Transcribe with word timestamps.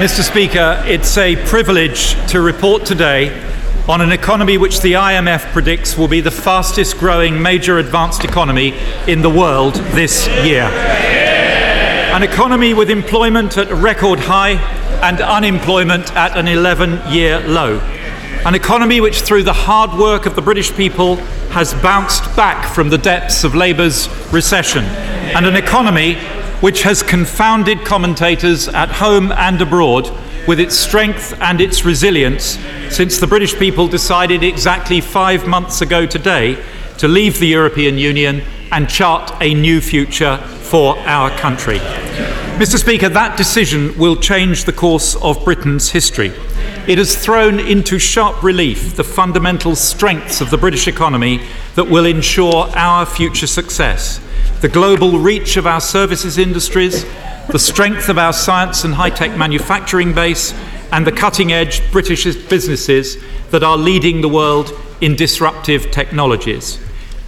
Mr. 0.00 0.22
Speaker, 0.22 0.82
it's 0.86 1.18
a 1.18 1.36
privilege 1.44 2.14
to 2.26 2.40
report 2.40 2.86
today 2.86 3.38
on 3.86 4.00
an 4.00 4.12
economy 4.12 4.56
which 4.56 4.80
the 4.80 4.94
IMF 4.94 5.52
predicts 5.52 5.98
will 5.98 6.08
be 6.08 6.22
the 6.22 6.30
fastest 6.30 6.96
growing 6.96 7.42
major 7.42 7.78
advanced 7.78 8.24
economy 8.24 8.72
in 9.06 9.20
the 9.20 9.28
world 9.28 9.74
this 9.92 10.26
year. 10.42 10.62
An 10.62 12.22
economy 12.22 12.72
with 12.72 12.88
employment 12.88 13.58
at 13.58 13.70
a 13.70 13.74
record 13.74 14.18
high 14.20 14.52
and 15.02 15.20
unemployment 15.20 16.16
at 16.16 16.34
an 16.34 16.48
11 16.48 17.12
year 17.12 17.38
low. 17.40 17.78
An 18.46 18.54
economy 18.54 19.02
which, 19.02 19.20
through 19.20 19.42
the 19.42 19.52
hard 19.52 19.92
work 19.98 20.24
of 20.24 20.34
the 20.34 20.40
British 20.40 20.72
people, 20.72 21.16
has 21.50 21.74
bounced 21.74 22.24
back 22.34 22.74
from 22.74 22.88
the 22.88 22.96
depths 22.96 23.44
of 23.44 23.54
Labour's 23.54 24.08
recession. 24.32 24.82
And 25.36 25.44
an 25.44 25.56
economy 25.56 26.16
which 26.60 26.82
has 26.82 27.02
confounded 27.02 27.84
commentators 27.84 28.68
at 28.68 28.90
home 28.90 29.32
and 29.32 29.60
abroad 29.60 30.10
with 30.46 30.60
its 30.60 30.76
strength 30.76 31.34
and 31.40 31.60
its 31.60 31.84
resilience 31.84 32.58
since 32.90 33.18
the 33.18 33.26
British 33.26 33.54
people 33.56 33.88
decided 33.88 34.42
exactly 34.42 35.00
five 35.00 35.46
months 35.46 35.80
ago 35.80 36.06
today 36.06 36.62
to 36.98 37.08
leave 37.08 37.38
the 37.38 37.46
European 37.46 37.96
Union 37.96 38.42
and 38.72 38.88
chart 38.88 39.32
a 39.40 39.54
new 39.54 39.80
future 39.80 40.36
for 40.36 40.98
our 41.00 41.30
country. 41.38 41.78
Mr. 42.58 42.78
Speaker, 42.78 43.08
that 43.08 43.38
decision 43.38 43.96
will 43.98 44.16
change 44.16 44.64
the 44.64 44.72
course 44.72 45.16
of 45.16 45.42
Britain's 45.44 45.90
history. 45.90 46.30
It 46.86 46.98
has 46.98 47.16
thrown 47.16 47.58
into 47.58 47.98
sharp 47.98 48.42
relief 48.42 48.96
the 48.96 49.04
fundamental 49.04 49.74
strengths 49.74 50.40
of 50.40 50.50
the 50.50 50.58
British 50.58 50.86
economy 50.86 51.40
that 51.74 51.88
will 51.88 52.04
ensure 52.04 52.68
our 52.74 53.06
future 53.06 53.46
success 53.46 54.20
the 54.60 54.68
global 54.68 55.18
reach 55.18 55.56
of 55.56 55.66
our 55.66 55.80
services 55.80 56.36
industries, 56.36 57.04
the 57.48 57.58
strength 57.58 58.08
of 58.08 58.18
our 58.18 58.32
science 58.32 58.84
and 58.84 58.94
high 58.94 59.10
tech 59.10 59.36
manufacturing 59.36 60.12
base, 60.14 60.52
and 60.92 61.06
the 61.06 61.12
cutting 61.12 61.52
edge 61.52 61.80
British 61.90 62.24
businesses 62.48 63.16
that 63.50 63.62
are 63.62 63.78
leading 63.78 64.20
the 64.20 64.28
world 64.28 64.72
in 65.00 65.16
disruptive 65.16 65.90
technologies. 65.90 66.78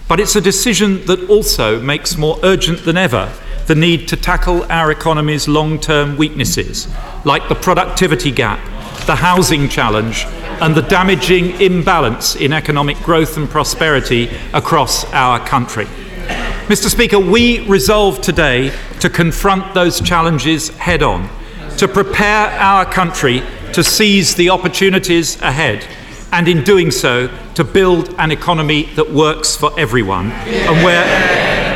But 0.07 0.19
it's 0.19 0.35
a 0.35 0.41
decision 0.41 1.05
that 1.05 1.27
also 1.29 1.81
makes 1.81 2.17
more 2.17 2.39
urgent 2.43 2.85
than 2.85 2.97
ever 2.97 3.33
the 3.65 3.75
need 3.75 4.07
to 4.09 4.17
tackle 4.17 4.63
our 4.71 4.91
economy's 4.91 5.47
long 5.47 5.79
term 5.79 6.17
weaknesses, 6.17 6.87
like 7.25 7.47
the 7.49 7.55
productivity 7.55 8.29
gap, 8.29 8.59
the 9.07 9.15
housing 9.15 9.69
challenge, 9.69 10.25
and 10.61 10.75
the 10.75 10.81
damaging 10.81 11.59
imbalance 11.61 12.35
in 12.35 12.53
economic 12.53 12.97
growth 12.97 13.37
and 13.37 13.49
prosperity 13.49 14.29
across 14.53 15.05
our 15.13 15.39
country. 15.47 15.87
Mr. 16.67 16.89
Speaker, 16.89 17.19
we 17.19 17.59
resolve 17.67 18.21
today 18.21 18.71
to 19.01 19.09
confront 19.09 19.73
those 19.73 19.99
challenges 19.99 20.69
head 20.69 21.03
on, 21.03 21.29
to 21.75 21.89
prepare 21.89 22.47
our 22.51 22.85
country 22.85 23.43
to 23.73 23.83
seize 23.83 24.33
the 24.35 24.49
opportunities 24.49 25.39
ahead, 25.41 25.85
and 26.31 26.47
in 26.47 26.63
doing 26.63 26.89
so, 26.89 27.29
to 27.55 27.65
build 27.65 28.15
an 28.17 28.31
economy 28.31 28.83
that 28.95 29.11
works 29.11 29.57
for 29.57 29.77
everyone, 29.77 30.31
and 30.31 30.85
where 30.85 31.03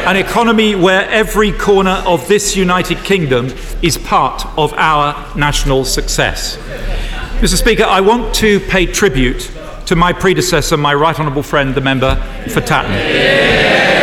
an 0.07 0.15
economy 0.15 0.73
where 0.73 1.05
every 1.09 1.51
corner 1.51 2.01
of 2.05 2.25
this 2.29 2.55
United 2.55 2.97
Kingdom 2.99 3.47
is 3.81 3.97
part 3.97 4.45
of 4.57 4.71
our 4.75 5.37
national 5.37 5.83
success. 5.83 6.55
Mr. 7.41 7.57
Speaker, 7.57 7.83
I 7.83 7.99
want 7.99 8.33
to 8.35 8.61
pay 8.61 8.85
tribute 8.85 9.51
to 9.87 9.97
my 9.97 10.13
predecessor, 10.13 10.77
my 10.77 10.93
right 10.93 11.19
honourable 11.19 11.43
friend, 11.43 11.75
the 11.75 11.81
member 11.81 12.15
for 12.53 12.61
Tatton. 12.61 13.96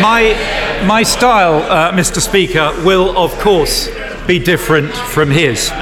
My, 0.00 0.84
my 0.86 1.02
style, 1.02 1.62
uh, 1.70 1.92
Mr. 1.92 2.20
Speaker, 2.20 2.72
will 2.84 3.16
of 3.16 3.30
course 3.40 3.90
be 4.26 4.38
different 4.38 4.92
from 4.94 5.30
his. 5.30 5.70
Uh, 5.70 5.76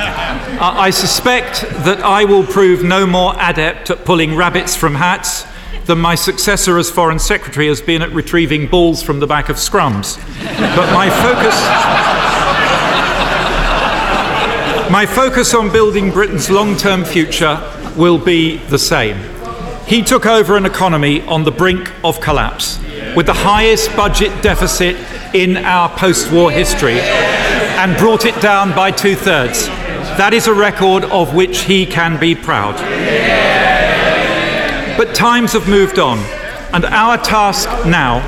I 0.59 0.91
suspect 0.91 1.63
that 1.85 2.01
I 2.01 2.25
will 2.25 2.45
prove 2.45 2.83
no 2.83 3.07
more 3.07 3.35
adept 3.39 3.89
at 3.89 4.05
pulling 4.05 4.35
rabbits 4.35 4.75
from 4.75 4.97
hats 4.97 5.47
than 5.87 5.99
my 5.99 6.17
successor 6.17 6.77
as 6.77 6.91
Foreign 6.91 7.21
Secretary 7.21 7.69
has 7.69 7.81
been 7.81 8.03
at 8.03 8.11
retrieving 8.11 8.67
balls 8.67 9.01
from 9.03 9.21
the 9.21 9.27
back 9.29 9.49
of 9.49 9.57
scrums. 9.57 10.19
But 10.77 10.93
my 10.93 11.09
focus. 11.09 11.55
My 14.91 15.07
focus 15.07 15.55
on 15.55 15.71
building 15.71 16.11
Britain's 16.11 16.51
long 16.51 16.77
term 16.77 17.05
future 17.05 17.63
will 17.97 18.19
be 18.19 18.57
the 18.57 18.79
same. 18.79 19.19
He 19.87 20.03
took 20.03 20.27
over 20.27 20.57
an 20.57 20.67
economy 20.67 21.23
on 21.23 21.45
the 21.45 21.53
brink 21.53 21.93
of 22.03 22.21
collapse 22.21 22.81
with 23.17 23.27
the 23.27 23.35
highest 23.35 23.95
budget 23.97 24.43
deficit 24.43 24.97
in 25.35 25.57
our 25.57 25.89
post 25.97 26.33
war 26.33 26.51
history 26.51 26.99
and 27.01 27.97
brought 27.97 28.25
it 28.25 28.41
down 28.41 28.75
by 28.75 28.91
two 28.91 29.15
thirds. 29.15 29.67
That 30.19 30.35
is 30.35 30.47
a 30.47 30.55
record 30.55 31.05
of 31.05 31.35
which 31.35 31.61
he 31.61 31.87
can 31.87 32.19
be 32.21 32.35
proud. 32.35 32.77
But 34.97 35.15
times 35.15 35.55
have 35.55 35.69
moved 35.69 35.99
on, 35.99 36.19
and 36.75 36.85
our 36.85 37.17
task 37.17 37.69
now 37.87 38.19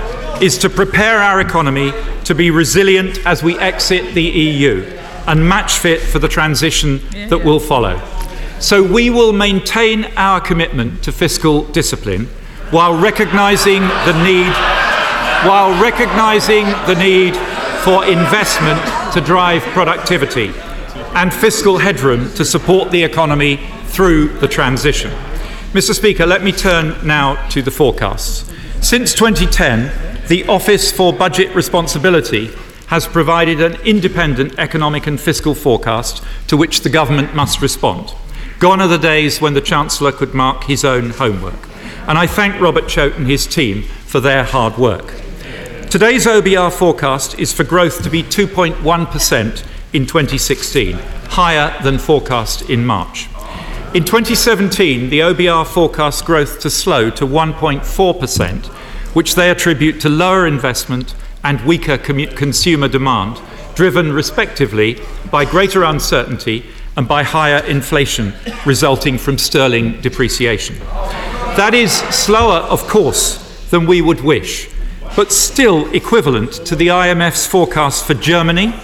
is 0.41 0.57
to 0.59 0.71
prepare 0.71 1.19
our 1.19 1.41
economy 1.41 1.93
to 2.25 2.35
be 2.35 2.51
resilient 2.51 3.19
as 3.27 3.43
we 3.43 3.59
exit 3.59 4.15
the 4.15 4.23
EU 4.23 4.83
and 5.27 5.47
match 5.49 5.79
fit 5.79 6.01
for 6.01 6.19
the 6.19 6.29
transition 6.29 7.01
that 7.29 7.45
will 7.45 7.61
follow. 7.61 8.01
So 8.59 8.83
we 8.83 9.11
will 9.11 9.33
maintain 9.33 10.07
our 10.17 10.41
commitment 10.41 11.03
to 11.05 11.13
fiscal 11.13 11.65
discipline 11.65 12.29
while 12.73 12.99
recognizing 12.99 13.83
the 13.83 14.25
need 14.25 14.51
while 15.47 15.79
recognizing 15.83 16.65
the 16.87 16.95
need 16.95 17.37
for 17.85 18.07
investment 18.07 18.81
to 19.13 19.21
drive 19.21 19.61
productivity 19.75 20.55
and 21.15 21.35
fiscal 21.35 21.77
headroom 21.77 22.33
to 22.33 22.47
support 22.47 22.91
the 22.91 23.03
economy 23.03 23.61
through 23.87 24.29
the 24.39 24.49
transition. 24.49 25.11
Mr. 25.73 25.95
Speaker, 25.95 26.25
let 26.25 26.43
me 26.43 26.51
turn 26.51 26.95
now 27.07 27.35
to 27.49 27.61
the 27.61 27.71
forecasts. 27.71 28.51
Since 28.81 29.13
2010, 29.15 30.29
the 30.29 30.47
Office 30.47 30.91
for 30.91 31.13
Budget 31.13 31.55
Responsibility 31.55 32.53
has 32.87 33.07
provided 33.07 33.61
an 33.61 33.75
independent 33.83 34.59
economic 34.59 35.07
and 35.07 35.21
fiscal 35.21 35.55
forecast 35.55 36.25
to 36.47 36.57
which 36.57 36.81
the 36.81 36.89
government 36.89 37.35
must 37.35 37.61
respond. 37.61 38.15
Gone 38.61 38.81
are 38.81 38.89
the 38.89 38.97
days 38.97 39.43
when 39.43 39.53
the 39.53 39.61
Chancellor 39.61 40.13
could 40.13 40.33
mark 40.33 40.65
his 40.65 40.85
own 40.85 41.11
homework 41.11 41.72
and 42.09 42.19
I 42.19 42.27
thank 42.27 42.61
Robert 42.61 42.89
Chote 42.89 43.17
and 43.17 43.27
his 43.27 43.47
team 43.47 43.83
for 43.83 44.21
their 44.21 44.45
hard 44.45 44.77
work. 44.77 45.15
Today's 45.89 46.27
OBR 46.27 46.73
forecast 46.73 47.39
is 47.39 47.53
for 47.53 47.65
growth 47.65 48.03
to 48.03 48.11
be 48.11 48.23
2.1% 48.23 49.67
in 49.93 50.07
2016, 50.07 50.95
higher 51.29 51.75
than 51.83 51.99
forecast 51.99 52.69
in 52.71 52.85
March. 52.85 53.29
In 53.95 54.05
2017, 54.05 55.11
the 55.11 55.21
OBR 55.21 55.67
forecasts 55.67 56.23
growth 56.23 56.61
to 56.61 56.71
slow 56.71 57.11
to 57.11 57.27
1.4%, 57.27 58.67
which 59.15 59.35
they 59.35 59.51
attribute 59.51 60.01
to 60.01 60.09
lower 60.09 60.47
investment 60.47 61.15
and 61.45 61.61
weaker 61.67 61.99
consumer 61.99 62.89
demand, 62.89 63.39
driven 63.75 64.13
respectively 64.13 64.99
by 65.31 65.45
greater 65.45 65.85
uncertainty 65.85 66.65
and 66.97 67.07
by 67.07 67.23
higher 67.23 67.65
inflation 67.67 68.33
resulting 68.65 69.19
from 69.19 69.39
sterling 69.39 70.01
depreciation. 70.01 70.77
That 71.57 71.75
is 71.75 71.93
slower, 71.93 72.61
of 72.61 72.89
course, 72.89 73.69
than 73.69 73.87
we 73.87 74.01
would 74.01 74.23
wish, 74.23 74.71
but 75.15 75.31
still 75.31 75.87
equivalent 75.93 76.53
to 76.65 76.75
the 76.75 76.87
IMF's 76.87 77.47
forecast 77.47 78.07
for 78.07 78.15
Germany 78.15 78.75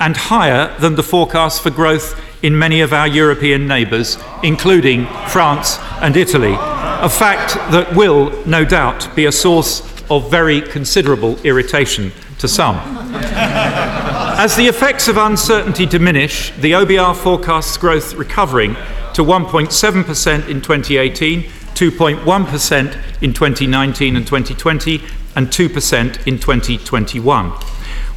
and 0.00 0.16
higher 0.16 0.76
than 0.80 0.96
the 0.96 1.04
forecast 1.04 1.62
for 1.62 1.70
growth 1.70 2.20
in 2.42 2.58
many 2.58 2.80
of 2.80 2.92
our 2.92 3.06
European 3.06 3.68
neighbours, 3.68 4.18
including 4.42 5.06
France 5.28 5.78
and 6.02 6.16
Italy, 6.16 6.56
a 6.58 7.08
fact 7.08 7.54
that 7.70 7.94
will, 7.94 8.32
no 8.44 8.64
doubt, 8.64 9.14
be 9.14 9.26
a 9.26 9.32
source 9.32 9.80
of 10.10 10.28
very 10.28 10.60
considerable 10.60 11.38
irritation 11.44 12.10
to 12.38 12.48
some. 12.48 12.76
As 13.14 14.56
the 14.56 14.66
effects 14.66 15.06
of 15.06 15.16
uncertainty 15.16 15.86
diminish, 15.86 16.50
the 16.56 16.72
OBR 16.72 17.14
forecasts 17.14 17.76
growth 17.76 18.14
recovering 18.14 18.74
to 19.14 19.22
1.7% 19.22 20.48
in 20.48 20.60
2018 20.60 21.50
2.1% 21.78 23.22
in 23.22 23.32
2019 23.32 24.16
and 24.16 24.26
2020, 24.26 25.00
and 25.36 25.46
2% 25.46 26.26
in 26.26 26.36
2021. 26.36 27.50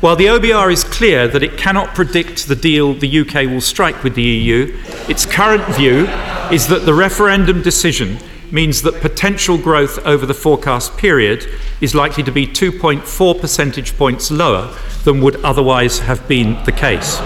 While 0.02 0.16
the 0.16 0.26
OBR 0.26 0.74
is 0.74 0.84
clear 0.84 1.28
that 1.28 1.44
it 1.44 1.60
cannot 1.60 1.94
predict 1.94 2.48
the 2.48 2.56
deal 2.56 2.96
the 2.96 3.20
UK 3.20 3.46
will 3.46 3.62
strike 3.62 4.04
with 4.04 4.16
the 4.16 4.24
EU, 4.24 4.76
its 5.08 5.28
current 5.28 5.64
view 5.76 6.08
is 6.52 6.66
that 6.70 6.86
the 6.88 6.94
referendum 6.96 7.62
decision 7.62 8.18
means 8.50 8.82
that 8.82 9.00
potential 9.00 9.60
growth 9.60 10.04
over 10.08 10.26
the 10.26 10.34
forecast 10.34 10.98
period 10.98 11.48
is 11.82 11.94
likely 11.94 12.24
to 12.24 12.32
be 12.32 12.48
2.4 12.48 13.40
percentage 13.40 13.96
points 13.96 14.32
lower 14.32 14.76
than 15.04 15.22
would 15.22 15.36
otherwise 15.44 16.00
have 16.00 16.28
been 16.28 16.58
the 16.66 16.72
case. 16.72 17.20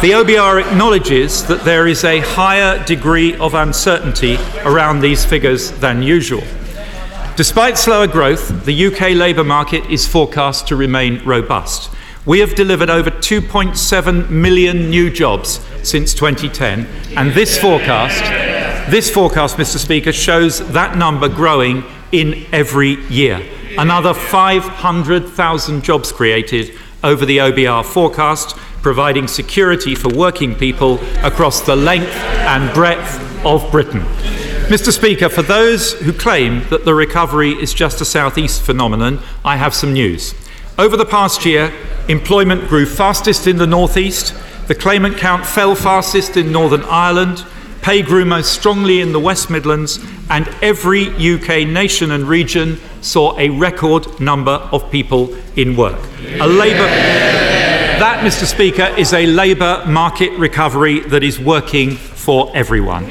The 0.00 0.12
OBR 0.12 0.66
acknowledges 0.66 1.44
that 1.44 1.62
there 1.62 1.86
is 1.86 2.04
a 2.04 2.20
higher 2.20 2.82
degree 2.86 3.34
of 3.34 3.52
uncertainty 3.52 4.38
around 4.64 5.00
these 5.00 5.26
figures 5.26 5.72
than 5.72 6.02
usual. 6.02 6.42
Despite 7.36 7.76
slower 7.76 8.06
growth, 8.06 8.64
the 8.64 8.86
UK 8.86 9.10
labour 9.14 9.44
market 9.44 9.84
is 9.90 10.08
forecast 10.08 10.66
to 10.68 10.76
remain 10.76 11.22
robust, 11.26 11.90
We 12.26 12.40
have 12.40 12.54
delivered 12.54 12.88
over 12.88 13.10
2.7 13.10 14.30
million 14.30 14.88
new 14.88 15.10
jobs 15.10 15.60
since 15.82 16.14
2010, 16.14 16.86
and 17.16 17.32
this 17.32 17.58
forecast, 17.58 18.22
this 18.90 19.10
forecast, 19.10 19.56
Mr. 19.56 19.78
Speaker, 19.78 20.12
shows 20.12 20.66
that 20.72 20.96
number 20.96 21.28
growing 21.28 21.82
in 22.12 22.46
every 22.52 23.04
year. 23.06 23.42
Another 23.78 24.12
500,000 24.12 25.82
jobs 25.82 26.12
created 26.12 26.78
over 27.02 27.24
the 27.24 27.38
OBR 27.38 27.84
forecast, 27.84 28.54
providing 28.82 29.28
security 29.28 29.94
for 29.94 30.08
working 30.08 30.54
people 30.54 30.98
across 31.24 31.60
the 31.60 31.76
length 31.76 32.14
and 32.14 32.72
breadth 32.74 33.44
of 33.44 33.70
Britain. 33.70 34.00
Mr. 34.70 34.92
Speaker, 34.92 35.28
for 35.28 35.42
those 35.42 35.94
who 35.94 36.12
claim 36.12 36.62
that 36.70 36.84
the 36.84 36.94
recovery 36.94 37.50
is 37.50 37.74
just 37.74 38.00
a 38.00 38.04
southeast 38.04 38.62
phenomenon, 38.62 39.20
I 39.44 39.56
have 39.56 39.74
some 39.74 39.92
news. 39.92 40.34
Over 40.78 40.96
the 40.96 41.04
past 41.04 41.44
year, 41.44 41.72
employment 42.08 42.68
grew 42.68 42.86
fastest 42.86 43.46
in 43.46 43.56
the 43.56 43.66
northeast, 43.66 44.34
the 44.68 44.74
claimant 44.74 45.16
count 45.16 45.44
fell 45.44 45.74
fastest 45.74 46.36
in 46.36 46.52
Northern 46.52 46.84
Ireland, 46.84 47.44
pay 47.82 48.02
grew 48.02 48.24
most 48.24 48.52
strongly 48.52 49.00
in 49.00 49.12
the 49.12 49.18
West 49.18 49.50
Midlands, 49.50 49.98
and 50.30 50.46
every 50.62 51.08
UK 51.08 51.66
nation 51.66 52.12
and 52.12 52.24
region 52.24 52.78
saw 53.00 53.36
a 53.38 53.48
record 53.48 54.20
number 54.20 54.52
of 54.52 54.88
people 54.90 55.36
in 55.56 55.76
work. 55.76 55.98
A 56.40 56.46
Labour. 56.46 57.79
That, 58.00 58.24
Mr. 58.24 58.46
Speaker, 58.46 58.94
is 58.96 59.12
a 59.12 59.26
Labour 59.26 59.84
market 59.86 60.32
recovery 60.38 61.00
that 61.00 61.22
is 61.22 61.38
working 61.38 61.90
for 61.96 62.50
everyone. 62.56 63.02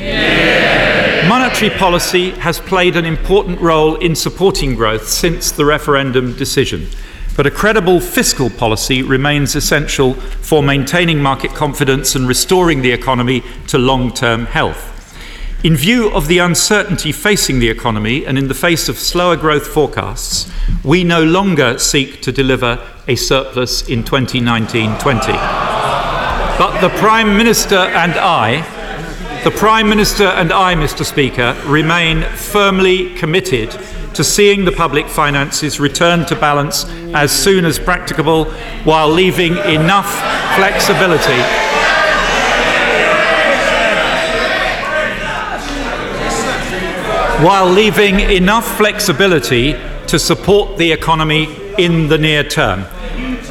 Monetary 1.29 1.69
policy 1.77 2.31
has 2.31 2.59
played 2.59 2.95
an 2.95 3.05
important 3.05 3.61
role 3.61 3.97
in 3.97 4.15
supporting 4.15 4.73
growth 4.73 5.07
since 5.07 5.51
the 5.51 5.63
referendum 5.63 6.35
decision, 6.35 6.87
but 7.37 7.45
a 7.45 7.51
credible 7.51 7.99
fiscal 7.99 8.49
policy 8.49 9.03
remains 9.03 9.55
essential 9.55 10.15
for 10.15 10.63
maintaining 10.63 11.21
market 11.21 11.51
confidence 11.51 12.15
and 12.15 12.27
restoring 12.27 12.81
the 12.81 12.91
economy 12.91 13.43
to 13.67 13.77
long 13.77 14.11
term 14.11 14.47
health. 14.47 14.88
In 15.61 15.75
view 15.75 16.09
of 16.11 16.27
the 16.27 16.37
uncertainty 16.37 17.11
facing 17.11 17.59
the 17.59 17.69
economy 17.69 18.25
and 18.25 18.37
in 18.37 18.47
the 18.47 18.53
face 18.53 18.87
of 18.87 18.97
slower 18.97 19.35
growth 19.35 19.67
forecasts, 19.67 20.49
we 20.85 21.03
no 21.03 21.21
longer 21.21 21.77
seek 21.77 22.21
to 22.21 22.31
deliver 22.31 22.81
a 23.09 23.15
surplus 23.15 23.87
in 23.89 24.05
2019 24.05 24.97
20. 24.99 25.31
But 25.33 26.79
the 26.79 26.89
Prime 26.97 27.35
Minister 27.35 27.75
and 27.75 28.13
I 28.13 28.65
the 29.45 29.51
Prime 29.51 29.87
Minister 29.87 30.25
and 30.25 30.51
I, 30.51 30.75
Mr. 30.75 31.05
Speaker, 31.05 31.55
remain 31.65 32.23
firmly 32.35 33.15
committed 33.15 33.71
to 34.13 34.21
seeing 34.21 34.65
the 34.65 34.71
public 34.73 35.07
finances 35.07 35.79
return 35.79 36.25
to 36.25 36.35
balance 36.35 36.83
as 37.15 37.31
soon 37.31 37.63
as 37.63 37.79
practicable 37.79 38.51
while 38.83 39.07
leaving 39.07 39.55
enough 39.59 40.11
flexibility. 40.57 41.68
While 47.41 47.69
leaving 47.69 48.19
enough 48.19 48.67
flexibility 48.75 49.71
to 50.07 50.19
support 50.19 50.77
the 50.77 50.91
economy 50.91 51.47
in 51.77 52.09
the 52.09 52.17
near 52.17 52.43
term. 52.43 52.83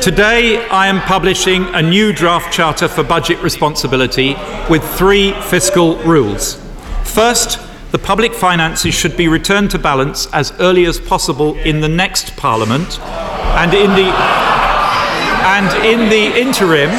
Today, 0.02 0.68
I 0.68 0.88
am 0.88 1.00
publishing 1.00 1.64
a 1.74 1.80
new 1.80 2.12
draft 2.12 2.52
charter 2.52 2.86
for 2.86 3.02
budget 3.02 3.42
responsibility 3.42 4.36
with 4.68 4.84
three 4.98 5.32
fiscal 5.40 5.96
rules. 6.00 6.62
First, 7.04 7.58
the 7.90 7.98
public 7.98 8.34
finances 8.34 8.92
should 8.92 9.16
be 9.16 9.26
returned 9.26 9.70
to 9.70 9.78
balance 9.78 10.26
as 10.34 10.52
early 10.60 10.84
as 10.84 11.00
possible 11.00 11.56
in 11.60 11.80
the 11.80 11.88
next 11.88 12.36
Parliament, 12.36 13.00
and 13.00 13.72
in 13.72 13.88
the 13.92 14.12
and 15.48 15.86
in 15.86 16.10
the 16.10 16.38
interim, 16.38 16.90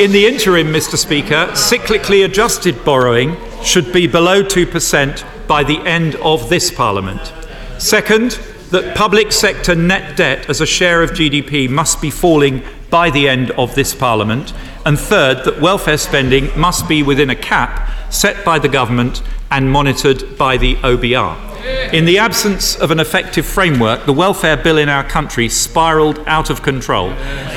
in 0.00 0.10
the 0.10 0.26
interim, 0.26 0.72
Mr. 0.72 0.96
Speaker, 0.96 1.46
cyclically 1.52 2.24
adjusted 2.24 2.84
borrowing 2.84 3.36
should 3.62 3.92
be 3.92 4.06
below 4.06 4.42
two 4.42 4.66
percent 4.66 5.24
by 5.46 5.64
the 5.64 5.78
end 5.80 6.14
of 6.16 6.48
this 6.48 6.70
Parliament. 6.70 7.32
Second, 7.78 8.38
that 8.70 8.96
public 8.96 9.32
sector 9.32 9.74
net 9.74 10.16
debt 10.16 10.48
as 10.48 10.60
a 10.60 10.66
share 10.66 11.02
of 11.02 11.10
GDP 11.10 11.68
must 11.68 12.00
be 12.00 12.10
falling 12.10 12.62
by 12.88 13.10
the 13.10 13.28
end 13.28 13.50
of 13.52 13.74
this 13.74 13.94
Parliament. 13.94 14.52
And 14.86 14.98
third, 14.98 15.44
that 15.44 15.60
welfare 15.60 15.98
spending 15.98 16.56
must 16.58 16.88
be 16.88 17.02
within 17.02 17.30
a 17.30 17.36
cap 17.36 17.90
set 18.12 18.44
by 18.44 18.58
the 18.58 18.68
government 18.68 19.22
and 19.50 19.70
monitored 19.70 20.38
by 20.38 20.56
the 20.56 20.76
OBR. 20.76 21.92
In 21.92 22.04
the 22.04 22.18
absence 22.18 22.76
of 22.76 22.90
an 22.90 23.00
effective 23.00 23.44
framework, 23.44 24.06
the 24.06 24.12
welfare 24.12 24.56
bill 24.56 24.78
in 24.78 24.88
our 24.88 25.04
country 25.04 25.48
spiralled 25.48 26.24
out 26.26 26.48
of 26.48 26.62
control, 26.62 27.08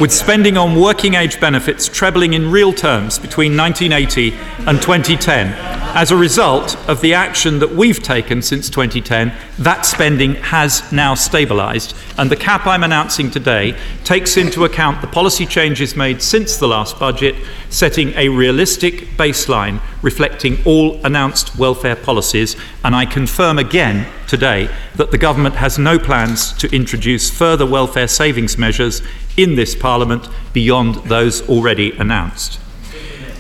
with 0.02 0.12
spending 0.12 0.58
on 0.58 0.80
working 0.80 1.14
age 1.14 1.40
benefits 1.40 1.88
trebling 1.88 2.34
in 2.34 2.52
real 2.52 2.74
terms 2.74 3.20
between 3.20 3.56
1980 3.56 4.34
and 4.68 4.82
2010. 4.82 5.83
As 5.96 6.10
a 6.10 6.18
result 6.18 6.76
of 6.90 7.02
the 7.02 7.14
action 7.14 7.60
that 7.60 7.76
we've 7.76 8.02
taken 8.02 8.42
since 8.42 8.68
2010, 8.68 9.32
that 9.60 9.86
spending 9.86 10.34
has 10.34 10.92
now 10.92 11.14
stabilised, 11.14 11.94
and 12.18 12.32
the 12.32 12.36
cap 12.36 12.66
I'm 12.66 12.82
announcing 12.82 13.30
today 13.30 13.78
takes 14.04 14.36
into 14.36 14.66
account 14.66 15.02
the 15.02 15.08
policy 15.08 15.46
changes 15.46 15.96
made 15.96 16.20
since 16.24 16.58
the 16.58 16.68
last 16.68 16.98
budget, 16.98 17.36
setting 17.70 18.12
a 18.16 18.30
realistic 18.30 19.10
baseline 19.18 19.80
reflecting 20.02 20.58
all 20.66 21.00
announced 21.06 21.56
welfare 21.60 21.96
policies, 21.96 22.56
and 22.84 22.96
I 22.96 23.06
confirm 23.06 23.60
again 23.60 24.08
today 24.28 24.70
that 24.96 25.12
the 25.12 25.20
government 25.20 25.54
has 25.58 25.78
no 25.78 26.00
plans 26.00 26.54
to 26.54 26.76
introduce 26.76 27.30
further 27.30 27.68
welfare 27.68 28.08
savings 28.08 28.58
measures 28.58 29.04
in 29.38 29.56
this 29.56 29.76
Parliament 29.76 30.28
beyond 30.54 30.96
those 31.06 31.48
already 31.48 31.92
announced. 31.92 32.60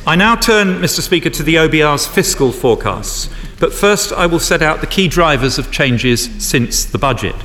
I 0.06 0.18
now 0.18 0.36
turn, 0.36 0.82
Mr. 0.82 1.00
Speaker, 1.00 1.30
to 1.30 1.44
the 1.44 1.56
OBR's 1.56 2.06
fiscal 2.06 2.52
forecasts, 2.52 3.30
but 3.62 3.72
first 3.72 4.12
I 4.12 4.26
will 4.26 4.42
set 4.42 4.62
out 4.62 4.82
the 4.82 4.88
key 4.88 5.08
drivers 5.08 5.58
of 5.58 5.72
changes 5.72 6.30
since 6.44 6.84
the 6.84 6.98
budget. 6.98 7.36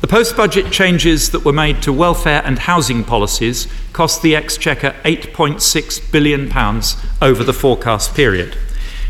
The 0.00 0.06
post 0.06 0.36
budget 0.36 0.70
changes 0.70 1.32
that 1.32 1.44
were 1.44 1.52
made 1.52 1.82
to 1.82 1.92
welfare 1.92 2.42
and 2.44 2.60
housing 2.60 3.02
policies 3.02 3.66
cost 3.92 4.22
the 4.22 4.36
Exchequer 4.36 4.94
£8.6 5.04 6.12
billion 6.12 6.48
over 7.20 7.42
the 7.42 7.52
forecast 7.52 8.14
period. 8.14 8.56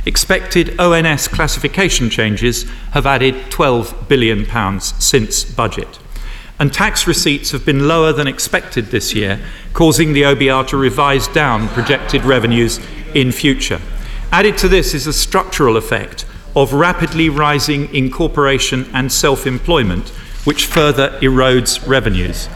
Expected 0.06 0.80
ONS 0.80 1.28
classification 1.28 2.08
changes 2.08 2.62
have 2.92 3.04
added 3.04 3.34
£12 3.50 4.08
billion 4.08 4.80
since 4.80 5.44
budget 5.44 5.98
and 6.58 6.72
tax 6.72 7.06
receipts 7.06 7.50
have 7.50 7.66
been 7.66 7.88
lower 7.88 8.12
than 8.12 8.26
expected 8.26 8.86
this 8.86 9.14
year, 9.14 9.40
causing 9.72 10.12
the 10.12 10.22
OBR 10.22 10.66
to 10.68 10.76
revise 10.76 11.26
down 11.28 11.68
projected 11.68 12.24
revenues 12.24 12.78
in 13.14 13.32
future. 13.32 13.80
Added 14.30 14.58
to 14.58 14.68
this 14.68 14.94
is 14.94 15.06
a 15.06 15.12
structural 15.12 15.76
effect 15.76 16.26
of 16.56 16.72
rapidly 16.72 17.28
rising 17.28 17.92
incorporation 17.94 18.88
and 18.94 19.10
self 19.10 19.46
employment, 19.46 20.08
which 20.44 20.66
further 20.66 21.18
erodes 21.20 21.86
revenues. 21.86 22.48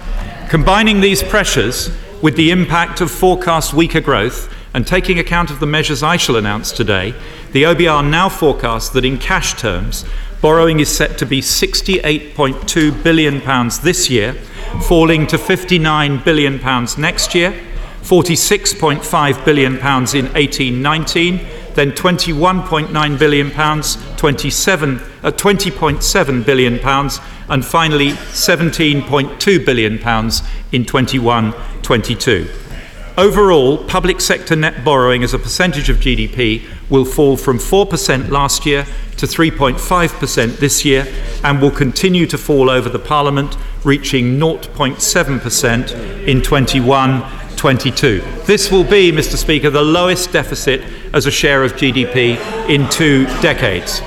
Combining 0.48 1.00
these 1.00 1.22
pressures 1.22 1.90
with 2.22 2.36
the 2.36 2.50
impact 2.50 3.00
of 3.00 3.10
forecast 3.10 3.74
weaker 3.74 4.00
growth 4.00 4.52
and 4.74 4.86
taking 4.86 5.18
account 5.18 5.50
of 5.50 5.60
the 5.60 5.66
measures 5.66 6.02
I 6.02 6.16
shall 6.16 6.36
announce 6.36 6.72
today, 6.72 7.14
the 7.52 7.64
OBR 7.64 8.08
now 8.08 8.28
forecasts 8.28 8.90
that 8.90 9.04
in 9.04 9.18
cash 9.18 9.54
terms, 9.54 10.04
Borrowing 10.40 10.78
is 10.78 10.88
set 10.88 11.18
to 11.18 11.26
be 11.26 11.40
£68.2 11.40 13.02
billion 13.02 13.40
this 13.82 14.08
year, 14.08 14.34
falling 14.86 15.26
to 15.26 15.36
£59 15.36 16.24
billion 16.24 16.60
next 16.96 17.34
year, 17.34 17.52
£46.5 18.02 19.44
billion 19.44 19.72
in 19.74 19.80
1819, 19.80 21.38
then 21.74 21.90
£21.9 21.90 23.18
billion, 23.18 23.50
27, 23.50 24.96
uh, 24.96 25.30
20.7 25.32 26.46
billion 26.46 26.78
pounds, 26.78 27.20
and 27.48 27.64
finally 27.64 28.10
17.2 28.10 29.66
billion 29.66 29.98
pounds 29.98 30.42
in 30.70 30.84
21-22. 30.84 32.48
Overall, 33.18 33.78
public 33.86 34.20
sector 34.20 34.54
net 34.54 34.84
borrowing 34.84 35.24
as 35.24 35.34
a 35.34 35.38
percentage 35.40 35.90
of 35.90 35.96
GDP 35.96 36.64
will 36.90 37.04
fall 37.04 37.36
from 37.36 37.58
4% 37.58 38.30
last 38.30 38.66
year 38.66 38.86
to 39.16 39.26
3.5% 39.26 40.58
this 40.58 40.84
year 40.84 41.06
and 41.44 41.60
will 41.60 41.70
continue 41.70 42.26
to 42.26 42.38
fall 42.38 42.70
over 42.70 42.88
the 42.88 42.98
Parliament, 42.98 43.56
reaching 43.84 44.38
0.7% 44.38 46.26
in 46.26 46.42
21 46.42 47.24
22. 47.56 48.22
This 48.46 48.70
will 48.70 48.84
be, 48.84 49.10
Mr. 49.10 49.36
Speaker, 49.36 49.68
the 49.68 49.82
lowest 49.82 50.32
deficit 50.32 50.80
as 51.12 51.26
a 51.26 51.30
share 51.30 51.64
of 51.64 51.72
GDP 51.72 52.38
in 52.68 52.88
two 52.88 53.26
decades. 53.42 54.00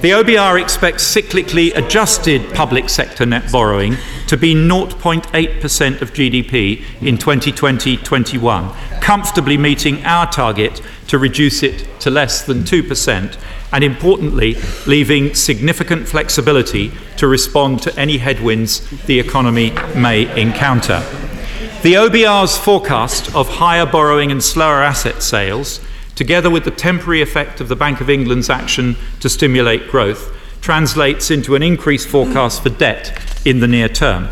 The 0.00 0.12
OBR 0.12 0.60
expects 0.60 1.04
cyclically 1.04 1.76
adjusted 1.76 2.54
public 2.54 2.88
sector 2.88 3.26
net 3.26 3.52
borrowing 3.52 3.96
to 4.28 4.36
be 4.36 4.54
0.8% 4.54 6.02
of 6.02 6.12
GDP 6.12 6.84
in 7.00 7.18
2020 7.18 7.96
21, 7.96 8.70
comfortably 9.00 9.56
meeting 9.56 10.04
our 10.04 10.30
target 10.30 10.82
to 11.08 11.18
reduce 11.18 11.62
it 11.62 11.88
to 12.00 12.10
less 12.10 12.44
than 12.44 12.58
2%, 12.58 13.38
and 13.72 13.84
importantly, 13.84 14.56
leaving 14.86 15.34
significant 15.34 16.06
flexibility 16.06 16.92
to 17.16 17.26
respond 17.26 17.82
to 17.82 17.98
any 17.98 18.18
headwinds 18.18 18.88
the 19.06 19.18
economy 19.18 19.70
may 19.96 20.30
encounter. 20.40 21.00
The 21.82 21.94
OBR's 21.94 22.58
forecast 22.58 23.34
of 23.34 23.48
higher 23.48 23.86
borrowing 23.86 24.30
and 24.30 24.44
slower 24.44 24.82
asset 24.82 25.22
sales, 25.22 25.80
together 26.14 26.50
with 26.50 26.64
the 26.64 26.70
temporary 26.70 27.22
effect 27.22 27.60
of 27.60 27.68
the 27.68 27.76
Bank 27.76 28.00
of 28.00 28.10
England's 28.10 28.50
action 28.50 28.96
to 29.20 29.28
stimulate 29.28 29.88
growth, 29.88 30.34
translates 30.60 31.30
into 31.30 31.54
an 31.54 31.62
increased 31.62 32.08
forecast 32.08 32.62
for 32.62 32.70
debt 32.70 33.20
in 33.44 33.60
the 33.60 33.68
near 33.68 33.88
term. 33.88 34.28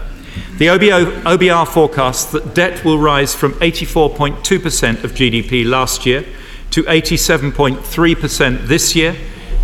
The 0.59 0.71
OBO, 0.71 1.11
OBR 1.23 1.69
forecasts 1.69 2.33
that 2.33 2.55
debt 2.55 2.85
will 2.85 2.99
rise 2.99 3.35
from 3.35 3.53
84.2% 3.55 5.05
of 5.05 5.13
GDP 5.13 5.67
last 5.67 6.07
year 6.07 6.25
to 6.71 6.83
87.3% 6.85 8.67
this 8.67 8.97
year, 8.97 9.17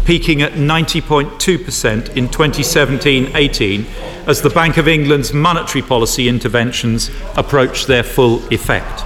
peaking 0.05 0.43
at 0.43 0.53
90.2% 0.53 2.17
in 2.17 2.29
2017 2.29 3.37
18 3.37 3.87
as 4.27 4.43
the 4.43 4.51
Bank 4.51 4.77
of 4.77 4.89
England's 4.89 5.33
monetary 5.33 5.83
policy 5.83 6.29
interventions 6.29 7.11
approach 7.37 7.87
their 7.87 8.03
full 8.03 8.47
effect. 8.53 9.05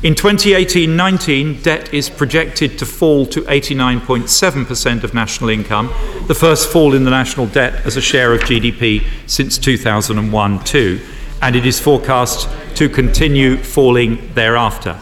In 0.00 0.14
2018 0.14 0.94
19, 0.94 1.62
debt 1.62 1.92
is 1.92 2.08
projected 2.08 2.78
to 2.78 2.86
fall 2.86 3.26
to 3.26 3.42
89.7% 3.42 5.02
of 5.02 5.12
national 5.12 5.50
income, 5.50 5.88
the 6.28 6.36
first 6.36 6.70
fall 6.70 6.94
in 6.94 7.02
the 7.02 7.10
national 7.10 7.46
debt 7.46 7.84
as 7.84 7.96
a 7.96 8.00
share 8.00 8.32
of 8.32 8.42
GDP 8.42 9.04
since 9.26 9.58
2001 9.58 10.62
2, 10.62 11.00
and 11.42 11.56
it 11.56 11.66
is 11.66 11.80
forecast 11.80 12.48
to 12.76 12.88
continue 12.88 13.56
falling 13.56 14.32
thereafter. 14.34 15.00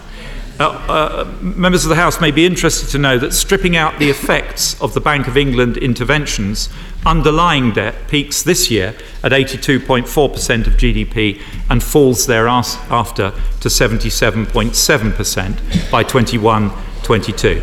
Uh, 0.58 0.70
uh, 0.88 1.30
members 1.42 1.84
of 1.84 1.90
the 1.90 1.96
House 1.96 2.18
may 2.18 2.30
be 2.30 2.46
interested 2.46 2.88
to 2.88 2.96
know 2.98 3.18
that 3.18 3.34
stripping 3.34 3.76
out 3.76 3.98
the 3.98 4.08
effects 4.08 4.80
of 4.80 4.94
the 4.94 5.00
Bank 5.00 5.28
of 5.28 5.36
England 5.36 5.76
interventions, 5.76 6.70
underlying 7.04 7.72
debt 7.72 7.94
peaks 8.08 8.42
this 8.42 8.70
year 8.70 8.94
at 9.22 9.32
82.4% 9.32 10.66
of 10.66 10.72
GDP 10.74 11.42
and 11.68 11.82
falls 11.82 12.26
thereafter 12.26 13.34
to 13.60 13.68
77.7% 13.68 15.90
by 15.90 16.02
21 16.02 16.72
22. 17.02 17.60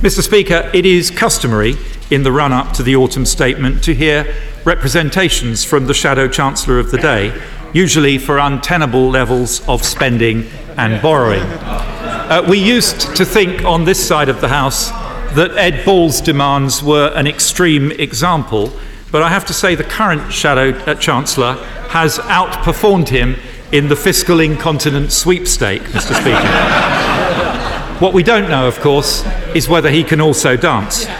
Mr. 0.00 0.22
Speaker, 0.22 0.70
it 0.72 0.86
is 0.86 1.10
customary 1.10 1.74
in 2.10 2.22
the 2.22 2.32
run 2.32 2.52
up 2.52 2.72
to 2.72 2.82
the 2.82 2.96
autumn 2.96 3.26
statement 3.26 3.84
to 3.84 3.94
hear 3.94 4.34
representations 4.64 5.64
from 5.64 5.86
the 5.86 5.94
Shadow 5.94 6.26
Chancellor 6.26 6.78
of 6.78 6.90
the 6.90 6.98
day, 6.98 7.38
usually 7.72 8.18
for 8.18 8.38
untenable 8.38 9.08
levels 9.08 9.66
of 9.68 9.84
spending 9.84 10.46
and 10.76 11.00
borrowing. 11.02 11.42
Uh, 11.42 12.44
we 12.48 12.58
used 12.58 13.14
to 13.16 13.24
think 13.24 13.64
on 13.64 13.84
this 13.84 14.04
side 14.06 14.28
of 14.28 14.40
the 14.40 14.48
House 14.48 14.90
that 15.34 15.52
Ed 15.56 15.84
Balls' 15.84 16.20
demands 16.20 16.82
were 16.82 17.12
an 17.14 17.26
extreme 17.26 17.92
example, 17.92 18.72
but 19.12 19.22
I 19.22 19.28
have 19.28 19.44
to 19.46 19.52
say 19.52 19.74
the 19.74 19.84
current 19.84 20.32
Shadow 20.32 20.70
uh, 20.70 20.94
Chancellor 20.94 21.54
has 21.90 22.18
outperformed 22.18 23.08
him 23.08 23.36
in 23.72 23.88
the 23.88 23.96
fiscal 23.96 24.40
incontinent 24.40 25.12
sweepstake, 25.12 25.82
Mr. 25.82 26.14
Speaker. 26.14 28.00
what 28.00 28.14
we 28.14 28.22
don't 28.22 28.48
know, 28.48 28.66
of 28.66 28.80
course, 28.80 29.24
is 29.54 29.68
whether 29.68 29.90
he 29.90 30.02
can 30.02 30.20
also 30.20 30.56
dance. 30.56 31.06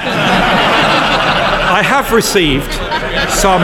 I 1.76 1.82
have 1.82 2.12
received 2.12 2.72
some. 3.30 3.62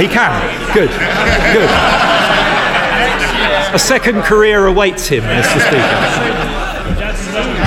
He 0.00 0.06
can. 0.06 0.61
Good. 0.74 0.88
Good. 0.88 1.70
A 3.74 3.78
second 3.78 4.22
career 4.22 4.66
awaits 4.66 5.06
him, 5.06 5.22
Mr. 5.22 5.60
Speaker. 5.60 6.32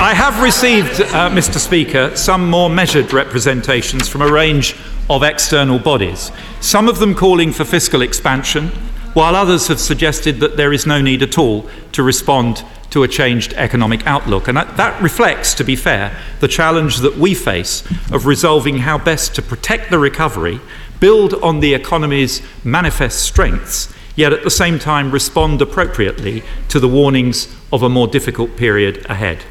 I 0.02 0.12
have 0.12 0.42
received, 0.42 1.00
uh, 1.00 1.30
Mr. 1.30 1.58
Speaker, 1.58 2.16
some 2.16 2.50
more 2.50 2.68
measured 2.68 3.12
representations 3.12 4.08
from 4.08 4.22
a 4.22 4.32
range 4.32 4.74
of 5.08 5.22
external 5.22 5.78
bodies, 5.78 6.32
some 6.60 6.88
of 6.88 6.98
them 6.98 7.14
calling 7.14 7.52
for 7.52 7.64
fiscal 7.64 8.02
expansion, 8.02 8.70
while 9.14 9.36
others 9.36 9.68
have 9.68 9.78
suggested 9.78 10.40
that 10.40 10.56
there 10.56 10.72
is 10.72 10.84
no 10.84 11.00
need 11.00 11.22
at 11.22 11.38
all 11.38 11.68
to 11.92 12.02
respond 12.02 12.64
to 12.90 13.02
a 13.02 13.08
changed 13.08 13.52
economic 13.54 14.06
outlook. 14.06 14.48
And 14.48 14.56
that 14.56 15.00
reflects, 15.02 15.54
to 15.54 15.64
be 15.64 15.76
fair, 15.76 16.16
the 16.40 16.48
challenge 16.48 16.98
that 16.98 17.16
we 17.16 17.34
face 17.34 17.82
of 18.10 18.26
resolving 18.26 18.78
how 18.78 18.98
best 18.98 19.34
to 19.36 19.42
protect 19.42 19.90
the 19.90 19.98
recovery, 19.98 20.60
build 21.00 21.34
on 21.34 21.60
the 21.60 21.74
economy's 21.74 22.42
manifest 22.64 23.22
strengths, 23.22 23.92
yet 24.14 24.32
at 24.32 24.44
the 24.44 24.50
same 24.50 24.78
time 24.78 25.10
respond 25.10 25.60
appropriately 25.60 26.42
to 26.68 26.80
the 26.80 26.88
warnings 26.88 27.54
of 27.72 27.82
a 27.82 27.88
more 27.88 28.06
difficult 28.06 28.56
period 28.56 29.04
ahead. 29.10 29.44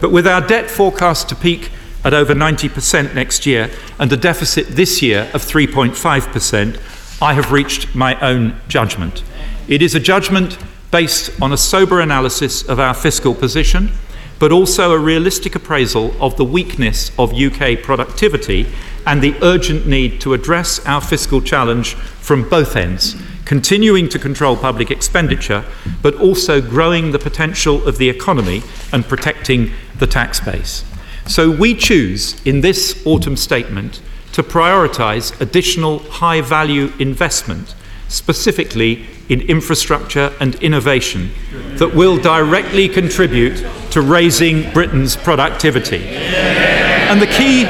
But 0.00 0.10
with 0.10 0.26
our 0.26 0.40
debt 0.40 0.70
forecast 0.70 1.28
to 1.30 1.34
peak 1.34 1.70
at 2.04 2.12
over 2.12 2.34
90% 2.34 3.14
next 3.14 3.46
year 3.46 3.70
and 3.98 4.12
a 4.12 4.16
deficit 4.16 4.68
this 4.68 5.00
year 5.00 5.30
of 5.32 5.42
3.5%, 5.42 7.22
I 7.22 7.32
have 7.32 7.52
reached 7.52 7.94
my 7.94 8.20
own 8.20 8.60
judgment. 8.68 9.22
It 9.66 9.80
is 9.80 9.94
a 9.94 10.00
judgment 10.00 10.58
based 10.90 11.30
on 11.40 11.52
a 11.52 11.56
sober 11.56 12.00
analysis 12.00 12.62
of 12.68 12.78
our 12.78 12.94
fiscal 12.94 13.34
position, 13.34 13.92
but 14.38 14.52
also 14.52 14.92
a 14.92 14.98
realistic 14.98 15.54
appraisal 15.54 16.14
of 16.22 16.36
the 16.36 16.44
weakness 16.44 17.10
of 17.18 17.32
UK 17.32 17.82
productivity 17.82 18.66
and 19.06 19.22
the 19.22 19.34
urgent 19.42 19.86
need 19.86 20.20
to 20.20 20.34
address 20.34 20.84
our 20.86 21.00
fiscal 21.00 21.40
challenge 21.40 21.94
from 21.94 22.48
both 22.48 22.76
ends 22.76 23.16
continuing 23.44 24.08
to 24.08 24.18
control 24.18 24.56
public 24.56 24.90
expenditure, 24.90 25.64
but 26.02 26.14
also 26.16 26.60
growing 26.60 27.12
the 27.12 27.18
potential 27.18 27.86
of 27.86 27.98
the 27.98 28.08
economy 28.08 28.62
and 28.92 29.04
protecting 29.04 29.70
the 29.98 30.06
tax 30.06 30.40
base. 30.40 30.84
So 31.26 31.50
we 31.50 31.74
choose 31.74 32.40
in 32.46 32.60
this 32.60 33.06
autumn 33.06 33.36
statement 33.36 34.00
to 34.32 34.42
prioritise 34.42 35.38
additional 35.40 36.00
high 36.00 36.40
value 36.40 36.92
investment, 36.98 37.74
specifically 38.08 39.06
in 39.28 39.40
infrastructure 39.42 40.32
and 40.40 40.54
innovation, 40.56 41.30
that 41.76 41.94
will 41.94 42.16
directly 42.16 42.88
contribute 42.88 43.64
to 43.94 44.00
raising 44.00 44.68
Britain's 44.72 45.14
productivity. 45.14 46.04
And 46.04 47.22
the 47.22 47.28
key, 47.28 47.64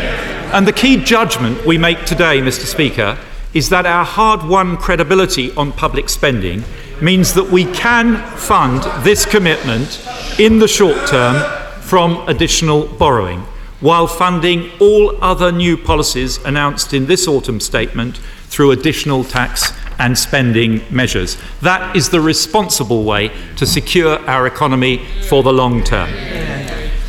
and 0.54 0.66
the 0.66 0.72
key 0.72 0.96
judgment 0.96 1.66
we 1.66 1.76
make 1.76 2.06
today, 2.06 2.40
Mr. 2.40 2.64
Speaker, 2.64 3.18
is 3.52 3.68
that 3.68 3.84
our 3.84 4.06
hard 4.06 4.42
won 4.42 4.78
credibility 4.78 5.52
on 5.52 5.70
public 5.70 6.08
spending 6.08 6.64
means 7.02 7.34
that 7.34 7.50
we 7.50 7.66
can 7.72 8.16
fund 8.38 8.82
this 9.04 9.26
commitment 9.26 10.02
in 10.38 10.60
the 10.60 10.66
short 10.66 11.06
term 11.06 11.36
from 11.82 12.26
additional 12.26 12.86
borrowing, 12.86 13.40
while 13.80 14.06
funding 14.06 14.70
all 14.80 15.22
other 15.22 15.52
new 15.52 15.76
policies 15.76 16.38
announced 16.46 16.94
in 16.94 17.04
this 17.04 17.28
autumn 17.28 17.60
statement 17.60 18.16
through 18.48 18.70
additional 18.70 19.24
tax 19.24 19.74
and 19.98 20.16
spending 20.18 20.82
measures. 20.90 21.36
That 21.62 21.94
is 21.96 22.10
the 22.10 22.20
responsible 22.20 23.04
way 23.04 23.30
to 23.56 23.66
secure 23.66 24.18
our 24.28 24.46
economy 24.46 25.04
for 25.28 25.42
the 25.42 25.52
long 25.52 25.82
term. 25.84 26.10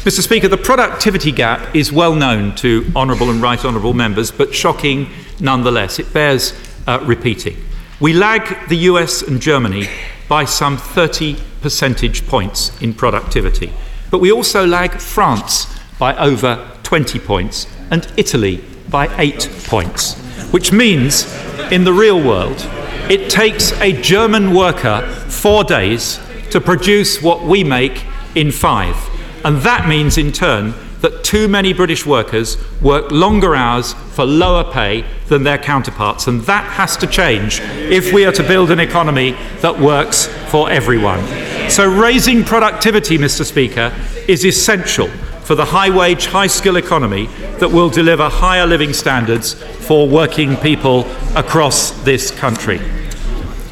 Mr. 0.05 0.21
Speaker, 0.21 0.47
the 0.47 0.57
productivity 0.57 1.31
gap 1.31 1.75
is 1.75 1.91
well 1.91 2.13
known 2.13 2.53
to 2.55 2.85
honourable 2.95 3.31
and 3.31 3.41
right 3.41 3.65
honourable 3.65 3.93
members, 3.93 4.29
but 4.29 4.53
shocking 4.53 5.09
nonetheless. 5.39 5.97
It 5.97 6.13
bears 6.13 6.53
uh, 6.85 6.99
repeating. 7.03 7.57
We 7.99 8.13
lag 8.13 8.69
the 8.69 8.77
US 8.91 9.21
and 9.21 9.41
Germany 9.41 9.87
by 10.27 10.45
some 10.45 10.77
30 10.77 11.37
percentage 11.61 12.27
points 12.27 12.79
in 12.81 12.93
productivity, 12.93 13.71
but 14.11 14.19
we 14.19 14.31
also 14.31 14.65
lag 14.65 14.91
France 14.91 15.65
by 15.97 16.15
over 16.17 16.71
20 16.83 17.19
points 17.19 17.67
and 17.89 18.07
Italy 18.17 18.63
by 18.89 19.07
8 19.17 19.49
points, 19.63 20.21
which 20.51 20.71
means 20.71 21.25
in 21.71 21.83
the 21.83 21.93
real 21.93 22.21
world 22.21 22.67
it 23.09 23.29
takes 23.29 23.71
a 23.81 23.91
German 24.01 24.53
worker 24.53 25.07
four 25.27 25.63
days 25.63 26.19
to 26.49 26.59
produce 26.59 27.21
what 27.21 27.43
we 27.43 27.63
make 27.63 28.03
in 28.33 28.51
five. 28.51 28.95
And 29.43 29.57
that 29.57 29.87
means, 29.87 30.17
in 30.17 30.31
turn, 30.31 30.73
that 31.01 31.23
too 31.23 31.47
many 31.47 31.71
British 31.71 32.03
workers 32.03 32.57
work 32.81 33.11
longer 33.11 33.55
hours 33.55 33.93
for 33.93 34.25
lower 34.25 34.63
pay 34.71 35.05
than 35.27 35.43
their 35.43 35.59
counterparts. 35.59 36.25
And 36.25 36.41
that 36.41 36.63
has 36.63 36.97
to 36.97 37.05
change 37.05 37.59
if 37.61 38.11
we 38.11 38.25
are 38.25 38.31
to 38.31 38.41
build 38.41 38.71
an 38.71 38.79
economy 38.79 39.33
that 39.61 39.79
works 39.79 40.25
for 40.49 40.67
everyone. 40.71 41.23
So, 41.69 41.87
raising 41.87 42.43
productivity, 42.43 43.19
Mr. 43.19 43.45
Speaker, 43.45 43.93
is 44.27 44.43
essential 44.45 45.09
for 45.45 45.53
the 45.53 45.65
high 45.65 45.95
wage, 45.95 46.25
high 46.25 46.47
skill 46.47 46.75
economy 46.75 47.27
that 47.59 47.69
will 47.69 47.89
deliver 47.89 48.27
higher 48.27 48.65
living 48.65 48.93
standards 48.93 49.53
for 49.53 50.09
working 50.09 50.57
people 50.57 51.05
across 51.35 51.91
this 52.03 52.31
country. 52.31 52.81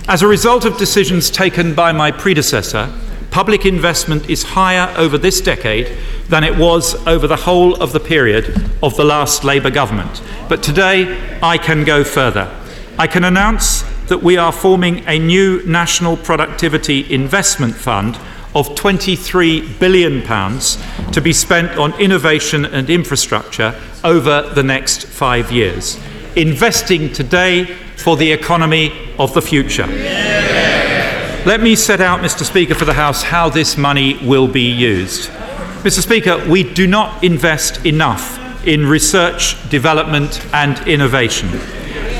As 0.08 0.22
a 0.22 0.28
result 0.28 0.66
of 0.66 0.78
decisions 0.78 1.32
taken 1.32 1.74
by 1.74 1.92
my 1.92 2.12
predecessor, 2.12 2.94
public 3.32 3.66
investment 3.66 4.30
is 4.30 4.44
higher 4.44 4.94
over 4.98 5.18
this 5.18 5.42
decade 5.42 5.98
than 6.30 6.44
it 6.44 6.56
was 6.56 6.96
over 7.08 7.26
the 7.26 7.36
whole 7.36 7.82
of 7.82 7.92
the 7.92 8.00
period 8.00 8.56
of 8.84 8.96
the 8.96 9.04
last 9.04 9.44
Labour 9.44 9.72
government. 9.72 10.22
But 10.48 10.62
today 10.62 11.40
I 11.42 11.58
can 11.58 11.84
go 11.86 12.04
further. 12.04 12.56
I 13.00 13.08
can 13.08 13.24
announce 13.24 13.82
that 14.10 14.22
we 14.22 14.38
are 14.38 14.52
forming 14.52 15.08
a 15.08 15.18
new 15.18 15.64
National 15.66 16.18
Productivity 16.18 17.12
Investment 17.12 17.74
Fund 17.74 18.20
of 18.56 18.70
£23 18.70 19.80
billion 19.80 20.22
to 21.12 21.22
be 21.22 21.34
spent 21.34 21.78
on 21.78 21.94
innovation 22.00 22.66
and 22.66 22.90
infrastructure 22.90 23.80
over 24.04 24.44
the 24.54 24.64
next 24.64 25.06
five 25.06 25.52
years, 25.52 26.00
investing 26.36 27.12
today 27.12 27.66
for 27.98 28.16
the 28.18 28.32
economy 28.32 28.92
of 29.18 29.34
the 29.34 29.42
future. 29.42 29.88
Let 31.46 31.62
me 31.62 31.76
set 31.76 32.00
out, 32.00 32.22
Mr. 32.22 32.44
Speaker, 32.44 32.76
for 32.76 32.86
the 32.86 32.94
House 32.94 33.24
how 33.24 33.50
this 33.50 33.78
money 33.78 34.18
will 34.26 34.48
be 34.48 34.72
used. 34.72 35.30
Mr. 35.84 36.02
Speaker, 36.02 36.42
we 36.50 36.64
do 36.64 36.88
not 36.88 37.24
invest 37.24 37.86
enough 37.86 38.40
in 38.66 38.86
research, 38.86 39.58
development, 39.70 40.42
and 40.54 40.88
innovation. 40.88 41.50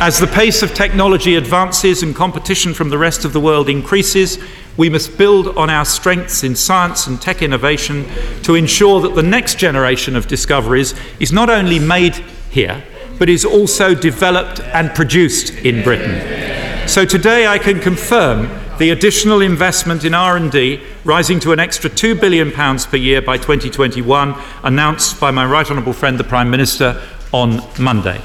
As 0.02 0.20
the 0.20 0.28
pace 0.28 0.62
of 0.62 0.74
technology 0.74 1.36
advances 1.36 2.04
and 2.04 2.14
competition 2.14 2.74
from 2.74 2.90
the 2.90 2.98
rest 2.98 3.24
of 3.24 3.32
the 3.32 3.40
world 3.40 3.70
increases, 3.70 4.38
we 4.78 4.90
must 4.90 5.18
build 5.18 5.50
on 5.50 5.70
our 5.70 5.86
strengths 5.86 6.44
in 6.44 6.56
science 6.56 7.08
and 7.08 7.22
tech 7.22 7.42
innovation 7.42 8.06
to 8.42 8.56
ensure 8.56 9.02
that 9.02 9.16
the 9.16 9.24
next 9.24 9.58
generation 9.58 10.16
of 10.16 10.28
discoveries 10.28 10.94
is 11.20 11.32
not 11.32 11.50
only 11.50 11.80
made 11.80 12.16
here, 12.50 12.84
but 13.20 13.30
is 13.30 13.46
also 13.46 13.94
developed 13.94 14.60
and 14.60 14.94
produced 14.96 15.52
in 15.66 15.84
Britain. 15.84 16.88
So 16.88 17.06
today 17.06 17.48
I 17.48 17.60
can 17.60 17.80
confirm 17.80 18.50
the 18.80 18.90
additional 18.90 19.42
investment 19.42 20.04
in 20.04 20.14
R&D 20.16 20.82
rising 21.04 21.40
to 21.42 21.52
an 21.52 21.60
extra 21.60 21.90
2 21.90 22.16
billion 22.16 22.52
pounds 22.52 22.86
per 22.86 22.98
year 22.98 23.22
by 23.22 23.38
2021 23.38 24.36
announced 24.64 25.20
by 25.20 25.30
my 25.30 25.46
right 25.46 25.70
honourable 25.70 25.94
friend 25.94 26.20
the 26.20 26.24
Prime 26.24 26.50
Minister 26.50 27.00
on 27.32 27.62
Monday. 27.80 28.20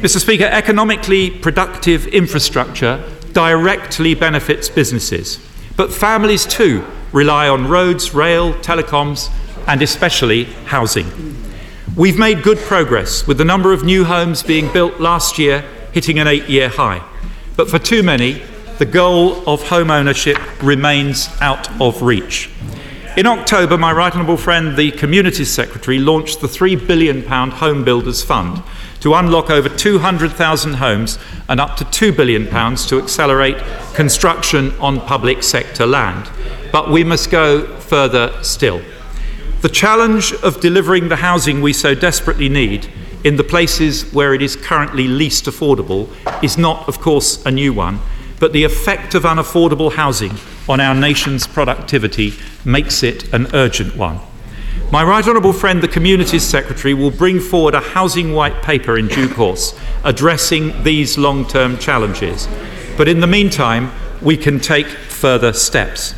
Mr 0.00 0.20
Speaker, 0.20 0.44
economically 0.44 1.30
productive 1.30 2.06
infrastructure 2.08 3.02
directly 3.32 4.14
benefits 4.14 4.68
businesses, 4.68 5.38
but 5.78 5.92
families 5.92 6.44
too 6.44 6.84
rely 7.12 7.48
on 7.48 7.68
roads, 7.68 8.12
rail, 8.12 8.52
telecoms 8.54 9.32
and 9.68 9.80
especially 9.80 10.44
housing. 10.66 11.06
We've 11.96 12.18
made 12.18 12.42
good 12.42 12.58
progress 12.58 13.26
with 13.28 13.38
the 13.38 13.44
number 13.44 13.72
of 13.72 13.84
new 13.84 14.04
homes 14.04 14.42
being 14.42 14.72
built 14.72 14.98
last 15.00 15.38
year 15.38 15.64
hitting 15.92 16.18
an 16.18 16.26
8-year 16.26 16.68
high. 16.68 17.02
But 17.56 17.70
for 17.70 17.78
too 17.78 18.02
many, 18.02 18.42
the 18.78 18.86
goal 18.86 19.48
of 19.48 19.68
home 19.68 19.90
ownership 19.90 20.38
remains 20.62 21.28
out 21.40 21.70
of 21.80 22.02
reach. 22.02 22.50
In 23.16 23.26
October, 23.26 23.78
my 23.78 23.92
right 23.92 24.12
honourable 24.12 24.36
friend, 24.36 24.76
the 24.76 24.90
Communities 24.90 25.50
Secretary, 25.50 25.98
launched 25.98 26.40
the 26.40 26.48
£3 26.48 26.86
billion 26.86 27.22
Home 27.22 27.84
Builders 27.84 28.22
Fund 28.22 28.62
to 29.00 29.14
unlock 29.14 29.50
over 29.50 29.68
200,000 29.68 30.74
homes 30.74 31.18
and 31.48 31.60
up 31.60 31.76
to 31.76 31.84
£2 31.84 32.16
billion 32.16 32.46
to 32.76 32.98
accelerate 33.00 33.56
construction 33.94 34.72
on 34.80 35.00
public 35.00 35.42
sector 35.42 35.86
land. 35.86 36.30
But 36.72 36.90
we 36.90 37.04
must 37.04 37.30
go 37.30 37.66
further 37.78 38.32
still. 38.42 38.82
The 39.62 39.68
challenge 39.68 40.32
of 40.42 40.60
delivering 40.60 41.08
the 41.08 41.16
housing 41.16 41.62
we 41.62 41.72
so 41.72 41.94
desperately 41.94 42.48
need 42.48 42.88
in 43.24 43.36
the 43.36 43.44
places 43.44 44.12
where 44.12 44.34
it 44.34 44.42
is 44.42 44.54
currently 44.54 45.08
least 45.08 45.46
affordable 45.46 46.08
is 46.42 46.56
not, 46.56 46.88
of 46.88 47.00
course, 47.00 47.44
a 47.44 47.50
new 47.50 47.72
one 47.72 48.00
but 48.40 48.52
the 48.52 48.64
effect 48.64 49.14
of 49.14 49.24
unaffordable 49.24 49.92
housing 49.92 50.32
on 50.68 50.80
our 50.80 50.94
nation's 50.94 51.46
productivity 51.46 52.34
makes 52.64 53.02
it 53.02 53.32
an 53.32 53.48
urgent 53.54 53.96
one. 53.96 54.20
My 54.90 55.04
right 55.04 55.22
honourable 55.22 55.52
friend, 55.52 55.82
the 55.82 55.88
Communities 55.88 56.44
Secretary, 56.44 56.94
will 56.94 57.10
bring 57.10 57.40
forward 57.40 57.74
a 57.74 57.80
housing 57.80 58.32
white 58.32 58.62
paper 58.62 58.96
in 58.96 59.08
due 59.08 59.28
course 59.28 59.78
addressing 60.02 60.82
these 60.82 61.18
long 61.18 61.46
term 61.46 61.76
challenges. 61.76 62.48
But 62.96 63.06
in 63.06 63.20
the 63.20 63.26
meantime, 63.26 63.92
we 64.22 64.38
can 64.38 64.58
take 64.58 64.86
further 64.86 65.52
steps. 65.52 66.12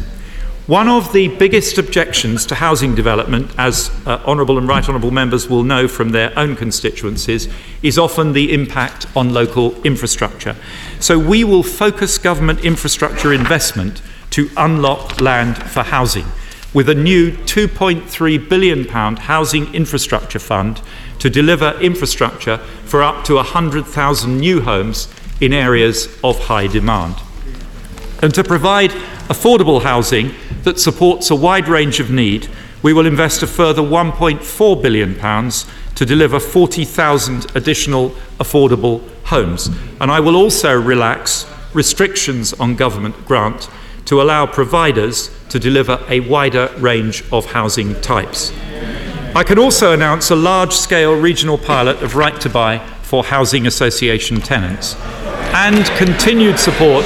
One 0.69 0.89
of 0.89 1.13
the 1.13 1.27
biggest 1.37 1.79
objections 1.79 2.47
to 2.47 2.55
housing 2.55 2.95
development, 2.95 3.51
as 3.59 3.91
uh, 4.07 4.23
honourable 4.25 4.57
and 4.57 4.69
right 4.69 4.89
honourable 4.89 5.11
members 5.11 5.51
will 5.51 5.65
know 5.65 5.89
from 5.89 6.11
their 6.11 6.33
own 6.39 6.55
constituencies, 6.55 7.49
is 7.83 7.99
often 7.99 8.35
the 8.35 8.53
impact 8.53 9.05
on 9.17 9.35
local 9.35 9.83
infrastructure. 9.83 10.55
So 11.01 11.19
we 11.19 11.43
will 11.43 11.65
focus 11.65 12.19
government 12.19 12.65
infrastructure 12.65 13.33
investment 13.33 14.01
to 14.31 14.49
unlock 14.57 15.21
land 15.21 15.57
for 15.57 15.83
housing 15.83 16.27
with 16.73 16.89
a 16.89 16.95
new 16.95 17.33
£2.3 17.33 18.49
billion 18.49 18.87
housing 18.87 19.75
infrastructure 19.75 20.39
fund 20.39 20.81
to 21.19 21.29
deliver 21.29 21.79
infrastructure 21.81 22.59
for 22.85 23.03
up 23.03 23.25
to 23.25 23.35
100,000 23.35 24.39
new 24.39 24.61
homes 24.61 25.13
in 25.41 25.53
areas 25.53 26.09
of 26.23 26.39
high 26.45 26.67
demand. 26.67 27.17
And 28.23 28.35
to 28.35 28.45
provide 28.45 28.91
affordable 29.31 29.83
housing 29.83 30.35
that 30.65 30.79
supports 30.79 31.31
a 31.31 31.35
wide 31.35 31.69
range 31.69 32.01
of 32.01 32.11
need, 32.11 32.49
we 32.83 32.93
will 32.93 33.07
invest 33.07 33.43
a 33.43 33.47
further 33.47 33.83
£1.4 33.83 34.83
billion 34.83 35.51
to 35.95 36.07
deliver 36.07 36.41
40,000 36.41 37.57
additional 37.57 38.11
affordable 38.39 39.03
homes. 39.25 39.69
And 40.01 40.11
I 40.11 40.21
will 40.21 40.37
also 40.37 40.79
relax 40.79 41.47
restrictions 41.75 42.53
on 42.55 42.77
government 42.77 43.27
grant 43.27 43.69
to 44.11 44.21
allow 44.21 44.45
providers 44.45 45.31
to 45.49 45.57
deliver 45.61 46.05
a 46.09 46.19
wider 46.19 46.69
range 46.79 47.23
of 47.31 47.47
housing 47.47 47.95
types. 48.01 48.53
I 49.37 49.45
can 49.45 49.57
also 49.57 49.93
announce 49.93 50.33
a 50.33 50.35
large 50.35 50.73
scale 50.73 51.15
regional 51.15 51.57
pilot 51.57 52.03
of 52.03 52.17
right 52.17 52.41
to 52.41 52.49
buy 52.49 52.79
for 53.03 53.23
housing 53.23 53.69
association 53.69 54.41
tenants 54.41 54.97
and 55.55 55.87
continued 55.97 56.59
support 56.59 57.05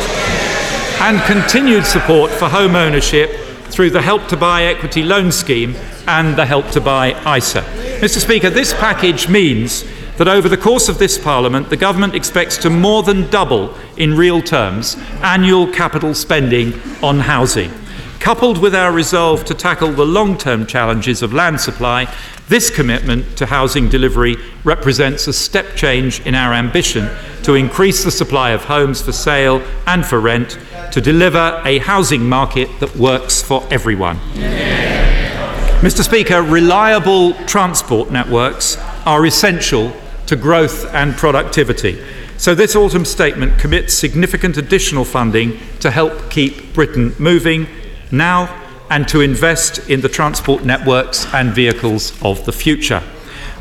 and 1.03 1.21
continued 1.31 1.85
support 1.85 2.31
for 2.31 2.49
home 2.49 2.75
ownership 2.75 3.31
through 3.69 3.91
the 3.91 4.01
Help 4.01 4.27
to 4.29 4.37
Buy 4.39 4.63
Equity 4.63 5.03
Loan 5.03 5.31
Scheme 5.31 5.75
and 6.07 6.35
the 6.39 6.47
Help 6.47 6.71
to 6.71 6.81
Buy 6.81 7.11
ISA. 7.37 7.61
Mr. 8.01 8.19
Speaker, 8.19 8.49
this 8.49 8.73
package 8.73 9.29
means 9.29 9.85
that 10.17 10.29
over 10.29 10.49
the 10.49 10.57
course 10.57 10.89
of 10.89 10.99
this 10.99 11.19
Parliament, 11.19 11.71
the 11.71 11.77
Government 11.77 12.15
expects 12.15 12.57
to 12.59 12.71
more 12.71 13.03
than 13.03 13.29
double, 13.31 13.75
in 13.97 14.17
real 14.17 14.41
terms, 14.41 14.97
annual 15.23 15.67
capital 15.67 16.15
spending 16.15 16.73
on 17.03 17.21
housing. 17.21 17.73
Coupled 18.21 18.59
with 18.59 18.75
our 18.75 18.93
resolve 18.93 19.45
to 19.45 19.55
tackle 19.55 19.93
the 19.93 20.07
long 20.07 20.39
term 20.39 20.67
challenges 20.67 21.21
of 21.23 21.33
land 21.35 21.61
supply, 21.61 22.13
this 22.49 22.71
commitment 22.71 23.37
to 23.37 23.47
housing 23.47 23.89
delivery 23.89 24.37
represents 24.65 25.27
a 25.27 25.33
step 25.33 25.77
change 25.77 26.21
in 26.27 26.35
our 26.35 26.55
ambition 26.55 27.11
to 27.43 27.55
increase 27.55 28.05
the 28.05 28.11
supply 28.11 28.51
of 28.51 28.65
homes 28.65 29.03
for 29.03 29.13
sale 29.13 29.63
and 29.87 30.07
for 30.07 30.21
rent, 30.21 30.59
to 30.93 31.01
deliver 31.01 31.61
a 31.65 31.79
housing 31.79 32.27
market 32.27 32.69
that 32.81 32.95
works 32.97 33.43
for 33.43 33.67
everyone. 33.71 34.19
Yeah. 34.35 35.81
Mr. 35.81 36.03
Speaker, 36.03 36.41
reliable 36.41 37.35
transport 37.45 38.11
networks 38.11 38.79
are 39.05 39.27
essential 39.27 39.93
to 40.27 40.37
growth 40.37 40.93
and 40.95 41.15
productivity. 41.15 42.03
So, 42.37 42.55
this 42.55 42.75
autumn 42.75 43.05
statement 43.05 43.59
commits 43.59 43.95
significant 43.95 44.57
additional 44.57 45.05
funding 45.05 45.59
to 45.81 45.91
help 45.91 46.31
keep 46.31 46.75
Britain 46.75 47.15
moving 47.19 47.67
now 48.11 48.61
and 48.91 49.07
to 49.09 49.21
invest 49.21 49.89
in 49.89 50.01
the 50.01 50.09
transport 50.09 50.65
networks 50.65 51.33
and 51.33 51.53
vehicles 51.53 52.13
of 52.23 52.45
the 52.45 52.53
future. 52.53 53.03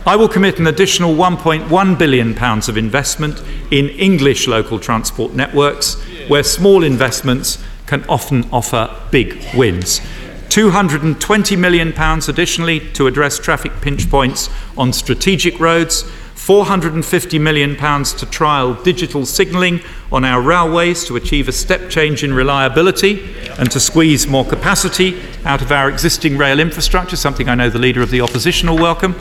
I 0.05 0.17
will 0.17 0.27
commit 0.27 0.59
an 0.59 0.67
additional 0.67 1.15
£1.1 1.15 1.97
billion 1.97 2.37
of 2.37 2.77
investment 2.77 3.41
in 3.71 3.87
English 3.89 4.47
local 4.47 4.77
transport 4.79 5.33
networks, 5.33 5.95
where 6.27 6.43
small 6.43 6.83
investments 6.83 7.63
can 7.85 8.03
often 8.09 8.43
offer 8.51 8.93
big 9.11 9.39
wins. 9.55 10.01
£220 10.49 11.57
million 11.57 11.93
additionally 12.27 12.79
to 12.91 13.07
address 13.07 13.39
traffic 13.39 13.71
pinch 13.81 14.09
points 14.09 14.49
on 14.77 14.91
strategic 14.91 15.59
roads, 15.59 16.03
£450 16.35 17.39
million 17.39 17.75
to 17.75 18.25
trial 18.25 18.73
digital 18.83 19.25
signalling 19.25 19.81
on 20.11 20.25
our 20.25 20.41
railways 20.41 21.05
to 21.05 21.15
achieve 21.15 21.47
a 21.47 21.51
step 21.51 21.89
change 21.89 22.23
in 22.23 22.33
reliability 22.33 23.33
and 23.57 23.71
to 23.71 23.79
squeeze 23.79 24.27
more 24.27 24.43
capacity 24.43 25.21
out 25.45 25.61
of 25.61 25.71
our 25.71 25.89
existing 25.89 26.37
rail 26.37 26.59
infrastructure, 26.59 27.15
something 27.15 27.47
I 27.47 27.55
know 27.55 27.69
the 27.69 27.79
Leader 27.79 28.01
of 28.01 28.11
the 28.11 28.21
Opposition 28.21 28.69
will 28.69 28.77
welcome. 28.77 29.15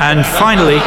And 0.00 0.24
finally, 0.26 0.78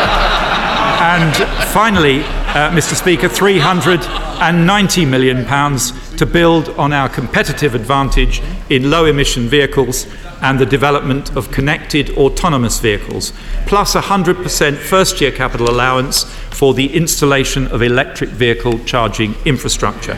and 1.02 1.36
finally, 1.69 2.19
uh, 2.19 2.69
Mr. 2.71 2.95
Speaker, 2.95 3.28
390 3.28 5.06
million 5.06 5.45
pounds 5.45 5.91
to 6.21 6.25
build 6.27 6.69
on 6.77 6.93
our 6.93 7.10
competitive 7.10 7.73
advantage 7.73 8.43
in 8.69 8.91
low 8.91 9.05
emission 9.05 9.47
vehicles 9.47 10.05
and 10.43 10.60
the 10.60 10.65
development 10.67 11.36
of 11.36 11.49
connected 11.49 12.12
autonomous 12.12 12.79
vehicles, 12.79 13.34
plus 13.65 13.95
a 13.95 14.01
100% 14.01 14.77
first 14.77 15.19
year 15.19 15.31
capital 15.31 15.67
allowance 15.67 16.25
for 16.51 16.75
the 16.75 16.95
installation 16.95 17.65
of 17.69 17.81
electric 17.81 18.29
vehicle 18.29 18.77
charging 18.86 19.34
infrastructure. 19.45 20.13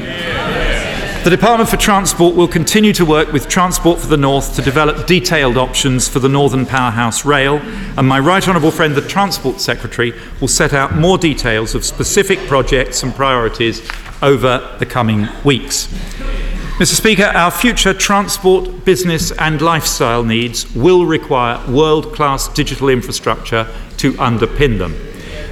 The 1.23 1.29
Department 1.29 1.69
for 1.69 1.77
Transport 1.77 2.35
will 2.35 2.49
continue 2.49 2.91
to 2.91 3.05
work 3.05 3.31
with 3.31 3.47
Transport 3.47 3.97
for 3.97 4.07
the 4.07 4.17
North 4.17 4.57
to 4.57 4.61
develop 4.61 5.07
detailed 5.07 5.55
options 5.55 6.05
for 6.05 6.19
the 6.19 6.27
Northern 6.27 6.65
Powerhouse 6.65 7.23
Rail, 7.23 7.59
and 7.97 8.05
my 8.05 8.19
Right 8.19 8.45
Honourable 8.45 8.71
friend, 8.71 8.93
the 8.93 9.07
Transport 9.07 9.61
Secretary, 9.61 10.11
will 10.41 10.49
set 10.49 10.73
out 10.73 10.95
more 10.95 11.17
details 11.17 11.75
of 11.75 11.85
specific 11.85 12.39
projects 12.39 13.03
and 13.03 13.15
priorities 13.15 13.89
over 14.21 14.75
the 14.79 14.85
coming 14.85 15.29
weeks. 15.45 15.87
Mr. 16.77 16.93
Speaker, 16.93 17.23
our 17.23 17.51
future 17.51 17.93
transport, 17.93 18.83
business, 18.83 19.31
and 19.31 19.61
lifestyle 19.61 20.25
needs 20.25 20.75
will 20.75 21.05
require 21.05 21.65
world 21.71 22.13
class 22.13 22.49
digital 22.49 22.89
infrastructure 22.89 23.65
to 23.95 24.11
underpin 24.15 24.77
them. 24.77 24.93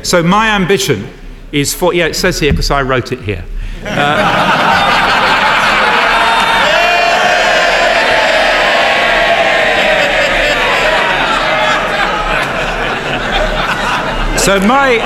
So, 0.04 0.22
my 0.22 0.50
ambition 0.50 1.08
is 1.54 1.74
for, 1.74 1.94
yeah, 1.94 2.08
it 2.08 2.16
says 2.16 2.42
here 2.42 2.52
because 2.52 2.72
I 2.72 2.82
wrote 2.82 3.14
it 3.14 3.22
here. 3.22 3.46
Uh, 3.86 4.90
So 14.42 14.60
my 14.62 14.98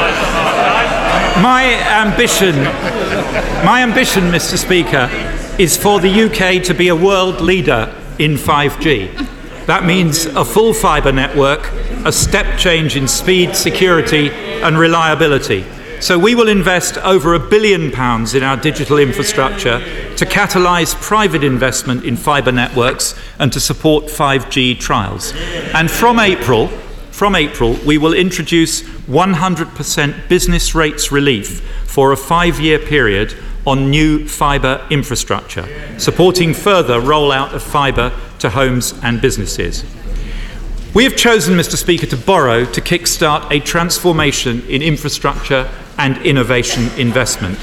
my 1.41 1.65
ambition, 2.05 2.55
my 3.65 3.81
ambition, 3.83 4.23
Mr. 4.31 4.57
Speaker, 4.57 5.09
is 5.59 5.75
for 5.75 5.99
the 5.99 6.07
UK 6.07 6.63
to 6.63 6.73
be 6.73 6.87
a 6.87 6.95
world 6.95 7.41
leader 7.41 7.93
in 8.17 8.35
5G. 8.35 9.65
That 9.65 9.83
means 9.83 10.25
a 10.25 10.45
full 10.45 10.73
fibre 10.73 11.11
network, 11.11 11.69
a 12.05 12.13
step 12.13 12.57
change 12.57 12.95
in 12.95 13.09
speed, 13.09 13.57
security, 13.57 14.29
and 14.29 14.79
reliability. 14.79 15.65
So 15.99 16.17
we 16.17 16.33
will 16.33 16.47
invest 16.47 16.97
over 16.99 17.33
a 17.33 17.39
billion 17.39 17.91
pounds 17.91 18.35
in 18.35 18.43
our 18.43 18.55
digital 18.55 18.99
infrastructure 18.99 19.79
to 20.15 20.25
catalyse 20.25 20.95
private 21.01 21.43
investment 21.43 22.05
in 22.05 22.15
fibre 22.15 22.53
networks 22.53 23.15
and 23.37 23.51
to 23.51 23.59
support 23.59 24.05
5G 24.05 24.79
trials. 24.79 25.33
And 25.73 25.91
from 25.91 26.19
April, 26.19 26.69
from 27.15 27.33
April, 27.33 27.79
we 27.85 27.97
will 27.97 28.13
introduce 28.13 28.81
100% 28.81 30.27
business 30.27 30.75
rates 30.75 31.13
relief 31.13 31.61
for 31.85 32.11
a 32.11 32.17
five 32.17 32.59
year 32.59 32.77
period 32.77 33.33
on 33.65 33.89
new 33.89 34.27
fibre 34.27 34.85
infrastructure, 34.91 35.65
supporting 35.97 36.53
further 36.53 36.99
rollout 36.99 37.53
of 37.53 37.63
fibre 37.63 38.11
to 38.39 38.49
homes 38.49 38.93
and 39.01 39.21
businesses. 39.21 39.85
We 40.93 41.05
have 41.05 41.15
chosen, 41.15 41.55
Mr. 41.55 41.77
Speaker, 41.77 42.05
to 42.07 42.17
borrow 42.17 42.65
to 42.65 42.81
kickstart 42.81 43.49
a 43.49 43.61
transformation 43.61 44.61
in 44.67 44.81
infrastructure 44.81 45.71
and 45.97 46.17
innovation 46.17 46.89
investment. 46.99 47.57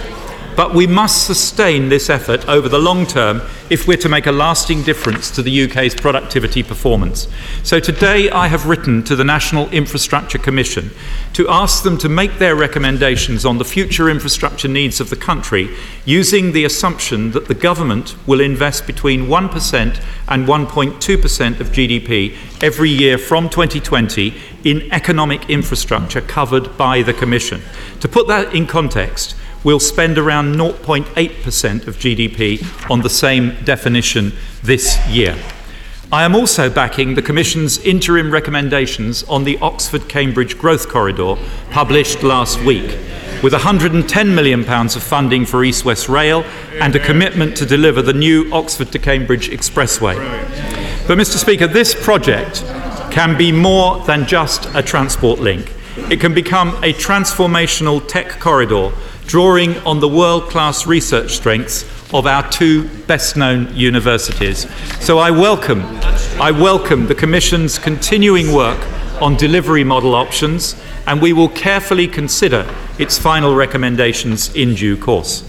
But 0.55 0.75
we 0.75 0.87
must 0.87 1.27
sustain 1.27 1.89
this 1.89 2.11
effort 2.11 2.47
over 2.47 2.69
the 2.69 2.79
long 2.79 3.07
term 3.07 3.41
if 3.71 3.89
we're 3.89 3.97
to 3.97 4.09
make 4.09 4.27
a 4.27 4.33
lasting 4.33 4.83
difference 4.83 5.31
to 5.31 5.43
the 5.43 5.65
UK's 5.65 5.95
productivity 5.95 6.63
performance. 6.63 7.27
So 7.63 7.81
today 7.81 8.29
I 8.31 8.49
have 8.49 8.67
written 8.67 9.03
to 9.05 9.17
the 9.17 9.25
National 9.25 9.71
Infrastructure 9.71 10.37
Commission 10.37 10.91
to 11.33 11.49
ask 11.49 11.83
them 11.83 11.97
to 11.99 12.09
make 12.09 12.39
their 12.39 12.55
recommendations 12.55 13.47
on 13.47 13.57
the 13.57 13.65
future 13.65 14.11
infrastructure 14.11 14.69
needs 14.69 15.01
of 15.01 15.09
the 15.09 15.17
country 15.17 15.75
using 16.05 16.53
the 16.53 16.67
assumption 16.67 17.31
that 17.31 17.49
the 17.49 17.55
government 17.55 18.15
will 18.27 18.41
invest 18.41 18.87
between 18.87 19.29
1% 19.29 20.05
and 20.29 20.47
1.2% 20.47 21.61
of 21.61 21.69
GDP 21.69 22.37
every 22.63 22.91
year 22.91 23.17
from 23.17 23.49
2020 23.49 24.35
in 24.65 24.93
economic 24.93 25.49
infrastructure 25.49 26.21
covered 26.21 26.77
by 26.77 27.01
the 27.01 27.15
Commission. 27.15 27.63
To 28.01 28.09
put 28.09 28.29
that 28.29 28.55
in 28.55 28.67
context, 28.67 29.35
we'll 29.65 29.81
spend 29.81 30.19
around 30.19 30.55
0.8% 30.55 31.87
of 31.87 31.97
GDP 31.97 32.91
on 32.91 33.01
the 33.01 33.11
same 33.11 33.57
definition 33.65 34.33
this 34.63 34.99
year. 35.09 35.37
I 36.13 36.25
am 36.25 36.35
also 36.35 36.69
backing 36.69 37.15
the 37.15 37.23
Commission's 37.23 37.79
interim 37.79 38.31
recommendations 38.31 39.23
on 39.25 39.45
the 39.45 39.57
Oxford 39.61 40.09
Cambridge 40.11 40.59
Growth 40.59 40.89
Corridor 40.89 41.37
published 41.71 42.23
last 42.23 42.61
week, 42.65 42.99
with 43.43 43.55
£110 43.55 44.35
million 44.35 44.69
of 44.69 45.03
funding 45.03 45.47
for 45.47 45.65
East 45.65 45.87
West 45.87 46.11
Rail 46.11 46.45
and 46.83 46.95
a 46.95 46.99
commitment 46.99 47.57
to 47.57 47.65
deliver 47.65 48.03
the 48.03 48.13
new 48.13 48.53
Oxford 48.53 48.93
to 48.93 48.99
Cambridge 48.99 49.49
Expressway. 49.49 50.17
But, 51.09 51.17
Mr. 51.17 51.39
Speaker, 51.39 51.67
this 51.67 51.95
project 51.95 52.63
can 53.11 53.39
be 53.39 53.51
more 53.51 53.99
than 54.05 54.27
just 54.27 54.69
a 54.75 54.83
transport 54.83 55.41
link. 55.41 55.73
It 56.11 56.21
can 56.21 56.35
become 56.35 56.71
a 56.85 56.93
transformational 56.93 58.07
tech 58.07 58.39
corridor 58.39 58.93
drawing 59.33 59.79
on 59.87 59.99
the 59.99 60.07
world 60.07 60.43
class 60.51 60.87
research 60.87 61.31
strengths 61.31 61.85
of 62.13 62.27
our 62.27 62.47
two 62.51 62.87
best 63.07 63.35
known 63.35 63.67
universities. 63.75 64.71
So 65.03 65.17
I 65.17 65.31
welcome, 65.31 65.81
I 66.39 66.51
welcome 66.51 67.07
the 67.07 67.15
Commission's 67.15 67.79
continuing 67.79 68.53
work 68.53 68.79
on 69.23 69.39
delivery 69.39 69.85
model 69.85 70.15
options, 70.15 70.79
and 71.07 71.23
we 71.23 71.33
will 71.33 71.49
carefully 71.49 72.07
consider 72.07 72.69
its 72.99 73.17
final 73.17 73.55
recommendations 73.55 74.55
in 74.55 74.75
due 74.75 74.99
course. 74.99 75.49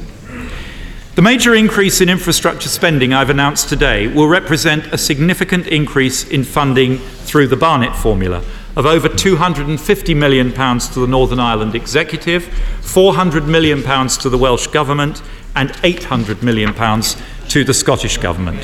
The 1.16 1.22
major 1.22 1.54
increase 1.54 2.00
in 2.00 2.08
infrastructure 2.08 2.70
spending 2.70 3.12
I've 3.12 3.30
announced 3.30 3.68
today 3.68 4.08
will 4.08 4.30
represent 4.30 4.94
a 4.94 4.98
significant 4.98 5.68
increase 5.68 6.26
in 6.30 6.46
funding 6.46 7.00
through 7.00 7.48
the 7.48 7.58
Barnett 7.58 7.98
formula 7.98 8.46
of 8.76 8.86
over 8.86 9.08
£250 9.08 10.16
million 10.16 10.52
to 10.52 11.00
the 11.00 11.08
Northern 11.08 11.40
Ireland 11.40 11.76
Executive, 11.76 12.44
£400 12.82 13.48
million 13.48 13.82
to 14.08 14.30
the 14.30 14.38
Welsh 14.38 14.68
Government, 14.68 15.22
and 15.56 15.70
£800 15.70 16.42
million 16.42 16.74
to 16.74 17.64
the 17.64 17.74
Scottish 17.74 18.18
Government. 18.18 18.62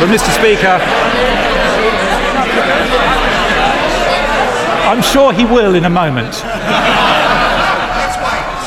But, 0.00 0.08
Mr. 0.08 0.30
Speaker, 0.34 0.78
I'm 4.88 5.02
sure 5.02 5.32
he 5.32 5.44
will 5.44 5.74
in 5.74 5.84
a 5.84 5.90
moment. 5.90 6.32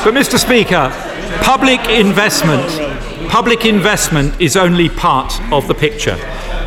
But, 0.04 0.14
Mr. 0.14 0.38
Speaker, 0.38 0.90
public 1.42 1.80
investment, 1.88 2.64
public 3.28 3.64
investment 3.64 4.40
is 4.40 4.56
only 4.56 4.88
part 4.88 5.40
of 5.52 5.66
the 5.66 5.74
picture. 5.74 6.16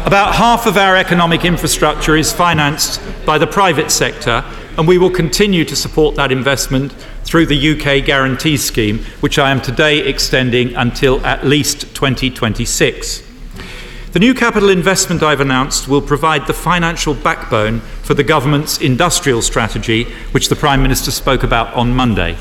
About 0.05 0.33
half 0.33 0.65
of 0.65 0.77
our 0.77 0.95
economic 0.95 1.43
infrastructure 1.43 2.15
is 2.15 2.31
financed 2.31 3.01
by 3.25 3.38
the 3.38 3.45
private 3.45 3.91
sector, 3.91 4.43
and 4.77 4.88
we 4.88 4.97
will 4.97 5.12
continue 5.12 5.65
to 5.65 5.75
support 5.75 6.15
that 6.15 6.31
investment 6.31 6.93
through 7.25 7.45
the 7.45 7.71
UK 7.71 8.05
Guarantee 8.05 8.57
Scheme, 8.57 8.99
which 9.19 9.38
I 9.38 9.51
am 9.51 9.62
today 9.62 9.99
extending 10.07 10.73
until 10.73 11.23
at 11.25 11.45
least 11.45 11.81
2026. 11.95 13.27
The 14.13 14.19
new 14.19 14.33
capital 14.33 14.69
investment 14.69 15.21
I've 15.21 15.41
announced 15.41 15.88
will 15.88 16.01
provide 16.01 16.47
the 16.47 16.53
financial 16.53 17.13
backbone 17.13 17.81
for 18.01 18.13
the 18.13 18.23
government's 18.23 18.79
industrial 18.79 19.41
strategy, 19.43 20.05
which 20.31 20.49
the 20.49 20.55
Prime 20.55 20.81
Minister 20.81 21.12
spoke 21.12 21.43
about 21.43 21.71
on 21.75 21.93
Monday. 21.93 22.35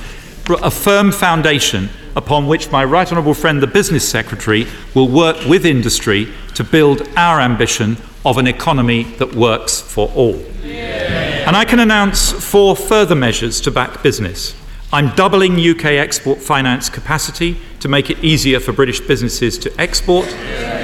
A 0.54 0.70
firm 0.70 1.12
foundation 1.12 1.90
upon 2.16 2.46
which 2.46 2.70
my 2.70 2.84
right 2.84 3.06
honourable 3.06 3.34
friend, 3.34 3.62
the 3.62 3.66
Business 3.66 4.08
Secretary, 4.08 4.66
will 4.94 5.08
work 5.08 5.36
with 5.46 5.66
industry 5.66 6.32
to 6.54 6.64
build 6.64 7.08
our 7.16 7.40
ambition 7.40 7.96
of 8.24 8.38
an 8.38 8.46
economy 8.46 9.04
that 9.18 9.34
works 9.34 9.80
for 9.80 10.08
all. 10.14 10.36
Yeah. 10.64 11.44
And 11.46 11.56
I 11.56 11.64
can 11.64 11.78
announce 11.80 12.32
four 12.32 12.74
further 12.74 13.14
measures 13.14 13.60
to 13.62 13.70
back 13.70 14.02
business. 14.02 14.54
I'm 14.90 15.14
doubling 15.16 15.60
UK 15.60 15.84
export 15.84 16.38
finance 16.38 16.88
capacity 16.88 17.58
to 17.80 17.88
make 17.88 18.08
it 18.08 18.24
easier 18.24 18.58
for 18.58 18.72
British 18.72 19.00
businesses 19.00 19.58
to 19.58 19.80
export. 19.80 20.26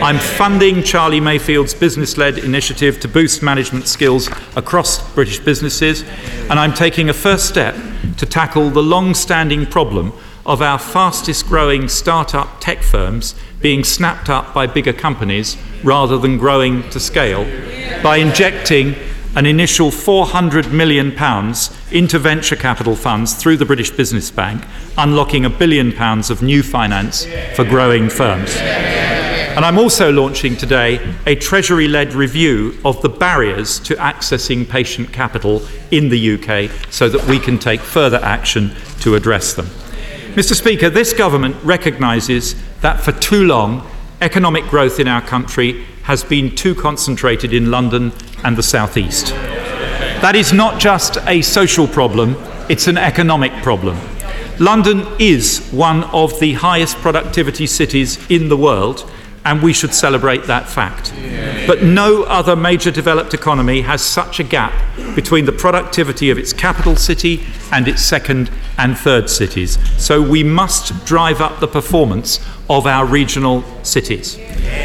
I'm 0.02 0.18
funding 0.18 0.82
Charlie 0.82 1.20
Mayfield's 1.20 1.72
business 1.72 2.18
led 2.18 2.36
initiative 2.36 3.00
to 3.00 3.08
boost 3.08 3.42
management 3.42 3.88
skills 3.88 4.28
across 4.56 5.10
British 5.14 5.38
businesses. 5.38 6.02
And 6.50 6.58
I'm 6.58 6.74
taking 6.74 7.08
a 7.08 7.14
first 7.14 7.48
step 7.48 7.74
to 8.18 8.26
tackle 8.26 8.68
the 8.68 8.82
long 8.82 9.14
standing 9.14 9.64
problem 9.64 10.12
of 10.44 10.60
our 10.60 10.78
fastest 10.78 11.46
growing 11.46 11.88
start-up 11.88 12.60
tech 12.60 12.82
firms 12.82 13.34
being 13.62 13.82
snapped 13.82 14.28
up 14.28 14.52
by 14.52 14.66
bigger 14.66 14.92
companies 14.92 15.56
rather 15.82 16.18
than 16.18 16.36
growing 16.36 16.86
to 16.90 17.00
scale 17.00 17.44
by 18.02 18.18
injecting 18.18 18.94
an 19.36 19.46
initial 19.46 19.90
400 19.90 20.72
million 20.72 21.10
pounds 21.10 21.76
into 21.90 22.18
venture 22.18 22.56
capital 22.56 22.94
funds 22.94 23.34
through 23.34 23.56
the 23.56 23.64
British 23.64 23.90
Business 23.90 24.30
Bank, 24.30 24.64
unlocking 24.96 25.44
a 25.44 25.50
billion 25.50 25.92
pounds 25.92 26.30
of 26.30 26.42
new 26.42 26.62
finance 26.62 27.26
for 27.56 27.64
growing 27.64 28.08
firms. 28.08 28.56
And 28.56 29.64
I'm 29.64 29.78
also 29.78 30.10
launching 30.10 30.56
today 30.56 31.14
a 31.26 31.34
Treasury 31.36 31.88
led 31.88 32.12
review 32.12 32.76
of 32.84 33.00
the 33.02 33.08
barriers 33.08 33.78
to 33.80 33.94
accessing 33.94 34.68
patient 34.68 35.12
capital 35.12 35.62
in 35.90 36.08
the 36.08 36.34
UK 36.34 36.70
so 36.90 37.08
that 37.08 37.24
we 37.28 37.38
can 37.38 37.58
take 37.58 37.80
further 37.80 38.18
action 38.18 38.72
to 39.00 39.14
address 39.14 39.54
them. 39.54 39.66
Mr. 40.34 40.54
Speaker, 40.54 40.90
this 40.90 41.12
government 41.12 41.56
recognises 41.62 42.56
that 42.80 43.00
for 43.00 43.12
too 43.12 43.44
long, 43.44 43.88
economic 44.20 44.64
growth 44.64 44.98
in 44.98 45.06
our 45.06 45.22
country 45.22 45.84
has 46.02 46.24
been 46.24 46.54
too 46.54 46.74
concentrated 46.74 47.52
in 47.52 47.70
London 47.70 48.12
and 48.44 48.56
the 48.56 48.62
southeast. 48.62 49.28
That 50.20 50.36
is 50.36 50.52
not 50.52 50.80
just 50.80 51.18
a 51.26 51.42
social 51.42 51.86
problem, 51.86 52.36
it's 52.68 52.86
an 52.86 52.96
economic 52.96 53.52
problem. 53.62 53.98
London 54.60 55.06
is 55.18 55.68
one 55.70 56.04
of 56.04 56.38
the 56.38 56.54
highest 56.54 56.96
productivity 56.98 57.66
cities 57.66 58.18
in 58.30 58.48
the 58.48 58.56
world, 58.56 59.10
and 59.44 59.62
we 59.62 59.72
should 59.72 59.92
celebrate 59.92 60.44
that 60.44 60.68
fact. 60.68 61.12
But 61.66 61.82
no 61.82 62.22
other 62.22 62.56
major 62.56 62.90
developed 62.90 63.34
economy 63.34 63.82
has 63.82 64.00
such 64.00 64.40
a 64.40 64.44
gap 64.44 64.72
between 65.14 65.44
the 65.44 65.52
productivity 65.52 66.30
of 66.30 66.38
its 66.38 66.52
capital 66.52 66.96
city 66.96 67.44
and 67.72 67.86
its 67.88 68.00
second 68.00 68.50
and 68.78 68.96
third 68.96 69.28
cities. 69.28 69.78
So 70.02 70.22
we 70.22 70.42
must 70.42 71.04
drive 71.04 71.40
up 71.40 71.60
the 71.60 71.68
performance 71.68 72.38
of 72.70 72.86
our 72.86 73.04
regional 73.04 73.64
cities. 73.82 74.36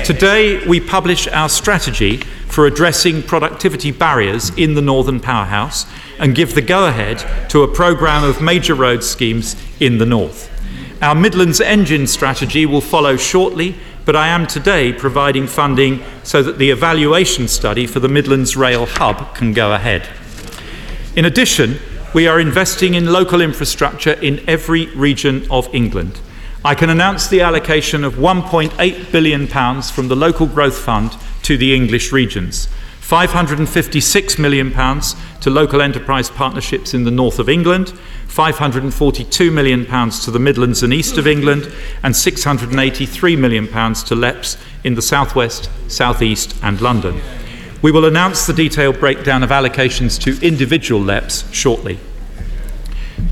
Today, 0.04 0.66
we 0.68 0.82
publish 0.82 1.28
our 1.28 1.48
strategy 1.48 2.24
for 2.50 2.66
addressing 2.66 3.24
productivity 3.24 3.92
barriers 3.92 4.50
in 4.58 4.74
the 4.74 4.82
Northern 4.82 5.20
Powerhouse 5.20 5.86
and 6.18 6.36
give 6.36 6.56
the 6.56 6.62
go 6.62 6.88
ahead 6.88 7.50
to 7.50 7.64
a 7.64 7.74
programme 7.74 8.24
of 8.24 8.42
major 8.42 8.76
road 8.76 9.04
schemes 9.04 9.56
in 9.80 9.98
the 9.98 10.06
north. 10.06 10.50
Our 11.02 11.16
Midlands 11.16 11.62
Engine 11.62 12.08
strategy 12.08 12.66
will 12.66 12.82
follow 12.82 13.16
shortly 13.16 13.76
but 14.10 14.16
I 14.16 14.30
am 14.30 14.48
today 14.48 14.92
providing 14.92 15.46
funding 15.46 16.02
so 16.24 16.42
that 16.42 16.58
the 16.58 16.72
evaluation 16.72 17.48
study 17.48 17.86
for 17.86 18.00
the 18.00 18.08
Midlands 18.08 18.58
Rail 18.58 18.88
Hub 18.88 19.36
can 19.36 19.54
go 19.54 19.74
ahead. 19.74 20.10
In 21.16 21.26
addition, 21.26 21.78
we 22.16 22.28
are 22.28 22.40
investing 22.40 22.96
in 22.96 23.14
local 23.14 23.40
infrastructure 23.40 24.14
in 24.14 24.44
every 24.50 24.88
region 24.96 25.46
of 25.52 25.70
England. 25.76 26.20
I 26.66 26.74
can 26.74 26.90
announce 26.90 27.28
the 27.28 27.42
allocation 27.42 28.04
of 28.04 28.16
£1.8 28.16 29.12
billion 29.12 29.48
from 29.84 30.08
the 30.08 30.16
Local 30.16 30.48
Growth 30.48 30.80
Fund 30.80 31.16
to 31.50 31.58
the 31.58 31.74
English 31.74 32.12
regions. 32.12 32.68
£556 33.02 34.38
million 34.38 34.72
to 35.42 35.50
local 35.50 35.82
enterprise 35.82 36.30
partnerships 36.30 36.94
in 36.94 37.06
the 37.06 37.10
north 37.10 37.40
of 37.40 37.50
England, 37.50 37.88
£542 38.28 39.52
million 39.52 39.84
to 40.12 40.30
the 40.30 40.38
Midlands 40.38 40.84
and 40.84 40.94
east 40.94 41.18
of 41.18 41.26
England, 41.26 41.64
and 42.04 42.14
£683 42.14 43.40
million 43.40 43.66
to 43.66 44.16
LEPs 44.16 44.58
in 44.84 44.94
the 44.94 45.02
southwest, 45.02 45.72
southeast, 45.88 46.56
and 46.62 46.80
London. 46.82 47.20
We 47.82 47.92
will 47.92 48.06
announce 48.06 48.46
the 48.46 48.54
detailed 48.54 49.00
breakdown 49.00 49.42
of 49.42 49.50
allocations 49.50 50.22
to 50.22 50.46
individual 50.46 51.02
LEPs 51.02 51.52
shortly. 51.52 51.98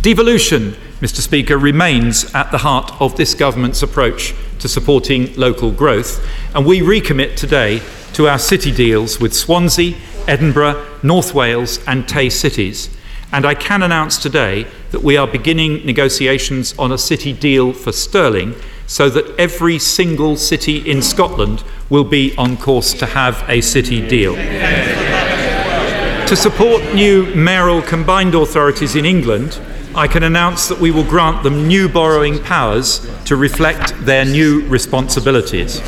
Devolution, 0.01 0.71
Mr. 1.01 1.21
Speaker, 1.21 1.59
remains 1.59 2.33
at 2.33 2.49
the 2.49 2.57
heart 2.57 2.91
of 2.99 3.15
this 3.15 3.35
government's 3.35 3.83
approach 3.83 4.33
to 4.57 4.67
supporting 4.67 5.35
local 5.35 5.69
growth, 5.69 6.27
and 6.55 6.65
we 6.65 6.79
recommit 6.79 7.35
today 7.35 7.79
to 8.17 8.27
our 8.27 8.39
city 8.39 8.71
deals 8.71 9.19
with 9.19 9.31
Swansea, 9.31 9.95
Edinburgh, 10.27 10.83
North 11.03 11.35
Wales, 11.35 11.79
and 11.85 12.09
Tay 12.09 12.31
cities. 12.31 12.89
And 13.31 13.45
I 13.45 13.53
can 13.53 13.83
announce 13.83 14.17
today 14.17 14.65
that 14.89 15.03
we 15.03 15.17
are 15.17 15.27
beginning 15.27 15.85
negotiations 15.85 16.73
on 16.79 16.91
a 16.91 16.97
city 16.97 17.31
deal 17.31 17.73
for 17.73 17.91
Stirling 17.91 18.55
so 18.87 19.07
that 19.11 19.39
every 19.39 19.77
single 19.77 20.35
city 20.35 20.89
in 20.89 21.03
Scotland 21.03 21.63
will 21.91 22.05
be 22.05 22.35
on 22.39 22.57
course 22.57 22.91
to 22.95 23.05
have 23.05 23.47
a 23.47 23.61
city 23.61 24.07
deal. 24.07 24.33
to 24.33 26.35
support 26.35 26.81
new 26.95 27.27
mayoral 27.35 27.83
combined 27.83 28.33
authorities 28.33 28.95
in 28.95 29.05
England, 29.05 29.61
I 29.93 30.07
can 30.07 30.23
announce 30.23 30.67
that 30.69 30.79
we 30.79 30.89
will 30.89 31.03
grant 31.03 31.43
them 31.43 31.67
new 31.67 31.87
borrowing 31.87 32.43
powers 32.43 33.07
to 33.25 33.35
reflect 33.35 33.93
their 34.07 34.25
new 34.25 34.67
responsibilities. 34.69 35.83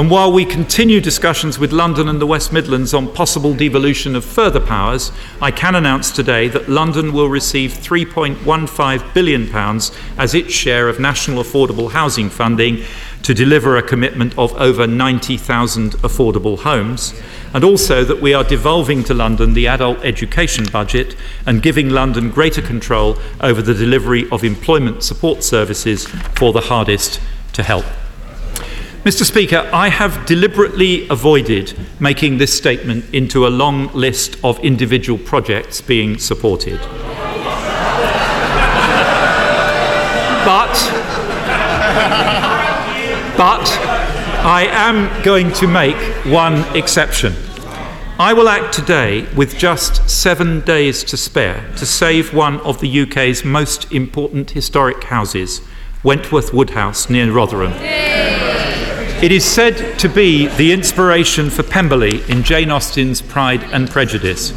And 0.00 0.10
while 0.10 0.32
we 0.32 0.46
continue 0.46 0.98
discussions 0.98 1.58
with 1.58 1.74
London 1.74 2.08
and 2.08 2.22
the 2.22 2.26
West 2.26 2.54
Midlands 2.54 2.94
on 2.94 3.12
possible 3.12 3.52
devolution 3.52 4.16
of 4.16 4.24
further 4.24 4.58
powers, 4.58 5.12
I 5.42 5.50
can 5.50 5.74
announce 5.74 6.10
today 6.10 6.48
that 6.48 6.70
London 6.70 7.12
will 7.12 7.28
receive 7.28 7.72
£3.15 7.72 9.12
billion 9.12 9.54
as 10.16 10.34
its 10.34 10.54
share 10.54 10.88
of 10.88 11.00
national 11.00 11.42
affordable 11.42 11.90
housing 11.90 12.30
funding 12.30 12.82
to 13.24 13.34
deliver 13.34 13.76
a 13.76 13.82
commitment 13.82 14.38
of 14.38 14.54
over 14.54 14.86
90,000 14.86 15.92
affordable 15.96 16.58
homes, 16.60 17.12
and 17.52 17.62
also 17.62 18.02
that 18.02 18.22
we 18.22 18.32
are 18.32 18.42
devolving 18.42 19.04
to 19.04 19.12
London 19.12 19.52
the 19.52 19.66
adult 19.66 20.02
education 20.02 20.64
budget 20.72 21.14
and 21.44 21.60
giving 21.60 21.90
London 21.90 22.30
greater 22.30 22.62
control 22.62 23.18
over 23.42 23.60
the 23.60 23.74
delivery 23.74 24.26
of 24.30 24.44
employment 24.44 25.02
support 25.02 25.44
services 25.44 26.06
for 26.36 26.54
the 26.54 26.62
hardest 26.62 27.20
to 27.52 27.62
help. 27.62 27.84
Mr. 29.04 29.24
Speaker, 29.24 29.66
I 29.72 29.88
have 29.88 30.26
deliberately 30.26 31.08
avoided 31.08 31.74
making 32.00 32.36
this 32.36 32.54
statement 32.54 33.14
into 33.14 33.46
a 33.46 33.48
long 33.48 33.86
list 33.94 34.36
of 34.44 34.58
individual 34.60 35.18
projects 35.18 35.80
being 35.80 36.18
supported. 36.18 36.78
but, 40.44 40.74
but 43.38 43.64
I 44.44 44.68
am 44.70 45.22
going 45.22 45.50
to 45.54 45.66
make 45.66 45.96
one 46.26 46.58
exception. 46.76 47.32
I 48.18 48.34
will 48.34 48.50
act 48.50 48.74
today 48.74 49.26
with 49.34 49.56
just 49.56 50.10
seven 50.10 50.60
days 50.60 51.04
to 51.04 51.16
spare 51.16 51.66
to 51.78 51.86
save 51.86 52.34
one 52.34 52.60
of 52.60 52.80
the 52.80 53.00
UK's 53.00 53.46
most 53.46 53.90
important 53.92 54.50
historic 54.50 55.04
houses, 55.04 55.62
Wentworth 56.04 56.52
Woodhouse 56.52 57.08
near 57.08 57.32
Rotherham. 57.32 57.72
It 59.22 59.32
is 59.32 59.44
said 59.44 59.98
to 59.98 60.08
be 60.08 60.46
the 60.46 60.72
inspiration 60.72 61.50
for 61.50 61.62
Pemberley 61.62 62.22
in 62.30 62.42
Jane 62.42 62.70
Austen's 62.70 63.20
Pride 63.20 63.62
and 63.64 63.90
Prejudice. 63.90 64.52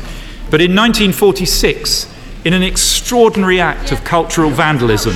But 0.50 0.62
in 0.62 0.74
1946, 0.74 2.10
in 2.46 2.54
an 2.54 2.64
extraordinary 2.64 3.60
act 3.60 3.92
of 3.92 4.06
cultural 4.06 4.50
vandalism, 4.50 5.16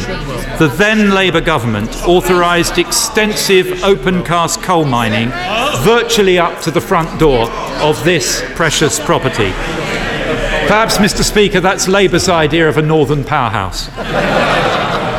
the 0.59 0.69
then 0.75 1.11
Labour 1.11 1.39
government 1.39 1.95
authorised 2.05 2.77
extensive 2.77 3.85
open 3.85 4.21
cast 4.25 4.61
coal 4.63 4.83
mining 4.83 5.29
virtually 5.77 6.37
up 6.37 6.59
to 6.63 6.69
the 6.69 6.81
front 6.81 7.17
door 7.17 7.49
of 7.79 8.03
this 8.03 8.43
precious 8.55 8.99
property. 8.99 9.51
Perhaps, 10.67 10.97
Mr. 10.97 11.23
Speaker, 11.23 11.61
that's 11.61 11.87
Labour's 11.87 12.27
idea 12.27 12.67
of 12.67 12.77
a 12.77 12.81
northern 12.81 13.23
powerhouse. 13.23 13.87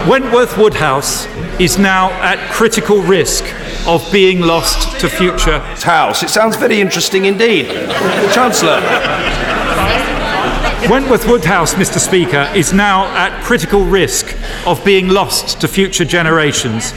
Wentworth 0.07 0.59
Woodhouse 0.59 1.27
is 1.59 1.79
now 1.79 2.11
at 2.21 2.39
critical 2.53 3.01
risk 3.01 3.43
of 3.89 4.07
being 4.13 4.41
lost 4.43 5.01
to 5.01 5.09
future. 5.09 5.59
House. 5.59 6.23
It 6.23 6.29
sounds 6.29 6.57
very 6.57 6.81
interesting 6.81 7.25
indeed. 7.25 7.67
The 7.67 8.31
Chancellor. 8.35 8.81
Wentworth 10.91 11.27
Woodhouse, 11.27 11.75
Mr. 11.75 11.99
Speaker, 11.99 12.51
is 12.55 12.73
now 12.73 13.07
at 13.17 13.43
critical 13.43 13.85
risk 13.85 14.37
of 14.67 14.85
being 14.85 15.09
lost 15.09 15.61
to 15.63 15.69
future 15.69 16.05
generations. 16.05 16.93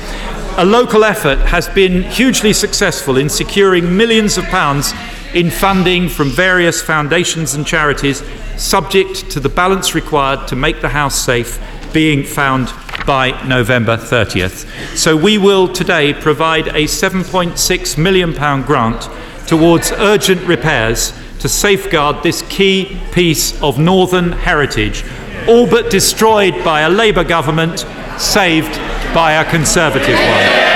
A 0.58 0.66
local 0.66 1.06
effort 1.06 1.40
has 1.40 1.70
been 1.70 2.04
hugely 2.04 2.52
successful 2.52 3.16
in 3.16 3.30
securing 3.30 3.96
millions 3.96 4.38
of 4.38 4.44
pounds 4.46 4.94
in 5.34 5.50
funding 5.50 6.10
from 6.10 6.30
various 6.30 6.82
foundations 6.82 7.54
and 7.54 7.66
charities, 7.66 8.22
subject 8.58 9.32
to 9.32 9.40
the 9.40 9.50
balance 9.50 9.96
required 9.96 10.46
to 10.50 10.58
make 10.58 10.82
the 10.82 10.90
house 10.90 11.16
safe 11.16 11.58
being 11.94 12.24
found 12.24 12.68
by 13.06 13.32
November 13.48 13.98
30th. 13.98 14.98
So 14.98 15.16
we 15.16 15.38
will 15.38 15.68
today 15.68 16.14
provide 16.14 16.68
a 16.68 16.86
£7.6 16.86 17.98
million 17.98 18.32
grant 18.64 19.10
towards 19.48 19.92
urgent 19.92 20.42
repairs 20.48 21.14
to 21.40 21.50
safeguard 21.50 22.24
this 22.24 22.44
key 22.44 23.00
piece 23.12 23.62
of 23.62 23.80
northern 23.80 24.32
heritage, 24.32 25.04
all 25.48 25.68
but 25.68 25.90
destroyed 25.90 26.64
by 26.64 26.82
a 26.82 26.90
Labour 26.90 27.24
government, 27.24 27.86
saved 28.18 28.76
by 29.14 29.34
a 29.34 29.50
Conservative 29.50 30.16
one. 30.16 30.72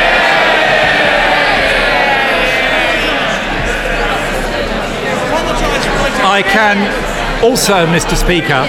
I 6.28 6.42
can 6.42 7.44
also, 7.44 7.86
Mr. 7.86 8.16
Speaker, 8.16 8.68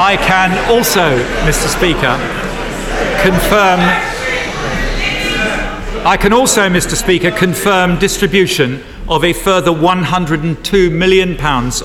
I 0.00 0.16
can 0.16 0.52
also, 0.70 1.18
Mr. 1.42 1.66
Speaker, 1.66 2.14
confirm. 3.20 3.80
I 6.06 6.16
can 6.16 6.32
also, 6.32 6.68
Mr. 6.68 6.94
Speaker, 6.94 7.32
confirm 7.32 7.98
distribution 7.98 8.84
of 9.08 9.24
a 9.24 9.32
further 9.32 9.72
£102 9.72 10.92
million 10.92 11.32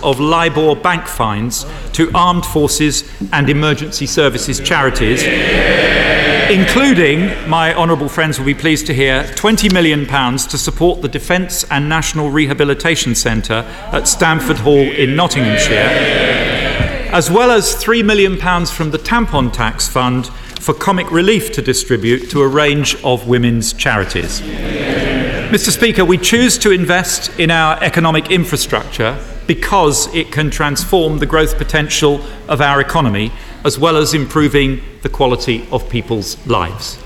of 0.03 0.19
LIBOR 0.19 0.75
bank 0.75 1.07
fines 1.07 1.65
to 1.93 2.11
armed 2.13 2.45
forces 2.45 3.03
and 3.31 3.49
emergency 3.49 4.05
services 4.05 4.59
charities, 4.59 5.23
including, 6.51 7.49
my 7.49 7.73
honourable 7.73 8.09
friends 8.09 8.37
will 8.37 8.45
be 8.45 8.53
pleased 8.53 8.85
to 8.85 8.93
hear, 8.93 9.23
£20 9.23 9.73
million 9.73 10.05
to 10.05 10.57
support 10.59 11.01
the 11.01 11.09
Defence 11.09 11.63
and 11.71 11.89
National 11.89 12.29
Rehabilitation 12.29 13.15
Centre 13.15 13.65
at 13.91 14.07
Stanford 14.07 14.57
Hall 14.57 14.77
in 14.77 15.15
Nottinghamshire 15.15 16.52
as 17.13 17.29
well 17.29 17.51
as 17.51 17.75
£3 17.75 18.03
million 18.03 18.35
from 18.65 18.89
the 18.89 18.97
Tampon 18.97 19.53
Tax 19.53 19.87
Fund 19.87 20.25
for 20.59 20.73
comic 20.73 21.11
relief 21.11 21.51
to 21.51 21.61
distribute 21.61 22.31
to 22.31 22.41
a 22.41 22.47
range 22.47 22.95
of 23.03 23.27
women's 23.27 23.71
charities. 23.71 24.41
Mr. 24.41 25.69
Speaker, 25.69 26.03
we 26.03 26.17
choose 26.17 26.57
to 26.57 26.71
invest 26.71 27.39
in 27.39 27.51
our 27.51 27.77
economic 27.83 28.31
infrastructure 28.31 29.23
because 29.45 30.11
it 30.15 30.31
can 30.31 30.49
transform 30.49 31.19
the 31.19 31.27
growth 31.27 31.55
potential 31.55 32.19
of 32.47 32.61
our 32.61 32.81
economy 32.81 33.31
as 33.63 33.77
well 33.77 33.95
as 33.95 34.15
improving 34.15 34.81
the 35.03 35.09
quality 35.09 35.67
of 35.71 35.87
people's 35.89 36.43
lives. 36.47 36.97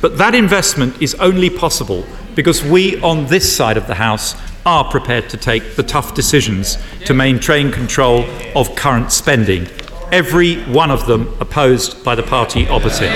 But 0.00 0.16
that 0.16 0.34
investment 0.34 1.02
is 1.02 1.14
only 1.16 1.50
possible 1.50 2.06
because 2.34 2.64
we 2.64 2.98
on 3.02 3.26
this 3.26 3.54
side 3.54 3.76
of 3.76 3.86
the 3.86 3.96
House 3.96 4.34
are 4.66 4.84
prepared 4.90 5.28
to 5.30 5.36
take 5.36 5.76
the 5.76 5.82
tough 5.82 6.14
decisions 6.14 6.78
to 7.06 7.14
maintain 7.14 7.70
control 7.72 8.24
of 8.54 8.74
current 8.76 9.12
spending, 9.12 9.66
every 10.12 10.62
one 10.64 10.90
of 10.90 11.06
them 11.06 11.34
opposed 11.40 12.04
by 12.04 12.14
the 12.14 12.22
party 12.22 12.66
opposite. 12.68 13.10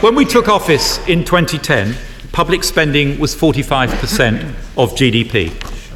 When 0.00 0.14
we 0.14 0.24
took 0.24 0.48
office 0.48 0.98
in 1.06 1.24
2010, 1.24 1.94
public 2.32 2.64
spending 2.64 3.18
was 3.18 3.34
45% 3.34 4.50
of 4.76 4.92
GDP. 4.94 5.50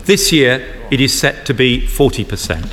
This 0.05 0.33
year, 0.33 0.87
it 0.91 1.01
is 1.01 1.19
set 1.19 1.47
to 1.47 1.55
be 1.55 1.81
40%. 1.81 2.73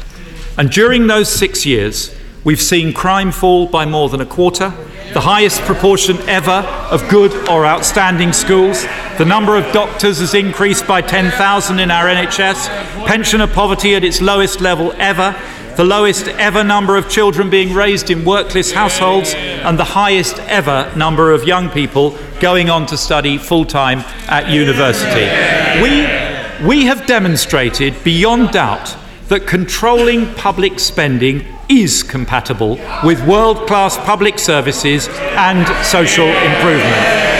And 0.58 0.70
during 0.70 1.08
those 1.08 1.30
six 1.30 1.66
years, 1.66 2.16
we've 2.44 2.62
seen 2.62 2.94
crime 2.94 3.32
fall 3.32 3.68
by 3.68 3.86
more 3.86 4.10
than 4.10 4.22
a 4.22 4.26
quarter, 4.26 4.74
the 5.13 5.22
highest 5.22 5.62
proportion 5.62 6.18
ever 6.30 6.66
of 6.92 7.08
good 7.10 7.32
or 7.50 7.66
outstanding 7.66 8.34
schools. 8.34 8.84
The 9.18 9.26
number 9.26 9.58
of 9.58 9.72
doctors 9.74 10.20
has 10.20 10.34
increased 10.34 10.88
by 10.88 11.02
10,000 11.02 11.80
in 11.80 11.92
our 11.92 12.06
NHS. 12.06 12.68
Pensioner 13.06 13.48
poverty 13.48 13.96
at 13.96 14.04
its 14.04 14.22
lowest 14.22 14.62
level 14.62 14.94
ever. 14.94 15.36
the 15.76 15.84
lowest 15.84 16.28
ever 16.28 16.63
number 16.63 16.96
of 16.96 17.10
children 17.10 17.50
being 17.50 17.74
raised 17.74 18.12
in 18.12 18.24
workless 18.24 18.72
households, 18.72 19.34
and 19.34 19.78
the 19.80 19.84
highest 19.84 20.38
ever 20.42 20.92
number 20.96 21.32
of 21.32 21.46
young 21.46 21.70
people 21.70 22.16
going 22.39 22.70
on 22.70 22.86
to 22.86 22.96
study 22.98 23.38
full 23.38 23.66
time 23.66 24.00
at 24.28 24.50
university. 24.50 25.26
We, 25.82 26.68
we 26.68 26.86
have 26.86 27.08
demonstrated 27.08 27.96
beyond 28.04 28.52
doubt 28.52 28.96
that 29.30 29.48
controlling 29.48 30.32
public 30.36 30.80
spending 30.80 31.44
is 31.82 32.04
compatible 32.04 32.80
with 33.04 33.26
world 33.28 33.66
class 33.68 33.98
public 33.98 34.38
services 34.38 35.08
and 35.10 35.66
social 35.84 36.28
improvement. 36.28 37.34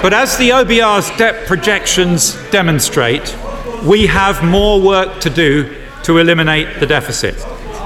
But 0.00 0.14
as 0.14 0.38
the 0.38 0.50
OBR's 0.50 1.10
debt 1.18 1.46
projections 1.46 2.34
demonstrate, 2.50 3.36
we 3.84 4.06
have 4.06 4.42
more 4.42 4.80
work 4.80 5.20
to 5.20 5.30
do 5.30 5.76
to 6.04 6.18
eliminate 6.18 6.80
the 6.80 6.86
deficit. 6.86 7.34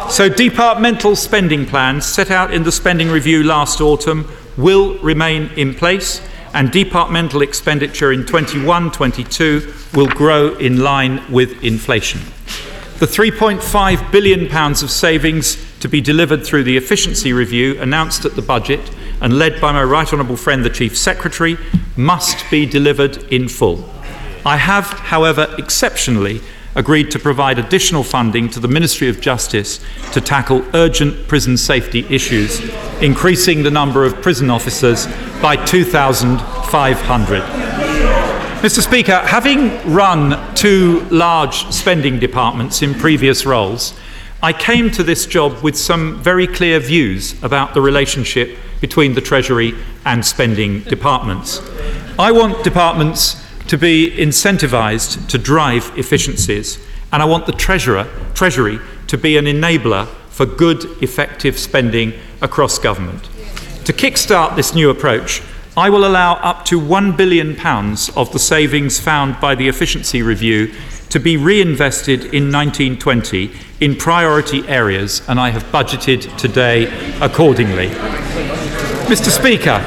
So, 0.08 0.28
departmental 0.28 1.16
spending 1.16 1.66
plans 1.66 2.06
set 2.06 2.30
out 2.30 2.52
in 2.52 2.62
the 2.62 2.72
spending 2.72 3.08
review 3.08 3.42
last 3.42 3.80
autumn 3.80 4.30
will 4.56 4.98
remain 4.98 5.50
in 5.56 5.74
place, 5.74 6.20
and 6.54 6.70
departmental 6.70 7.42
expenditure 7.42 8.12
in 8.12 8.26
21 8.26 8.92
22 8.92 9.72
will 9.94 10.08
grow 10.08 10.54
in 10.56 10.82
line 10.84 11.20
with 11.32 11.64
inflation. 11.64 12.20
The 13.02 13.08
£3.5 13.08 14.12
billion 14.12 14.54
of 14.54 14.88
savings 14.88 15.56
to 15.80 15.88
be 15.88 16.00
delivered 16.00 16.46
through 16.46 16.62
the 16.62 16.76
efficiency 16.76 17.32
review 17.32 17.76
announced 17.80 18.24
at 18.24 18.36
the 18.36 18.42
budget 18.42 18.78
and 19.20 19.40
led 19.40 19.60
by 19.60 19.72
my 19.72 19.82
right 19.82 20.06
honourable 20.12 20.36
friend 20.36 20.64
the 20.64 20.70
Chief 20.70 20.96
Secretary 20.96 21.58
must 21.96 22.48
be 22.48 22.64
delivered 22.64 23.16
in 23.32 23.48
full. 23.48 23.90
I 24.46 24.56
have, 24.56 24.84
however, 24.84 25.52
exceptionally 25.58 26.42
agreed 26.76 27.10
to 27.10 27.18
provide 27.18 27.58
additional 27.58 28.04
funding 28.04 28.48
to 28.50 28.60
the 28.60 28.68
Ministry 28.68 29.08
of 29.08 29.20
Justice 29.20 29.84
to 30.12 30.20
tackle 30.20 30.64
urgent 30.72 31.26
prison 31.26 31.56
safety 31.56 32.06
issues, 32.08 32.60
increasing 33.02 33.64
the 33.64 33.70
number 33.72 34.04
of 34.04 34.22
prison 34.22 34.48
officers 34.48 35.08
by 35.42 35.56
2,500. 35.56 37.71
Mr. 38.62 38.80
Speaker, 38.80 39.18
having 39.26 39.70
run 39.92 40.54
two 40.54 41.00
large 41.10 41.66
spending 41.72 42.20
departments 42.20 42.80
in 42.80 42.94
previous 42.94 43.44
roles, 43.44 43.92
I 44.40 44.52
came 44.52 44.88
to 44.92 45.02
this 45.02 45.26
job 45.26 45.64
with 45.64 45.76
some 45.76 46.22
very 46.22 46.46
clear 46.46 46.78
views 46.78 47.34
about 47.42 47.74
the 47.74 47.80
relationship 47.80 48.56
between 48.80 49.14
the 49.14 49.20
Treasury 49.20 49.74
and 50.04 50.24
spending 50.24 50.82
departments. 50.82 51.60
I 52.20 52.30
want 52.30 52.62
departments 52.62 53.44
to 53.66 53.76
be 53.76 54.14
incentivised 54.16 55.26
to 55.26 55.38
drive 55.38 55.90
efficiencies, 55.98 56.78
and 57.12 57.20
I 57.20 57.24
want 57.24 57.46
the 57.46 57.52
Treasurer, 57.52 58.08
Treasury 58.34 58.78
to 59.08 59.18
be 59.18 59.36
an 59.38 59.46
enabler 59.46 60.06
for 60.28 60.46
good, 60.46 60.84
effective 61.02 61.58
spending 61.58 62.12
across 62.40 62.78
government. 62.78 63.24
To 63.86 63.92
kickstart 63.92 64.54
this 64.54 64.72
new 64.72 64.88
approach, 64.88 65.42
I 65.74 65.88
will 65.88 66.04
allow 66.06 66.34
up 66.34 66.66
to 66.66 66.78
£1 66.78 67.16
billion 67.16 67.52
of 68.14 68.30
the 68.30 68.38
savings 68.38 69.00
found 69.00 69.40
by 69.40 69.54
the 69.54 69.68
efficiency 69.68 70.20
review 70.20 70.70
to 71.08 71.18
be 71.18 71.38
reinvested 71.38 72.26
in 72.26 72.52
1920 72.52 73.50
in 73.80 73.96
priority 73.96 74.68
areas, 74.68 75.22
and 75.30 75.40
I 75.40 75.48
have 75.48 75.62
budgeted 75.64 76.36
today 76.36 76.88
accordingly. 77.22 77.88
Mr. 79.08 79.30
Speaker, 79.30 79.80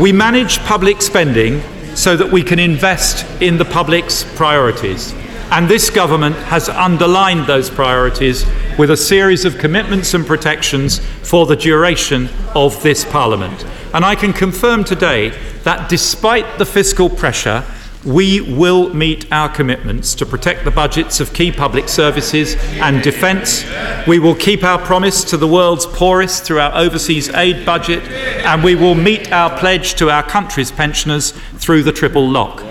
we 0.00 0.10
manage 0.10 0.58
public 0.60 1.02
spending 1.02 1.60
so 1.94 2.16
that 2.16 2.32
we 2.32 2.42
can 2.42 2.58
invest 2.58 3.26
in 3.42 3.58
the 3.58 3.64
public's 3.66 4.24
priorities. 4.36 5.12
And 5.50 5.68
this 5.68 5.90
government 5.90 6.36
has 6.36 6.68
underlined 6.68 7.46
those 7.46 7.70
priorities 7.70 8.44
with 8.78 8.90
a 8.90 8.96
series 8.96 9.44
of 9.44 9.58
commitments 9.58 10.14
and 10.14 10.26
protections 10.26 10.98
for 11.22 11.46
the 11.46 11.56
duration 11.56 12.28
of 12.54 12.82
this 12.82 13.04
Parliament. 13.04 13.64
And 13.92 14.04
I 14.04 14.16
can 14.16 14.32
confirm 14.32 14.84
today 14.84 15.30
that 15.62 15.88
despite 15.88 16.58
the 16.58 16.66
fiscal 16.66 17.08
pressure, 17.08 17.64
we 18.04 18.40
will 18.40 18.92
meet 18.92 19.32
our 19.32 19.48
commitments 19.48 20.14
to 20.16 20.26
protect 20.26 20.64
the 20.64 20.70
budgets 20.70 21.20
of 21.20 21.32
key 21.32 21.50
public 21.50 21.88
services 21.88 22.54
and 22.74 23.02
defence. 23.02 23.64
We 24.06 24.18
will 24.18 24.34
keep 24.34 24.62
our 24.62 24.78
promise 24.78 25.24
to 25.24 25.36
the 25.36 25.48
world's 25.48 25.86
poorest 25.86 26.44
through 26.44 26.60
our 26.60 26.74
overseas 26.74 27.30
aid 27.30 27.64
budget, 27.64 28.02
and 28.44 28.62
we 28.62 28.74
will 28.74 28.94
meet 28.94 29.32
our 29.32 29.56
pledge 29.58 29.94
to 29.94 30.10
our 30.10 30.22
country's 30.22 30.70
pensioners 30.70 31.30
through 31.56 31.84
the 31.84 31.92
triple 31.92 32.28
lock. 32.28 32.62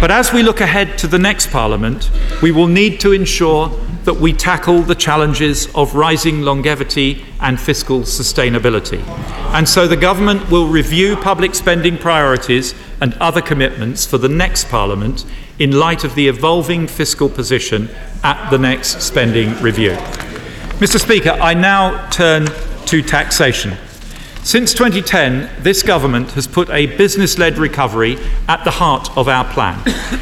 But 0.00 0.10
as 0.10 0.32
we 0.32 0.42
look 0.42 0.62
ahead 0.62 0.96
to 0.98 1.06
the 1.06 1.18
next 1.18 1.50
Parliament, 1.50 2.10
we 2.40 2.52
will 2.52 2.66
need 2.66 3.00
to 3.00 3.12
ensure 3.12 3.68
that 4.04 4.14
we 4.14 4.32
tackle 4.32 4.80
the 4.80 4.94
challenges 4.94 5.68
of 5.74 5.94
rising 5.94 6.40
longevity 6.40 7.22
and 7.38 7.60
fiscal 7.60 8.00
sustainability. 8.00 9.06
And 9.52 9.68
so 9.68 9.86
the 9.86 9.98
government 9.98 10.50
will 10.50 10.68
review 10.68 11.16
public 11.16 11.54
spending 11.54 11.98
priorities 11.98 12.74
and 13.02 13.12
other 13.20 13.42
commitments 13.42 14.06
for 14.06 14.16
the 14.16 14.28
next 14.28 14.70
Parliament 14.70 15.26
in 15.58 15.72
light 15.72 16.02
of 16.02 16.14
the 16.14 16.28
evolving 16.28 16.86
fiscal 16.86 17.28
position 17.28 17.90
at 18.24 18.48
the 18.48 18.58
next 18.58 19.02
spending 19.02 19.54
review. 19.60 19.92
Mr. 20.80 20.98
Speaker, 20.98 21.32
I 21.32 21.52
now 21.52 22.08
turn 22.08 22.46
to 22.86 23.02
taxation. 23.02 23.76
Since 24.42 24.72
2010, 24.72 25.62
this 25.62 25.82
government 25.82 26.32
has 26.32 26.46
put 26.46 26.70
a 26.70 26.86
business 26.96 27.38
led 27.38 27.58
recovery 27.58 28.16
at 28.48 28.64
the 28.64 28.70
heart 28.70 29.14
of 29.16 29.28
our 29.28 29.44
plan. 29.44 29.78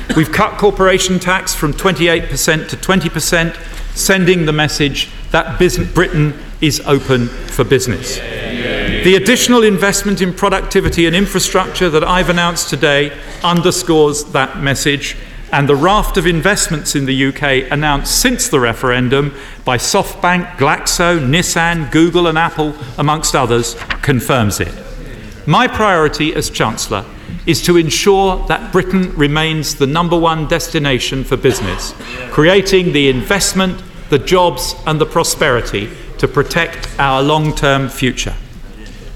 We've 0.17 0.33
cut 0.33 0.59
corporation 0.59 1.21
tax 1.21 1.55
from 1.55 1.73
28% 1.73 2.69
to 2.69 2.77
20%, 2.77 3.97
sending 3.97 4.45
the 4.45 4.53
message 4.53 5.11
that 5.31 5.59
Britain 5.95 6.35
is 6.61 6.81
open 6.81 7.29
for 7.29 7.63
business. 7.65 8.17
The 8.17 9.15
additional 9.15 9.63
investment 9.63 10.21
in 10.21 10.35
productivity 10.35 11.07
and 11.07 11.15
infrastructure 11.15 11.89
that 11.89 12.03
I've 12.03 12.29
announced 12.29 12.69
today 12.69 13.17
underscores 13.45 14.25
that 14.33 14.59
message, 14.59 15.17
and 15.53 15.69
the 15.69 15.77
raft 15.77 16.17
of 16.17 16.27
investments 16.27 16.95
in 16.95 17.07
the 17.07 17.27
UK 17.27 17.71
announced 17.71 18.21
since 18.21 18.49
the 18.49 18.61
referendum 18.61 19.35
by 19.65 19.79
SoftBank, 19.79 20.57
Glaxo, 20.57 21.19
Nissan, 21.19 21.91
Google, 21.91 22.27
and 22.27 22.37
Apple, 22.37 22.75
amongst 22.99 23.35
others, 23.35 23.75
confirms 24.03 24.61
it. 24.61 24.75
My 25.47 25.67
priority 25.67 26.35
as 26.35 26.51
Chancellor 26.51 27.05
is 27.47 27.63
to 27.63 27.79
ensure 27.79 28.47
that 28.47 28.71
Britain 28.73 29.15
remains 29.17 29.77
the 29.77 29.87
number 29.87 30.19
one 30.19 30.47
destination 30.49 31.25
for 31.25 31.37
business, 31.37 31.95
creating 32.31 32.93
the 32.93 33.09
investment, 33.09 33.83
the 34.11 34.19
jobs, 34.19 34.75
and 34.87 35.01
the 35.01 35.07
prosperity 35.07 35.89
to 36.19 36.29
protect 36.29 36.89
our 36.99 37.23
long 37.23 37.55
term 37.55 37.89
future. 37.89 38.35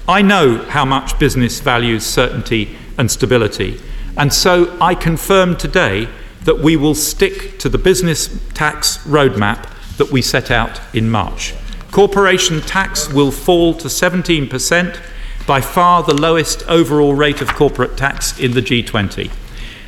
I 0.07 0.23
know 0.23 0.57
how 0.57 0.83
much 0.83 1.19
business 1.19 1.59
values 1.59 2.03
certainty 2.03 2.75
and 2.97 3.09
stability, 3.11 3.79
and 4.17 4.33
so 4.33 4.75
I 4.81 4.95
confirm 4.95 5.55
today 5.55 6.07
that 6.45 6.59
we 6.59 6.75
will 6.75 6.95
stick 6.95 7.57
to 7.59 7.69
the 7.69 7.77
business 7.77 8.39
tax 8.53 8.97
roadmap 8.99 9.69
that 9.97 10.11
we 10.11 10.21
set 10.21 10.51
out 10.51 10.81
in 10.93 11.09
March. 11.09 11.53
Corporation 11.91 12.61
tax 12.61 13.11
will 13.11 13.31
fall 13.31 13.73
to 13.75 13.87
17%, 13.87 14.99
by 15.45 15.59
far 15.59 16.03
the 16.03 16.13
lowest 16.13 16.63
overall 16.69 17.13
rate 17.13 17.41
of 17.41 17.49
corporate 17.49 17.97
tax 17.97 18.39
in 18.39 18.53
the 18.53 18.61
G20. 18.61 19.29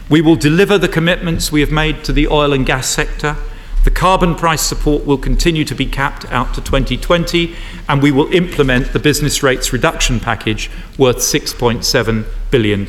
We 0.09 0.21
will 0.21 0.35
deliver 0.35 0.77
the 0.77 0.89
commitments 0.89 1.51
we 1.51 1.61
have 1.61 1.71
made 1.71 2.03
to 2.03 2.13
the 2.13 2.27
oil 2.27 2.51
and 2.51 2.65
gas 2.65 2.87
sector 2.87 3.37
the 3.85 3.91
carbon 3.91 4.33
price 4.33 4.63
support 4.63 5.05
will 5.05 5.19
continue 5.19 5.63
to 5.63 5.75
be 5.75 5.85
capped 5.85 6.25
out 6.31 6.55
to 6.55 6.61
2020, 6.61 7.55
and 7.87 8.01
we 8.01 8.11
will 8.11 8.33
implement 8.33 8.93
the 8.93 8.99
business 8.99 9.43
rates 9.43 9.71
reduction 9.71 10.19
package 10.19 10.71
worth 10.97 11.17
£6.7 11.17 12.25
billion. 12.49 12.87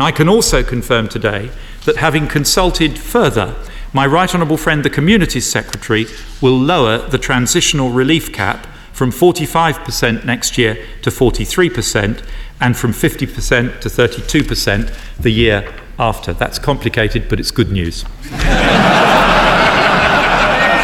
I 0.00 0.10
can 0.10 0.28
also 0.28 0.64
confirm 0.64 1.08
today 1.08 1.52
that 1.84 1.96
having 1.96 2.28
consulted 2.28 2.98
further, 2.98 3.54
my 3.92 4.06
right 4.06 4.32
honourable 4.34 4.56
friend 4.56 4.84
the 4.84 4.90
Communities 4.90 5.50
Secretary 5.50 6.06
will 6.40 6.58
lower 6.58 6.98
the 6.98 7.18
transitional 7.18 7.90
relief 7.90 8.32
cap 8.32 8.66
from 8.92 9.10
45% 9.10 10.24
next 10.24 10.56
year 10.56 10.78
to 11.02 11.10
43% 11.10 12.24
and 12.60 12.76
from 12.76 12.92
50% 12.92 13.80
to 13.80 13.88
32% 13.88 14.94
the 15.18 15.30
year 15.30 15.74
after. 15.98 16.32
That's 16.32 16.58
complicated, 16.58 17.28
but 17.28 17.40
it's 17.40 17.50
good 17.50 17.72
news. 17.72 18.04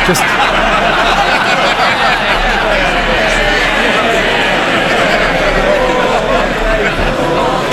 Just. 0.06 0.22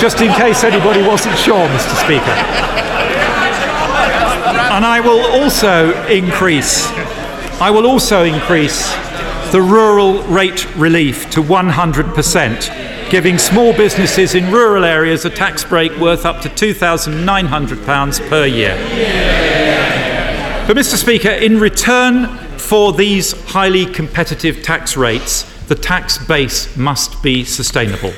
Just 0.00 0.20
in 0.20 0.32
case 0.34 0.62
anybody 0.62 1.02
wasn't 1.02 1.36
sure, 1.38 1.66
Mr. 1.68 1.96
Speaker. 2.04 2.85
And 4.76 4.84
I 4.84 5.00
will 5.00 5.24
also 5.40 6.04
increase, 6.04 6.86
I 7.62 7.70
will 7.70 7.86
also 7.86 8.24
increase 8.24 8.92
the 9.50 9.62
rural 9.62 10.22
rate 10.24 10.66
relief 10.76 11.30
to 11.30 11.42
100%, 11.42 13.10
giving 13.10 13.38
small 13.38 13.72
businesses 13.72 14.34
in 14.34 14.52
rural 14.52 14.84
areas 14.84 15.24
a 15.24 15.30
tax 15.30 15.64
break 15.64 15.96
worth 15.96 16.26
up 16.26 16.42
to 16.42 16.50
£2,900 16.50 18.28
per 18.28 18.44
year. 18.44 18.76
But, 20.66 20.76
Mr. 20.76 20.96
Speaker, 20.96 21.30
in 21.30 21.58
return 21.58 22.36
for 22.58 22.92
these 22.92 23.32
highly 23.46 23.86
competitive 23.86 24.62
tax 24.62 24.94
rates, 24.94 25.44
the 25.68 25.74
tax 25.74 26.18
base 26.18 26.76
must 26.76 27.22
be 27.22 27.44
sustainable. 27.44 28.12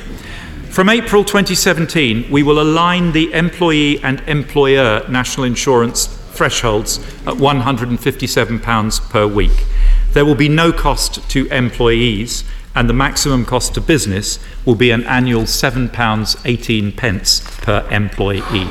From 0.71 0.89
April 0.89 1.23
2017, 1.23 2.29
we 2.33 2.43
will 2.43 2.61
align 2.61 3.13
the 3.13 3.33
employee 3.33 4.03
and 4.03 4.21
employer 4.27 5.09
national 5.09 5.45
insurance 5.45 6.18
thresholds 6.39 6.99
at 7.27 7.35
£157 7.35 9.11
per 9.11 9.27
week. 9.27 9.67
There 10.13 10.25
will 10.25 10.37
be 10.37 10.49
no 10.49 10.73
cost 10.73 11.29
to 11.31 11.49
employees, 11.49 12.45
and 12.77 12.89
the 12.89 12.95
maximum 12.95 13.45
cost 13.45 13.75
to 13.75 13.81
business 13.81 14.39
will 14.65 14.77
be 14.77 14.93
an 14.93 15.03
annual 15.05 15.43
£7.18 15.43 17.63
per 17.63 17.85
employee. 17.91 18.69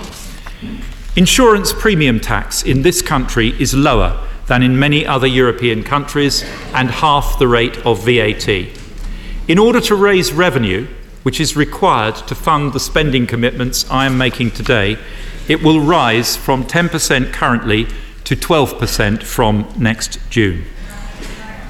Insurance 1.18 1.74
premium 1.74 2.22
tax 2.22 2.63
in 2.63 2.84
this 2.84 3.01
country 3.01 3.49
is 3.61 3.74
lower 3.74 4.26
than 4.47 4.63
in 4.63 4.80
many 4.80 5.05
other 5.05 5.28
European 5.28 5.84
countries 5.84 6.45
and 6.74 6.89
half 6.89 7.38
the 7.38 7.49
rate 7.49 7.78
of 7.86 8.05
VAT. 8.05 8.47
In 9.47 9.59
order 9.59 9.82
to 9.82 9.95
raise 9.95 10.32
revenue, 10.32 10.88
which 11.24 11.41
is 11.41 11.57
required 11.57 12.15
to 12.15 12.34
fund 12.34 12.72
the 12.72 12.80
spending 12.80 13.28
commitments 13.28 13.86
I 13.91 14.05
am 14.05 14.18
making 14.18 14.51
today, 14.51 14.97
it 15.48 15.64
will 15.64 15.80
rise 15.80 16.36
from 16.36 16.64
10% 16.64 17.32
currently 17.32 17.88
to 18.24 18.36
12% 18.36 19.24
from 19.24 19.72
next 19.78 20.20
June. 20.30 20.66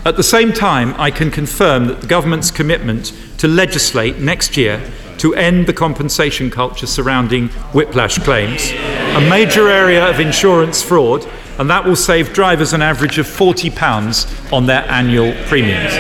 At 0.06 0.16
the 0.16 0.24
same 0.24 0.54
time, 0.54 0.96
I 0.98 1.12
can 1.12 1.30
confirm 1.30 1.88
that 1.88 2.02
the 2.02 2.08
government's 2.08 2.50
commitment 2.50 3.14
to 3.40 3.48
legislate 3.48 4.20
next 4.20 4.58
year 4.58 4.82
to 5.18 5.36
end 5.36 5.68
the 5.68 5.74
compensation 5.74 6.50
culture 6.50 6.88
surrounding 6.88 7.50
whiplash 7.74 8.18
claims, 8.20 8.72
a 8.72 9.30
major 9.30 9.68
area 9.68 10.10
of 10.10 10.20
insurance 10.20 10.82
fraud, 10.82 11.28
and 11.60 11.70
that 11.70 11.84
will 11.84 11.96
save 11.96 12.34
drivers 12.34 12.74
an 12.74 12.82
average 12.82 13.18
of 13.18 13.26
£40 13.26 14.54
on 14.54 14.66
their 14.66 14.84
annual 14.90 15.34
premiums. 15.48 15.94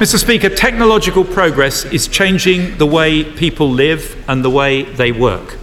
Mr. 0.00 0.18
Speaker, 0.18 0.48
technological 0.48 1.24
progress 1.24 1.84
is 1.84 2.08
changing 2.08 2.76
the 2.78 2.86
way 2.86 3.22
people 3.22 3.70
live 3.70 4.16
and 4.28 4.44
the 4.44 4.50
way 4.50 4.82
they 4.82 5.12
work. 5.12 5.58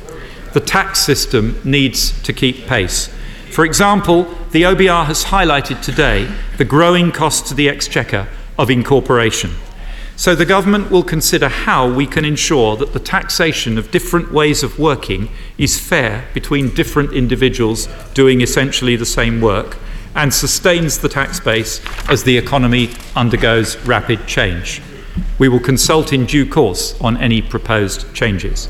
The 0.54 0.60
tax 0.60 0.99
system 0.99 1.60
needs 1.64 2.22
to 2.24 2.34
keep 2.34 2.68
pace. 2.68 3.10
For 3.52 3.66
example, 3.66 4.24
the 4.52 4.64
OBR 4.64 5.06
has 5.06 5.26
highlighted 5.26 5.82
today 5.82 6.30
the 6.58 6.66
growing 6.66 7.12
cost 7.12 7.47
to 7.47 7.54
the 7.54 7.70
Exchequer 7.70 8.28
of 8.58 8.70
incorporation. 8.70 9.52
So 10.18 10.36
the 10.36 10.45
government 10.45 10.91
will 10.91 11.04
consider 11.04 11.47
how 11.47 11.91
we 11.91 12.06
can 12.06 12.26
ensure 12.26 12.76
that 12.78 12.93
the 12.93 12.99
taxation 12.99 13.78
of 13.78 13.91
different 13.91 14.32
ways 14.32 14.62
of 14.62 14.78
working 14.78 15.30
is 15.58 15.80
fair 15.80 16.26
between 16.34 16.76
different 16.76 17.14
individuals 17.14 17.88
doing 18.14 18.41
essentially 18.41 18.95
the 18.95 19.06
same 19.06 19.41
work 19.41 19.78
and 20.16 20.34
sustains 20.34 20.99
the 20.99 21.10
tax 21.10 21.39
base 21.39 21.82
as 22.10 22.24
the 22.24 22.38
economy 22.38 22.89
undergoes 23.16 23.78
rapid 23.86 24.28
change. 24.28 24.82
We 25.39 25.49
will 25.49 25.60
consult 25.60 26.14
in 26.14 26.26
due 26.26 26.45
course 26.45 26.99
on 27.02 27.18
any 27.18 27.41
proposed 27.41 28.14
changes. 28.14 28.68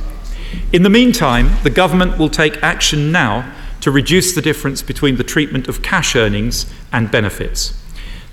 In 0.73 0.83
the 0.83 0.89
meantime, 0.89 1.51
the 1.63 1.69
government 1.69 2.17
will 2.17 2.29
take 2.29 2.61
action 2.63 3.11
now 3.11 3.53
to 3.81 3.91
reduce 3.91 4.33
the 4.33 4.41
difference 4.41 4.81
between 4.81 5.17
the 5.17 5.23
treatment 5.23 5.67
of 5.67 5.81
cash 5.81 6.15
earnings 6.15 6.71
and 6.91 7.11
benefits. 7.11 7.77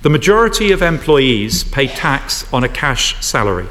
The 0.01 0.09
majority 0.09 0.71
of 0.71 0.81
employees 0.81 1.63
pay 1.65 1.87
tax 1.87 2.51
on 2.53 2.63
a 2.63 2.69
cash 2.69 3.23
salary, 3.25 3.67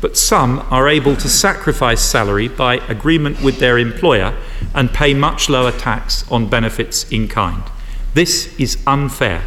but 0.00 0.16
some 0.16 0.66
are 0.70 0.88
able 0.88 1.16
to 1.16 1.28
sacrifice 1.28 2.00
salary 2.00 2.48
by 2.48 2.76
agreement 2.88 3.42
with 3.42 3.58
their 3.58 3.76
employer 3.76 4.34
and 4.74 4.90
pay 4.90 5.12
much 5.12 5.48
lower 5.48 5.72
tax 5.72 6.30
on 6.30 6.48
benefits 6.48 7.10
in 7.10 7.28
kind. 7.28 7.62
This 8.14 8.58
is 8.58 8.78
unfair. 8.86 9.42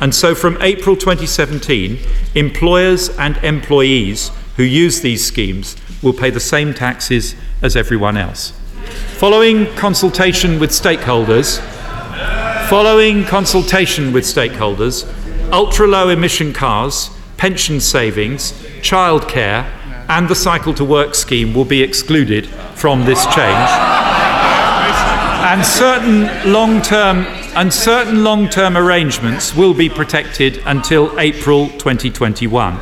And 0.00 0.14
so 0.14 0.34
from 0.34 0.58
April 0.60 0.96
2017, 0.96 1.98
employers 2.34 3.10
and 3.10 3.36
employees 3.38 4.30
who 4.56 4.62
use 4.62 5.00
these 5.00 5.24
schemes 5.24 5.76
will 6.02 6.12
pay 6.12 6.30
the 6.30 6.40
same 6.40 6.74
taxes 6.74 7.36
as 7.62 7.76
everyone 7.76 8.16
else. 8.16 8.52
Following 9.18 9.66
consultation 9.74 10.60
with 10.60 10.70
stakeholders, 10.70 11.60
following 12.68 13.24
consultation 13.24 14.12
with 14.12 14.24
stakeholders, 14.24 15.06
ultra 15.52 15.86
low 15.86 16.08
emission 16.08 16.52
cars, 16.52 17.10
pension 17.36 17.80
savings, 17.80 18.52
childcare, 18.80 19.64
and 20.08 20.28
the 20.28 20.34
cycle 20.34 20.72
to 20.74 20.84
work 20.84 21.14
scheme 21.14 21.54
will 21.54 21.64
be 21.64 21.82
excluded 21.82 22.46
from 22.74 23.04
this 23.04 23.24
change. 23.26 23.70
And 25.48 25.64
certain 25.64 26.52
long 26.52 26.82
term 26.82 27.26
and 27.56 27.72
certain 27.72 28.22
long 28.22 28.48
term 28.48 28.76
arrangements 28.76 29.54
will 29.54 29.74
be 29.74 29.88
protected 29.88 30.62
until 30.66 31.18
April 31.18 31.68
2021. 31.70 32.78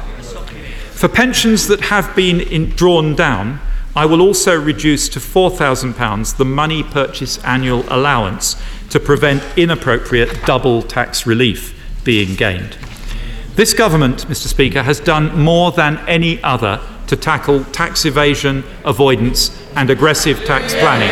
For 0.92 1.08
pensions 1.08 1.66
that 1.68 1.80
have 1.82 2.14
been 2.16 2.40
in, 2.40 2.70
drawn 2.70 3.14
down, 3.14 3.60
I 3.96 4.04
will 4.04 4.20
also 4.20 4.54
reduce 4.60 5.08
to 5.08 5.20
£4,000 5.20 6.36
the 6.36 6.44
money 6.44 6.82
purchase 6.82 7.42
annual 7.42 7.82
allowance 7.88 8.62
to 8.90 9.00
prevent 9.00 9.42
inappropriate 9.56 10.44
double 10.44 10.82
tax 10.82 11.26
relief 11.26 11.74
being 12.04 12.34
gained. 12.34 12.76
This 13.54 13.72
government, 13.72 14.26
Mr. 14.28 14.48
Speaker, 14.48 14.82
has 14.82 15.00
done 15.00 15.34
more 15.40 15.72
than 15.72 15.96
any 16.06 16.42
other 16.42 16.78
to 17.06 17.16
tackle 17.16 17.64
tax 17.72 18.04
evasion, 18.04 18.64
avoidance, 18.84 19.66
and 19.76 19.88
aggressive 19.88 20.44
tax 20.44 20.74
planning. 20.74 21.08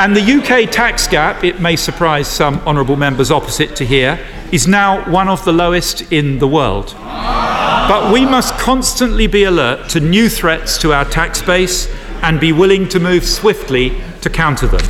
And 0.00 0.16
the 0.16 0.20
UK 0.20 0.68
tax 0.68 1.06
gap, 1.06 1.44
it 1.44 1.60
may 1.60 1.76
surprise 1.76 2.26
some 2.26 2.58
honourable 2.66 2.96
members 2.96 3.30
opposite 3.30 3.76
to 3.76 3.86
hear, 3.86 4.18
is 4.52 4.66
now 4.66 5.10
one 5.10 5.28
of 5.28 5.44
the 5.44 5.52
lowest 5.52 6.12
in 6.12 6.38
the 6.38 6.48
world. 6.48 6.94
But 6.98 8.12
we 8.12 8.24
must 8.24 8.54
constantly 8.54 9.26
be 9.26 9.44
alert 9.44 9.88
to 9.90 10.00
new 10.00 10.28
threats 10.28 10.78
to 10.78 10.92
our 10.92 11.04
tax 11.04 11.40
base 11.42 11.88
and 12.22 12.40
be 12.40 12.52
willing 12.52 12.88
to 12.88 13.00
move 13.00 13.24
swiftly 13.24 14.00
to 14.20 14.30
counter 14.30 14.66
them. 14.66 14.84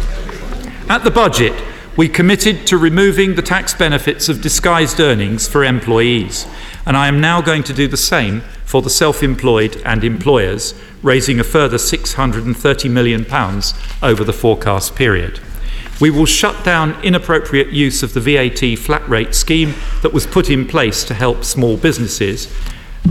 At 0.89 1.05
the 1.05 1.11
budget, 1.11 1.53
we 1.97 2.09
committed 2.09 2.67
to 2.69 2.79
removing 2.79 3.35
the 3.35 3.43
tax 3.43 3.75
benefits 3.75 4.29
of 4.29 4.41
disguised 4.41 5.01
earnings 5.01 5.49
for 5.49 5.65
employees, 5.65 6.47
and 6.87 6.97
I 6.97 7.09
am 7.09 7.21
now 7.21 7.41
going 7.41 7.65
to 7.65 7.73
do 7.73 7.89
the 7.89 7.97
same 7.97 8.43
for 8.65 8.83
the 8.83 8.91
self 8.91 9.23
employed 9.23 9.83
and 9.85 10.05
employers, 10.05 10.75
raising 11.03 11.41
a 11.41 11.45
further 11.45 11.77
£630 11.77 12.91
million 12.91 13.27
over 14.03 14.25
the 14.25 14.33
forecast 14.33 14.95
period. 14.95 15.41
We 16.01 16.11
will 16.11 16.27
shut 16.27 16.65
down 16.65 17.03
inappropriate 17.03 17.69
use 17.69 18.03
of 18.03 18.15
the 18.15 18.21
VAT 18.21 18.79
flat 18.79 19.09
rate 19.09 19.35
scheme 19.35 19.75
that 20.03 20.13
was 20.13 20.27
put 20.27 20.49
in 20.49 20.67
place 20.67 21.03
to 21.05 21.15
help 21.15 21.45
small 21.45 21.77
businesses 21.77 22.47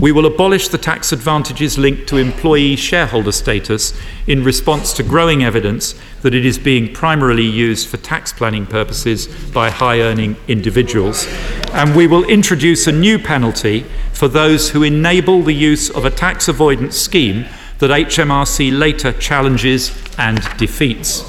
we 0.00 0.12
will 0.12 0.26
abolish 0.26 0.68
the 0.68 0.78
tax 0.78 1.10
advantages 1.10 1.76
linked 1.76 2.08
to 2.08 2.18
employee 2.18 2.76
shareholder 2.76 3.32
status 3.32 3.98
in 4.28 4.44
response 4.44 4.92
to 4.92 5.02
growing 5.02 5.42
evidence 5.42 5.96
that 6.22 6.34
it 6.34 6.46
is 6.46 6.56
being 6.56 6.92
primarily 6.92 7.44
used 7.44 7.88
for 7.88 7.96
tax 7.96 8.32
planning 8.32 8.64
purposes 8.64 9.26
by 9.52 9.70
high 9.70 10.00
earning 10.00 10.36
individuals. 10.46 11.26
And 11.72 11.96
we 11.96 12.06
will 12.06 12.22
introduce 12.24 12.86
a 12.86 12.92
new 12.92 13.18
penalty 13.18 13.86
for 14.12 14.28
those 14.28 14.70
who 14.70 14.84
enable 14.84 15.42
the 15.42 15.54
use 15.54 15.90
of 15.90 16.04
a 16.04 16.10
tax 16.10 16.46
avoidance 16.46 16.96
scheme 16.96 17.46
that 17.80 17.90
HMRC 17.90 18.78
later 18.78 19.12
challenges 19.14 19.90
and 20.16 20.40
defeats. 20.58 21.24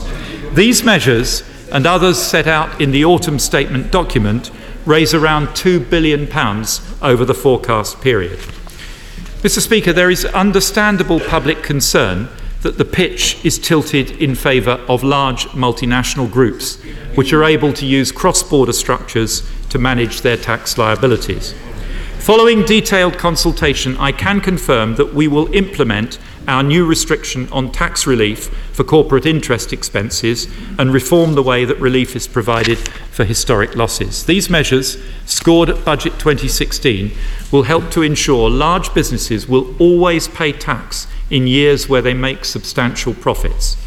These 0.54 0.84
measures 0.84 1.42
and 1.72 1.86
others 1.86 2.18
set 2.18 2.48
out 2.48 2.82
in 2.82 2.92
the 2.92 3.06
autumn 3.06 3.40
statement 3.40 3.92
document 3.92 4.52
raise 4.86 5.14
around 5.14 5.48
£2 5.50 5.90
billion 5.90 6.28
over 7.02 7.26
the 7.26 7.34
forecast 7.34 8.02
period. 8.02 8.40
Mr. 9.42 9.60
Speaker, 9.60 9.94
there 9.94 10.10
is 10.10 10.26
understandable 10.26 11.20
public 11.20 11.64
concern 11.64 12.28
that 12.62 12.78
the 12.78 12.86
pitch 12.86 13.44
is 13.46 13.58
tilted 13.58 14.12
in 14.22 14.36
favour 14.36 14.84
of 14.90 15.04
large 15.04 15.46
multinational 15.50 16.30
groups 16.30 16.82
which 17.16 17.32
are 17.32 17.44
able 17.44 17.72
to 17.72 17.86
use 17.86 18.12
cross 18.12 18.44
border 18.44 18.74
structures 18.74 19.50
to 19.70 19.80
manage 19.80 20.22
their 20.22 20.36
tax 20.36 20.78
liabilities. 20.78 21.54
Following 22.20 22.66
detailed 22.66 23.18
consultation, 23.18 23.96
I 23.98 24.12
can 24.12 24.42
confirm 24.42 24.96
that 24.96 25.14
we 25.14 25.28
will 25.28 25.54
implement 25.56 26.20
our 26.50 26.64
new 26.64 26.84
restriction 26.84 27.48
on 27.52 27.72
tax 27.72 28.08
relief 28.08 28.48
for 28.74 28.84
corporate 28.84 29.28
interest 29.28 29.72
expenses 29.72 30.48
and 30.80 30.92
reform 30.92 31.36
the 31.36 31.44
way 31.44 31.64
that 31.64 31.80
relief 31.80 32.16
is 32.16 32.28
provided 32.28 32.80
for 33.12 33.24
historic 33.24 33.76
losses. 33.76 34.26
These 34.26 34.50
measures, 34.50 34.98
scored 35.26 35.70
at 35.70 35.86
Budget 35.86 36.14
2016, 36.14 37.12
will 37.52 37.64
help 37.64 37.92
to 37.92 38.02
ensure 38.02 38.50
large 38.50 38.92
businesses 38.96 39.48
will 39.48 39.76
always 39.78 40.28
pay 40.28 40.52
tax 40.52 41.06
in 41.30 41.46
years 41.46 41.88
where 41.88 42.02
they 42.02 42.16
make 42.16 42.44
substantial 42.44 43.14
profits. 43.14 43.78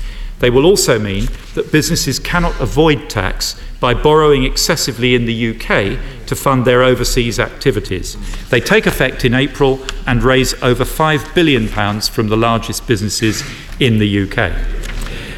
They 0.43 0.51
will 0.51 0.67
also 0.67 0.99
mean 0.99 1.29
that 1.55 1.71
businesses 1.71 2.19
cannot 2.19 2.61
avoid 2.61 3.09
tax 3.09 3.55
by 3.79 3.95
borrowing 3.95 4.43
excessively 4.43 5.15
in 5.15 5.25
the 5.25 5.51
UK 5.51 6.27
to 6.27 6.35
fund 6.35 6.65
their 6.65 6.83
overseas 6.83 7.39
activities. 7.39 8.17
They 8.51 8.59
take 8.59 8.87
effect 8.87 9.25
in 9.25 9.35
April 9.35 9.79
and 10.05 10.21
raise 10.21 10.61
over 10.61 10.85
£5 10.85 11.33
billion 11.33 11.69
from 11.69 12.27
the 12.27 12.37
largest 12.37 12.89
businesses 12.89 13.45
in 13.79 14.01
the 14.01 14.23
UK. 14.25 14.51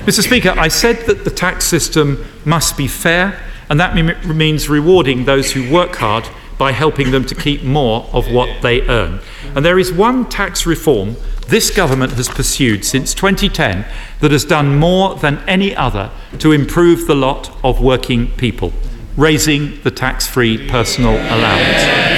Mr. 0.06 0.22
Speaker, 0.22 0.54
I 0.56 0.68
said 0.68 1.04
that 1.06 1.24
the 1.24 1.30
tax 1.30 1.66
system 1.66 2.24
must 2.46 2.78
be 2.78 2.88
fair 2.88 3.38
and 3.68 3.78
that 3.78 3.94
means 4.26 4.70
rewarding 4.70 5.26
those 5.26 5.52
who 5.52 5.70
work 5.70 5.96
hard 5.96 6.24
by 6.58 6.72
helping 6.72 7.10
them 7.10 7.24
to 7.26 7.34
keep 7.34 7.62
more 7.62 8.08
of 8.12 8.30
what 8.30 8.62
they 8.62 8.82
earn. 8.88 9.20
And 9.54 9.64
there 9.64 9.78
is 9.78 9.92
one 9.92 10.28
tax 10.28 10.66
reform 10.66 11.16
this 11.48 11.70
government 11.70 12.12
has 12.14 12.28
pursued 12.28 12.84
since 12.84 13.12
2010 13.12 13.84
that 14.20 14.30
has 14.30 14.44
done 14.46 14.78
more 14.78 15.14
than 15.16 15.38
any 15.46 15.76
other 15.76 16.10
to 16.38 16.52
improve 16.52 17.06
the 17.06 17.14
lot 17.14 17.54
of 17.62 17.82
working 17.82 18.30
people 18.32 18.72
raising 19.16 19.80
the 19.82 19.90
tax 19.90 20.26
free 20.26 20.68
personal 20.68 21.14
allowance. 21.14 22.13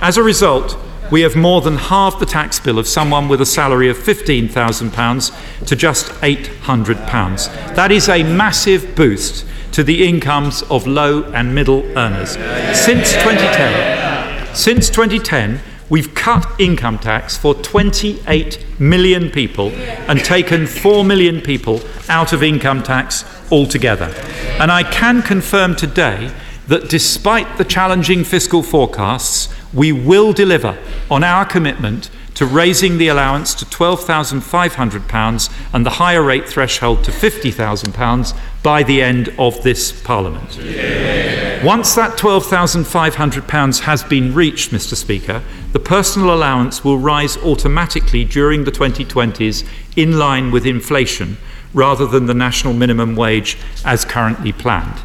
As 0.00 0.16
a 0.16 0.22
result, 0.22 0.78
we 1.10 1.22
have 1.22 1.34
more 1.34 1.60
than 1.60 1.76
halved 1.76 2.20
the 2.20 2.26
tax 2.26 2.60
bill 2.60 2.78
of 2.78 2.86
someone 2.86 3.26
with 3.26 3.40
a 3.40 3.46
salary 3.46 3.88
of 3.88 3.96
£15,000 3.96 5.66
to 5.66 5.74
just 5.74 6.12
£800. 6.20 7.74
That 7.74 7.90
is 7.90 8.08
a 8.08 8.22
massive 8.22 8.94
boost 8.94 9.44
to 9.72 9.82
the 9.82 10.06
incomes 10.06 10.62
of 10.70 10.86
low 10.86 11.24
and 11.32 11.52
middle 11.52 11.82
earners. 11.98 12.34
Since 12.78 13.12
2010, 13.14 14.54
since 14.54 14.88
2010, 14.88 15.58
we've 15.88 16.14
cut 16.14 16.46
income 16.60 16.98
tax 16.98 17.36
for 17.36 17.54
28 17.54 18.64
million 18.80 19.30
people 19.30 19.70
and 20.08 20.24
taken 20.24 20.66
4 20.66 21.04
million 21.04 21.40
people 21.40 21.80
out 22.08 22.32
of 22.32 22.42
income 22.42 22.82
tax 22.82 23.24
altogether. 23.50 24.12
And 24.60 24.70
I 24.72 24.82
can 24.82 25.22
confirm 25.22 25.76
today 25.76 26.32
that 26.68 26.88
despite 26.88 27.58
the 27.58 27.64
challenging 27.64 28.24
fiscal 28.24 28.62
forecasts, 28.62 29.48
we 29.72 29.92
will 29.92 30.32
deliver 30.32 30.76
on 31.10 31.22
our 31.22 31.44
commitment 31.44 32.10
to 32.36 32.46
raising 32.46 32.98
the 32.98 33.08
allowance 33.08 33.54
to 33.54 33.64
£12,500 33.64 35.50
and 35.72 35.84
the 35.86 35.90
higher 35.90 36.22
rate 36.22 36.48
threshold 36.48 37.02
to 37.02 37.10
£50,000 37.10 38.38
by 38.62 38.82
the 38.82 39.02
end 39.02 39.34
of 39.38 39.62
this 39.62 39.90
Parliament. 40.02 40.56
Yeah. 40.58 41.64
Once 41.64 41.94
that 41.94 42.18
£12,500 42.18 43.80
has 43.80 44.04
been 44.04 44.34
reached, 44.34 44.70
Mr. 44.70 44.94
Speaker, 44.94 45.42
the 45.72 45.80
personal 45.80 46.34
allowance 46.34 46.84
will 46.84 46.98
rise 46.98 47.38
automatically 47.38 48.24
during 48.24 48.64
the 48.64 48.70
2020s 48.70 49.66
in 49.96 50.18
line 50.18 50.50
with 50.50 50.66
inflation 50.66 51.38
rather 51.72 52.06
than 52.06 52.26
the 52.26 52.34
national 52.34 52.74
minimum 52.74 53.16
wage 53.16 53.56
as 53.84 54.04
currently 54.04 54.52
planned. 54.52 55.00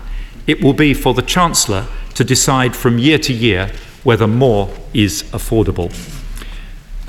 It 0.47 0.61
will 0.61 0.73
be 0.73 0.93
for 0.93 1.13
the 1.13 1.21
Chancellor 1.21 1.88
to 2.15 2.25
decide 2.25 2.75
from 2.75 2.97
year 2.97 3.17
to 3.19 3.32
year 3.32 3.71
whether 4.03 4.27
more 4.27 4.69
is 4.93 5.23
affordable. 5.32 5.91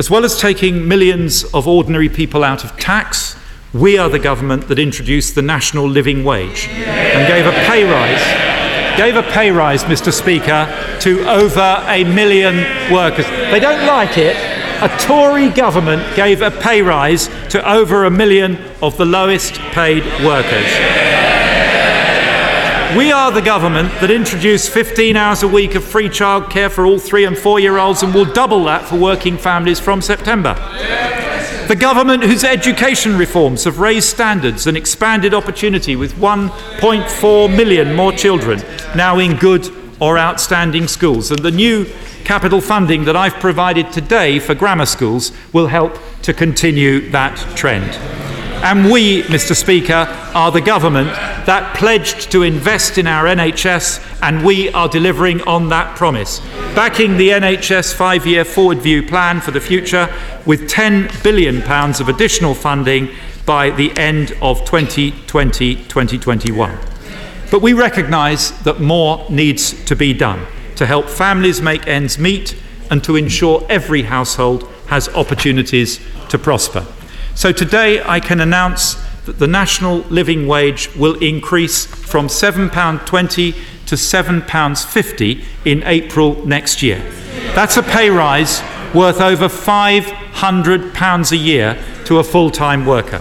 As 0.03 0.11
well 0.11 0.25
as 0.25 0.37
taking 0.37 0.89
millions 0.89 1.45
of 1.55 1.69
ordinary 1.69 2.09
people 2.09 2.43
out 2.43 2.65
of 2.65 2.77
tax, 2.77 3.37
we 3.73 3.99
are 3.99 4.09
the 4.09 4.19
government 4.19 4.67
that 4.67 4.81
introduced 4.81 5.37
the 5.37 5.43
national 5.43 5.89
living 5.89 6.25
wage 6.25 6.67
and 6.67 7.29
gave 7.29 7.47
a 7.47 7.53
pay 7.69 7.85
rise, 7.85 8.99
gave 8.99 9.15
a 9.15 9.23
pay 9.23 9.53
rise, 9.53 9.85
Mr. 9.85 10.13
Speaker, 10.13 10.67
to 11.03 11.21
over 11.31 11.85
a 11.87 12.03
million 12.03 12.93
workers. 12.93 13.27
They 13.27 13.61
don't 13.61 13.87
like 13.87 14.19
it. 14.19 14.35
A 14.83 14.89
Tory 14.99 15.51
government 15.51 16.17
gave 16.17 16.43
a 16.43 16.51
pay 16.51 16.83
rise 16.83 17.29
to 17.51 17.63
over 17.71 18.05
a 18.05 18.11
million 18.11 18.59
of 18.83 18.97
the 18.97 19.05
lowest 19.05 19.55
paid 19.71 20.03
workers. 20.25 21.22
We 22.97 23.11
are 23.11 23.33
the 23.33 23.41
government 23.41 23.89
that 24.03 24.11
introduced 24.11 24.69
15 24.69 25.17
hours 25.17 25.43
a 25.43 25.49
week 25.49 25.75
of 25.77 25.83
free 25.83 26.11
childcare 26.11 26.71
for 26.71 26.85
all 26.85 26.99
three 26.99 27.25
and 27.25 27.39
four 27.39 27.59
year 27.59 27.79
olds 27.79 28.03
and 28.03 28.13
will 28.13 28.27
double 28.27 28.65
that 28.65 28.87
for 28.87 28.97
working 28.99 29.39
families 29.39 29.81
from 29.81 30.03
September. 30.03 30.53
The 31.69 31.77
government 31.79 32.23
whose 32.23 32.45
education 32.45 33.17
reforms 33.17 33.65
have 33.65 33.79
raised 33.79 34.11
standards 34.11 34.67
and 34.67 34.77
expanded 34.77 35.33
opportunity 35.33 35.97
with 35.97 36.13
1.4 36.17 37.57
million 37.57 37.95
more 37.95 38.13
children 38.13 38.63
now 38.95 39.19
in 39.19 39.39
good 39.39 39.71
or 39.99 40.19
outstanding 40.19 40.87
schools. 40.87 41.31
And 41.31 41.41
the 41.41 41.51
new 41.51 41.87
capital 42.25 42.61
funding 42.61 43.07
that 43.07 43.17
I've 43.17 43.35
provided 43.35 43.91
today 43.91 44.39
for 44.39 44.55
grammar 44.55 44.87
schools 44.87 45.33
will 45.55 45.69
help 45.69 45.99
to 46.23 46.35
continue 46.35 47.09
that 47.11 47.39
trend. 47.57 48.22
And 48.63 48.93
we, 48.93 49.23
Mr. 49.25 49.57
Speaker, 49.57 50.07
are 50.35 50.53
the 50.53 50.61
government 50.61 51.09
that 51.47 51.77
pledged 51.77 52.31
to 52.31 52.45
invest 52.45 52.97
in 52.97 53.09
our 53.09 53.25
NHS, 53.25 54.21
and 54.23 54.45
we 54.45 54.71
are 54.73 54.89
delivering 54.89 55.41
on 55.43 55.69
that 55.71 55.97
promise. 55.97 56.39
Backing 56.77 57.17
the 57.17 57.31
NHS 57.31 57.93
five 57.93 58.25
year 58.25 58.45
forward 58.45 58.79
view 58.79 59.03
plan 59.03 59.41
for 59.41 59.51
the 59.51 59.61
future 59.61 60.09
with 60.47 60.71
£10 60.71 61.25
billion 61.25 61.61
of 61.69 62.09
additional 62.09 62.55
funding 62.55 63.09
by 63.45 63.71
the 63.71 63.91
end 63.99 64.31
of 64.41 64.65
2020 64.65 65.75
2021. 65.75 66.79
But 67.51 67.63
we 67.63 67.73
recognise 67.73 68.57
that 68.63 68.81
more 68.81 69.27
needs 69.29 69.85
to 69.87 69.97
be 69.97 70.15
done 70.15 70.47
to 70.77 70.87
help 70.87 71.09
families 71.09 71.61
make 71.61 71.89
ends 71.89 72.17
meet 72.17 72.57
and 72.93 73.03
to 73.03 73.17
ensure 73.17 73.67
every 73.69 74.03
household 74.03 74.69
has 74.87 75.09
opportunities 75.09 76.01
to 76.29 76.39
prosper. 76.39 76.87
So 77.35 77.51
today 77.51 78.03
I 78.03 78.21
can 78.21 78.41
announce 78.41 78.95
that 79.25 79.39
the 79.39 79.47
national 79.47 79.99
living 80.11 80.47
wage 80.47 80.95
will 80.97 81.15
increase 81.23 81.87
from 81.87 82.27
£7.20 82.27 83.55
to 83.87 83.95
£7.50 83.95 85.45
in 85.65 85.83
April 85.85 86.45
next 86.47 86.83
year. 86.83 86.99
That's 87.55 87.77
a 87.77 87.83
pay 87.83 88.11
rise 88.11 88.63
worth 88.95 89.21
over 89.21 89.49
£500 89.49 91.33
a 91.33 91.37
year 91.37 91.83
to 92.05 92.19
a 92.19 92.25
full 92.25 92.51
time 92.51 92.85
worker. 92.85 93.21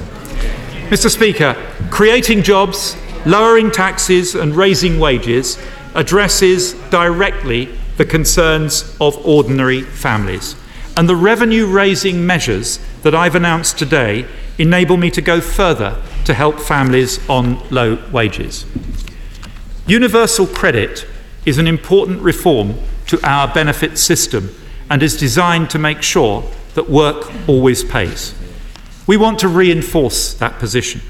Mr. 0.90 1.10
Speaker, 1.10 1.56
creating 1.90 2.44
jobs, 2.44 2.98
lowering 3.26 3.72
taxes, 3.72 4.36
and 4.36 4.56
raising 4.56 5.00
wages 5.00 5.58
addresses 5.96 6.74
directly 6.90 7.70
the 7.98 8.06
concerns 8.06 8.96
of 9.00 9.18
ordinary 9.26 9.82
families. 9.82 10.56
And 10.98 11.08
the 11.08 11.16
revenue 11.16 11.68
raising 11.68 12.26
measures 12.26 12.80
that 13.04 13.16
I've 13.16 13.36
announced 13.36 13.80
today 13.80 14.28
enable 14.58 14.98
me 14.98 15.10
to 15.12 15.22
go 15.22 15.42
further 15.42 16.02
to 16.26 16.34
help 16.34 16.60
families 16.60 17.20
on 17.30 17.62
low 17.70 17.98
wages. 18.12 18.66
Universal 19.88 20.48
credit 20.48 21.08
is 21.46 21.58
an 21.58 21.68
important 21.68 22.22
reform 22.22 22.76
to 23.08 23.20
our 23.28 23.52
benefit 23.54 23.98
system 23.98 24.54
and 24.90 25.02
is 25.02 25.18
designed 25.18 25.70
to 25.70 25.80
make 25.80 26.02
sure 26.02 26.44
that 26.76 26.90
work 26.90 27.32
always 27.48 27.84
pays. 27.84 28.36
We 29.08 29.18
want 29.18 29.40
to 29.40 29.48
reinforce 29.48 30.34
that 30.36 30.60
position. 30.60 31.02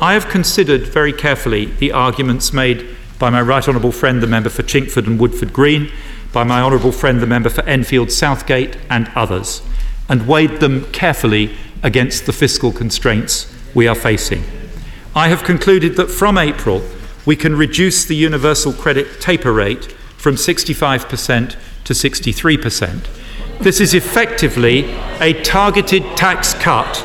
I 0.00 0.14
have 0.14 0.28
considered 0.28 0.82
very 0.82 1.12
carefully 1.12 1.66
the 1.66 1.92
arguments 1.92 2.52
made 2.52 2.96
by 3.18 3.30
my 3.30 3.40
right 3.40 3.66
honourable 3.66 3.92
friend, 3.92 4.22
the 4.22 4.26
member 4.26 4.50
for 4.50 4.62
Chingford 4.62 5.06
and 5.06 5.18
Woodford 5.18 5.52
Green, 5.52 5.90
by 6.32 6.44
my 6.44 6.60
honourable 6.60 6.92
friend, 6.92 7.20
the 7.20 7.26
member 7.26 7.50
for 7.50 7.62
Enfield 7.62 8.10
Southgate, 8.10 8.76
and 8.88 9.10
others 9.14 9.62
and 10.08 10.28
weighed 10.28 10.60
them 10.60 10.84
carefully 10.92 11.56
against 11.82 12.26
the 12.26 12.32
fiscal 12.32 12.72
constraints 12.72 13.52
we 13.74 13.88
are 13.88 13.94
facing. 13.94 14.44
I 15.14 15.28
have 15.28 15.42
concluded 15.42 15.96
that 15.96 16.10
from 16.10 16.38
April, 16.38 16.82
we 17.24 17.36
can 17.36 17.56
reduce 17.56 18.04
the 18.04 18.16
universal 18.16 18.72
credit 18.72 19.20
taper 19.20 19.52
rate 19.52 19.92
from 20.18 20.34
65% 20.34 21.56
to 21.84 21.92
63%. 21.92 23.58
This 23.60 23.80
is 23.80 23.94
effectively 23.94 24.90
a 25.20 25.40
targeted 25.42 26.02
tax 26.16 26.54
cut 26.54 27.02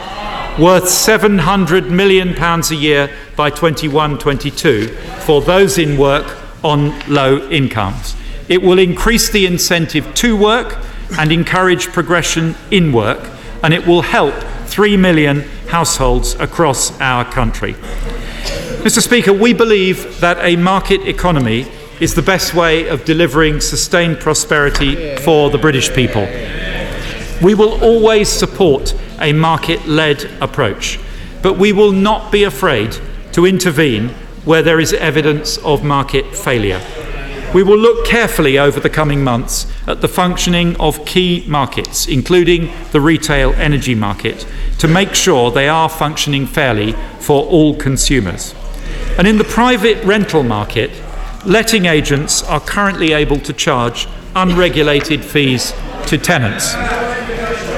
worth 0.59 0.85
£700 0.85 1.89
million 1.89 2.29
a 2.37 2.75
year 2.75 3.09
by 3.35 3.49
21 3.49 4.17
22 4.17 4.87
for 5.25 5.41
those 5.41 5.77
in 5.77 5.97
work 5.97 6.35
on 6.63 6.97
low 7.07 7.47
incomes. 7.49 8.15
It 8.49 8.61
will 8.61 8.79
increase 8.79 9.29
the 9.29 9.45
incentive 9.45 10.13
to 10.15 10.37
work 10.37 10.77
and 11.17 11.31
encourage 11.31 11.87
progression 11.87 12.55
in 12.71 12.91
work, 12.91 13.29
and 13.63 13.73
it 13.73 13.85
will 13.85 14.01
help 14.01 14.35
3 14.67 14.97
million 14.97 15.41
households 15.67 16.35
across 16.35 16.99
our 17.01 17.25
country. 17.25 17.73
Mr. 18.83 19.01
Speaker, 19.01 19.33
we 19.33 19.53
believe 19.53 20.19
that 20.21 20.37
a 20.41 20.55
market 20.55 21.01
economy 21.07 21.67
is 21.99 22.13
the 22.13 22.21
best 22.21 22.53
way 22.53 22.87
of 22.87 23.03
delivering 23.05 23.59
sustained 23.59 24.19
prosperity 24.19 25.17
for 25.17 25.49
the 25.49 25.57
British 25.57 25.91
people. 25.93 26.21
We 27.41 27.53
will 27.53 27.83
always 27.83 28.29
support 28.29 28.95
a 29.19 29.33
market 29.33 29.87
led 29.87 30.29
approach, 30.41 30.99
but 31.41 31.57
we 31.57 31.73
will 31.73 31.91
not 31.91 32.31
be 32.31 32.43
afraid 32.43 32.95
to 33.33 33.45
intervene 33.45 34.09
where 34.45 34.61
there 34.61 34.79
is 34.79 34.93
evidence 34.93 35.57
of 35.57 35.83
market 35.83 36.35
failure. 36.35 36.81
We 37.53 37.63
will 37.63 37.77
look 37.77 38.05
carefully 38.05 38.59
over 38.59 38.79
the 38.79 38.89
coming 38.89 39.23
months 39.23 39.67
at 39.87 40.01
the 40.01 40.07
functioning 40.07 40.75
of 40.81 41.05
key 41.05 41.45
markets, 41.47 42.07
including 42.07 42.71
the 42.91 42.99
retail 42.99 43.53
energy 43.53 43.95
market, 43.95 44.45
to 44.79 44.87
make 44.87 45.15
sure 45.15 45.49
they 45.49 45.69
are 45.69 45.89
functioning 45.89 46.45
fairly 46.45 46.91
for 47.19 47.45
all 47.45 47.75
consumers. 47.75 48.53
And 49.17 49.27
in 49.27 49.37
the 49.37 49.43
private 49.43 50.03
rental 50.03 50.43
market, 50.43 50.91
letting 51.45 51.85
agents 51.85 52.43
are 52.43 52.59
currently 52.59 53.13
able 53.13 53.39
to 53.39 53.53
charge 53.53 54.07
unregulated 54.35 55.23
fees 55.23 55.73
to 56.07 56.17
tenants. 56.17 56.75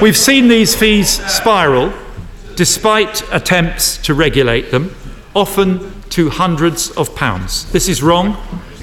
We've 0.02 0.16
seen 0.16 0.48
these 0.48 0.74
fees 0.74 1.08
spiral 1.32 1.92
despite 2.56 3.22
attempts 3.32 3.96
to 3.98 4.14
regulate 4.14 4.70
them, 4.70 4.94
often 5.34 6.02
to 6.10 6.28
hundreds 6.28 6.90
of 6.90 7.14
pounds. 7.14 7.70
This 7.72 7.88
is 7.88 8.02
wrong. 8.02 8.36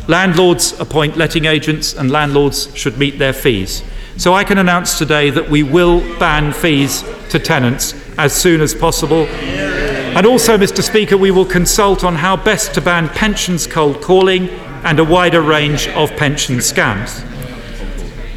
Landlords 0.08 0.80
appoint 0.80 1.18
letting 1.18 1.46
agents, 1.46 1.94
and 1.94 2.10
landlords 2.10 2.74
should 2.76 2.98
meet 2.98 3.20
their 3.20 3.34
fees. 3.34 3.84
So 4.16 4.34
I 4.34 4.44
can 4.44 4.58
announce 4.58 4.98
today 4.98 5.30
that 5.32 5.50
we 5.50 5.64
will 5.64 6.00
ban 6.18 6.54
fees 6.54 7.04
to 7.30 7.40
tenants 7.40 7.94
as 8.18 8.34
soon 8.34 8.62
as 8.62 8.74
possible. 8.74 9.26
And 9.26 10.26
also, 10.26 10.58
Mr. 10.58 10.82
Speaker, 10.82 11.18
we 11.18 11.30
will 11.30 11.46
consult 11.46 12.04
on 12.04 12.16
how 12.16 12.38
best 12.38 12.74
to 12.76 12.82
ban 12.82 13.10
pensions 13.10 13.68
cold 13.68 14.02
calling 14.02 14.50
and 14.84 15.00
a 15.00 15.04
wider 15.04 15.42
range 15.42 15.88
of 15.90 16.10
pension 16.12 16.58
scams. 16.58 17.24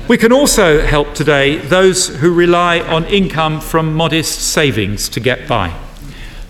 We 0.09 0.19
can 0.19 0.33
also 0.33 0.85
help 0.85 1.15
today 1.15 1.59
those 1.59 2.09
who 2.09 2.35
rely 2.35 2.81
on 2.81 3.05
income 3.05 3.61
from 3.61 3.95
modest 3.95 4.41
savings 4.53 5.09
to 5.11 5.21
get 5.21 5.47
by. 5.47 5.73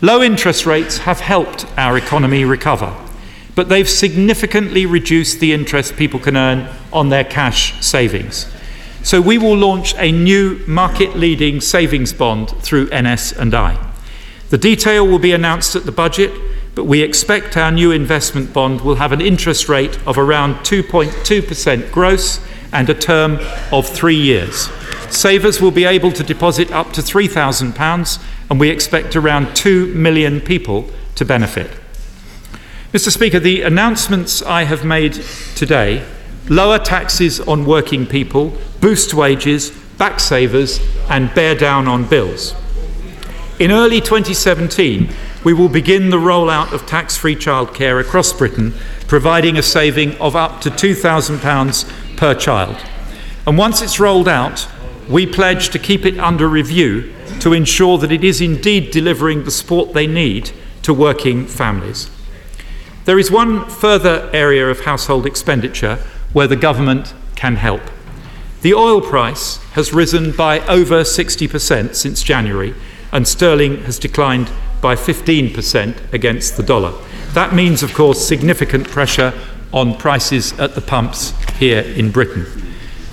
Low 0.01 0.23
interest 0.23 0.65
rates 0.65 0.99
have 0.99 1.21
helped 1.21 1.67
our 1.77 1.99
economy 1.99 2.47
recover, 2.47 2.97
but 3.61 3.69
they've 3.69 3.91
significantly 3.91 4.87
reduced 4.87 5.39
the 5.39 5.53
interest 5.53 5.95
people 5.95 6.19
can 6.19 6.35
earn 6.35 6.67
on 6.95 7.11
their 7.11 7.23
cash 7.23 7.79
savings. 7.85 8.51
So 9.03 9.21
we 9.21 9.37
will 9.37 9.55
launch 9.55 9.95
a 9.99 10.11
new 10.11 10.65
market-leading 10.67 11.61
savings 11.61 12.15
bond 12.15 12.49
through 12.63 12.87
NS&I. 12.87 13.93
The 14.49 14.57
detail 14.57 15.07
will 15.07 15.19
be 15.19 15.33
announced 15.33 15.77
at 15.77 15.85
the 15.85 15.93
budget, 15.93 16.33
but 16.75 16.85
we 16.85 17.03
expect 17.03 17.59
our 17.59 17.71
new 17.71 17.91
investment 17.93 18.55
bond 18.55 18.81
will 18.81 18.95
have 18.95 19.13
an 19.13 19.21
interest 19.21 19.69
rate 19.69 19.99
of 20.07 20.17
around 20.17 20.55
2.2% 20.65 21.93
gross 21.93 22.41
and 22.73 22.89
a 22.89 22.95
term 22.95 23.41
of 23.73 23.87
three 23.87 24.17
years. 24.17 24.71
Savers 25.11 25.61
will 25.61 25.71
be 25.71 25.85
able 25.85 26.13
to 26.13 26.25
deposit 26.25 26.73
up 26.73 26.95
to 26.95 27.03
£3,000, 27.03 28.25
and 28.49 28.59
we 28.59 28.71
expect 28.71 29.17
around 29.17 29.55
2 29.55 29.93
million 29.93 30.41
people 30.41 30.89
to 31.17 31.27
benefit. 31.27 31.80
Mr. 32.93 33.13
Speaker, 33.13 33.39
the 33.39 33.63
announcements 33.63 34.43
I 34.43 34.65
have 34.65 34.85
made 34.85 35.13
today 35.55 36.05
lower 36.49 36.77
taxes 36.77 37.39
on 37.39 37.65
working 37.65 38.05
people, 38.05 38.53
boost 38.81 39.15
wages, 39.15 39.71
back 39.97 40.19
savers, 40.19 40.81
and 41.09 41.33
bear 41.33 41.55
down 41.55 41.87
on 41.87 42.09
bills. 42.09 42.53
In 43.61 43.71
early 43.71 44.01
2017, 44.01 45.09
we 45.45 45.53
will 45.53 45.69
begin 45.69 46.11
the 46.11 46.17
rollout 46.17 46.73
of 46.73 46.85
tax 46.85 47.17
free 47.17 47.37
childcare 47.37 48.01
across 48.01 48.33
Britain, 48.33 48.75
providing 49.07 49.57
a 49.57 49.63
saving 49.63 50.17
of 50.17 50.35
up 50.35 50.61
to 50.63 50.69
£2,000 50.69 52.17
per 52.17 52.35
child. 52.35 52.77
And 53.47 53.57
once 53.57 53.83
it's 53.83 54.01
rolled 54.01 54.27
out, 54.27 54.69
we 55.09 55.29
pledge 55.29 55.69
to 55.69 55.79
keep 55.79 56.05
it 56.05 56.19
under 56.19 56.49
review 56.49 57.15
to 57.39 57.53
ensure 57.53 57.99
that 57.99 58.11
it 58.11 58.25
is 58.25 58.41
indeed 58.41 58.91
delivering 58.91 59.45
the 59.45 59.53
support 59.53 59.93
they 59.93 60.09
need 60.09 60.51
to 60.83 60.93
working 60.93 61.47
families. 61.47 62.11
There 63.07 63.19
is 63.19 63.31
one 63.31 63.69
further 63.69 64.29
area 64.33 64.69
of 64.69 64.81
household 64.81 65.25
expenditure 65.25 65.97
where 66.33 66.47
the 66.47 66.57
government 66.57 67.15
can 67.35 67.57
help. 67.57 67.81
The 68.61 68.75
oil 68.75 69.01
price 69.01 69.57
has 69.73 69.95
risen 69.95 70.33
by 70.33 70.61
over 70.67 71.01
60% 71.01 71.95
since 71.95 72.23
January, 72.23 72.75
and 73.11 73.27
sterling 73.27 73.85
has 73.85 73.99
declined 73.99 74.51
by 74.83 74.97
15% 74.97 76.13
against 76.13 76.59
the 76.59 76.63
dollar. 76.63 76.93
That 77.33 77.55
means, 77.55 77.83
of 77.83 77.95
course, 77.95 78.27
significant 78.27 78.89
pressure 78.89 79.33
on 79.73 79.97
prices 79.97 80.53
at 80.59 80.75
the 80.75 80.81
pumps 80.83 81.31
here 81.57 81.81
in 81.81 82.11
Britain. 82.11 82.47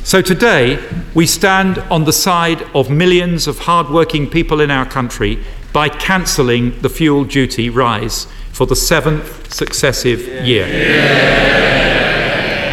So 0.04 0.22
today, 0.22 0.84
we 1.14 1.26
stand 1.26 1.80
on 1.92 2.04
the 2.04 2.14
side 2.14 2.62
of 2.74 2.90
millions 2.90 3.48
of 3.48 3.60
hard-working 3.60 4.30
people 4.30 4.60
in 4.60 4.70
our 4.70 4.86
country 4.86 5.44
by 5.72 5.90
cancelling 5.90 6.80
the 6.82 6.90
fuel 6.90 7.24
duty 7.24 7.70
rise 7.70 8.28
for 8.58 8.66
the 8.66 8.76
seventh 8.76 9.54
successive 9.54 10.44
year. 10.44 10.66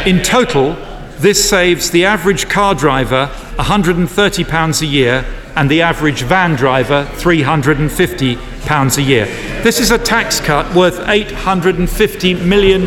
In 0.06 0.22
total, 0.22 0.72
this 1.18 1.46
saves 1.46 1.90
the 1.90 2.06
average 2.06 2.48
car 2.48 2.74
driver 2.74 3.30
£130 3.56 4.80
a 4.80 4.86
year 4.86 5.26
and 5.56 5.70
the 5.70 5.82
average 5.82 6.22
van 6.22 6.56
driver 6.56 7.04
£350 7.16 8.96
a 8.96 9.02
year. 9.02 9.26
This 9.62 9.78
is 9.78 9.90
a 9.90 9.98
tax 9.98 10.40
cut 10.40 10.74
worth 10.74 11.00
£850 11.00 12.46
million 12.46 12.84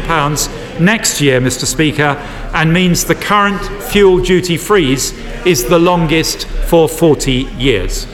next 0.84 1.22
year, 1.22 1.40
Mr. 1.40 1.66
Speaker, 1.66 2.18
and 2.56 2.74
means 2.74 3.06
the 3.06 3.14
current 3.14 3.62
fuel 3.92 4.20
duty 4.24 4.58
freeze 4.58 5.12
is 5.46 5.66
the 5.66 5.78
longest 5.78 6.48
for 6.48 6.90
40 6.90 7.32
years. 7.32 8.08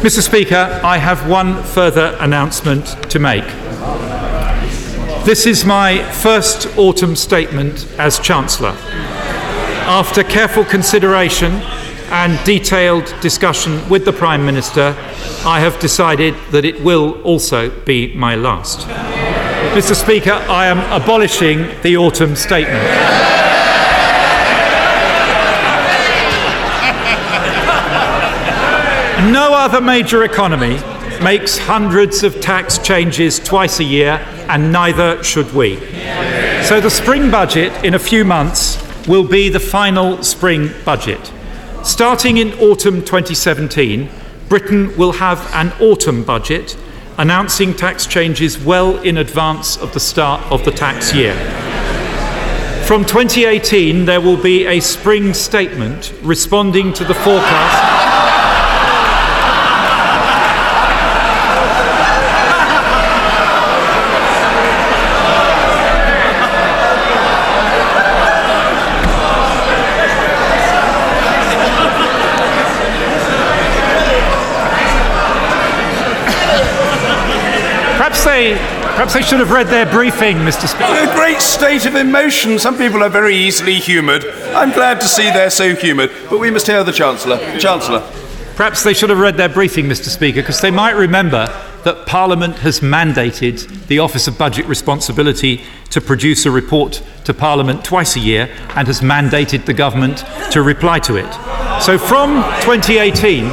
Mr. 0.00 0.22
Speaker, 0.22 0.80
I 0.82 0.96
have 0.96 1.28
one 1.28 1.62
further 1.62 2.16
announcement 2.20 2.86
to 3.10 3.18
make. 3.18 3.44
This 5.26 5.44
is 5.44 5.66
my 5.66 6.02
first 6.10 6.66
autumn 6.78 7.14
statement 7.14 7.86
as 7.98 8.18
Chancellor. 8.18 8.74
After 9.84 10.24
careful 10.24 10.64
consideration 10.64 11.52
and 12.12 12.42
detailed 12.46 13.14
discussion 13.20 13.86
with 13.90 14.06
the 14.06 14.12
Prime 14.14 14.46
Minister, 14.46 14.96
I 15.44 15.60
have 15.60 15.78
decided 15.80 16.34
that 16.50 16.64
it 16.64 16.82
will 16.82 17.20
also 17.20 17.68
be 17.84 18.14
my 18.14 18.36
last. 18.36 18.88
Mr. 19.76 19.94
Speaker, 19.94 20.32
I 20.32 20.64
am 20.68 20.78
abolishing 20.98 21.68
the 21.82 21.98
autumn 21.98 22.36
statement. 22.36 23.39
Other 29.60 29.82
major 29.82 30.24
economy 30.24 30.80
makes 31.22 31.58
hundreds 31.58 32.22
of 32.22 32.40
tax 32.40 32.78
changes 32.78 33.38
twice 33.38 33.78
a 33.78 33.84
year, 33.84 34.12
and 34.48 34.72
neither 34.72 35.22
should 35.22 35.52
we. 35.52 35.76
So 36.64 36.80
the 36.80 36.88
spring 36.88 37.30
budget 37.30 37.84
in 37.84 37.92
a 37.92 37.98
few 37.98 38.24
months 38.24 38.78
will 39.06 39.28
be 39.28 39.50
the 39.50 39.60
final 39.60 40.22
spring 40.22 40.70
budget. 40.86 41.30
Starting 41.82 42.38
in 42.38 42.54
autumn 42.54 43.04
2017, 43.04 44.08
Britain 44.48 44.96
will 44.96 45.12
have 45.12 45.46
an 45.52 45.72
autumn 45.78 46.24
budget 46.24 46.74
announcing 47.18 47.74
tax 47.74 48.06
changes 48.06 48.58
well 48.58 48.96
in 49.02 49.18
advance 49.18 49.76
of 49.76 49.92
the 49.92 50.00
start 50.00 50.40
of 50.50 50.64
the 50.64 50.70
tax 50.70 51.12
year. 51.12 51.34
From 52.86 53.04
2018, 53.04 54.06
there 54.06 54.22
will 54.22 54.42
be 54.42 54.66
a 54.66 54.80
spring 54.80 55.34
statement 55.34 56.14
responding 56.22 56.94
to 56.94 57.04
the 57.04 57.14
forecast. 57.14 57.89
Perhaps 79.00 79.14
they 79.14 79.22
should 79.22 79.40
have 79.40 79.50
read 79.50 79.66
their 79.68 79.86
briefing, 79.86 80.36
Mr. 80.36 80.68
Speaker. 80.68 81.10
A 81.10 81.16
great 81.16 81.40
state 81.40 81.86
of 81.86 81.94
emotion. 81.94 82.58
Some 82.58 82.76
people 82.76 83.02
are 83.02 83.08
very 83.08 83.34
easily 83.34 83.76
humoured. 83.76 84.26
I'm 84.52 84.72
glad 84.72 85.00
to 85.00 85.08
see 85.08 85.22
they're 85.30 85.48
so 85.48 85.74
humoured. 85.74 86.10
But 86.28 86.38
we 86.38 86.50
must 86.50 86.66
hear 86.66 86.84
the 86.84 86.92
Chancellor. 86.92 87.38
Chancellor. 87.58 88.00
Perhaps 88.56 88.82
they 88.82 88.92
should 88.92 89.08
have 89.08 89.18
read 89.18 89.38
their 89.38 89.48
briefing, 89.48 89.86
Mr. 89.86 90.10
Speaker, 90.10 90.42
because 90.42 90.60
they 90.60 90.70
might 90.70 90.96
remember 90.96 91.46
that 91.84 92.04
Parliament 92.06 92.58
has 92.58 92.80
mandated 92.80 93.86
the 93.86 94.00
Office 94.00 94.28
of 94.28 94.36
Budget 94.36 94.66
Responsibility 94.66 95.64
to 95.88 96.02
produce 96.02 96.44
a 96.44 96.50
report 96.50 97.02
to 97.24 97.32
Parliament 97.32 97.82
twice 97.82 98.16
a 98.16 98.20
year 98.20 98.54
and 98.76 98.86
has 98.86 99.00
mandated 99.00 99.64
the 99.64 99.72
government 99.72 100.24
to 100.50 100.60
reply 100.60 100.98
to 100.98 101.16
it. 101.16 101.32
So 101.82 101.96
from 101.96 102.42
2018, 102.60 103.44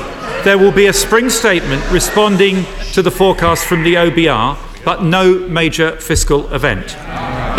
there 0.44 0.58
will 0.58 0.74
be 0.74 0.88
a 0.88 0.94
spring 0.94 1.30
statement 1.30 1.90
responding 1.90 2.66
to 2.92 3.02
the 3.02 3.12
forecast 3.12 3.66
from 3.66 3.84
the 3.84 3.94
OBR, 3.94 4.67
but 4.88 5.04
no 5.04 5.38
major 5.50 5.98
fiscal 5.98 6.48
event. 6.54 6.96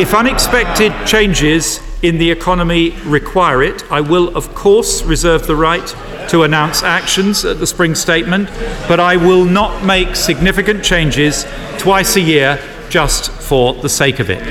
If 0.00 0.14
unexpected 0.14 0.94
changes 1.06 1.78
in 2.00 2.16
the 2.16 2.30
economy 2.30 2.92
require 3.04 3.62
it, 3.62 3.84
I 3.92 4.00
will, 4.00 4.34
of 4.34 4.54
course, 4.54 5.02
reserve 5.02 5.46
the 5.46 5.54
right 5.54 5.86
to 6.30 6.44
announce 6.44 6.82
actions 6.82 7.44
at 7.44 7.58
the 7.58 7.66
spring 7.66 7.94
statement, 7.94 8.48
but 8.88 8.98
I 8.98 9.18
will 9.18 9.44
not 9.44 9.84
make 9.84 10.16
significant 10.16 10.82
changes 10.82 11.44
twice 11.76 12.16
a 12.16 12.22
year 12.22 12.58
just 12.88 13.30
for 13.30 13.74
the 13.74 13.90
sake 13.90 14.20
of 14.20 14.30
it. 14.30 14.42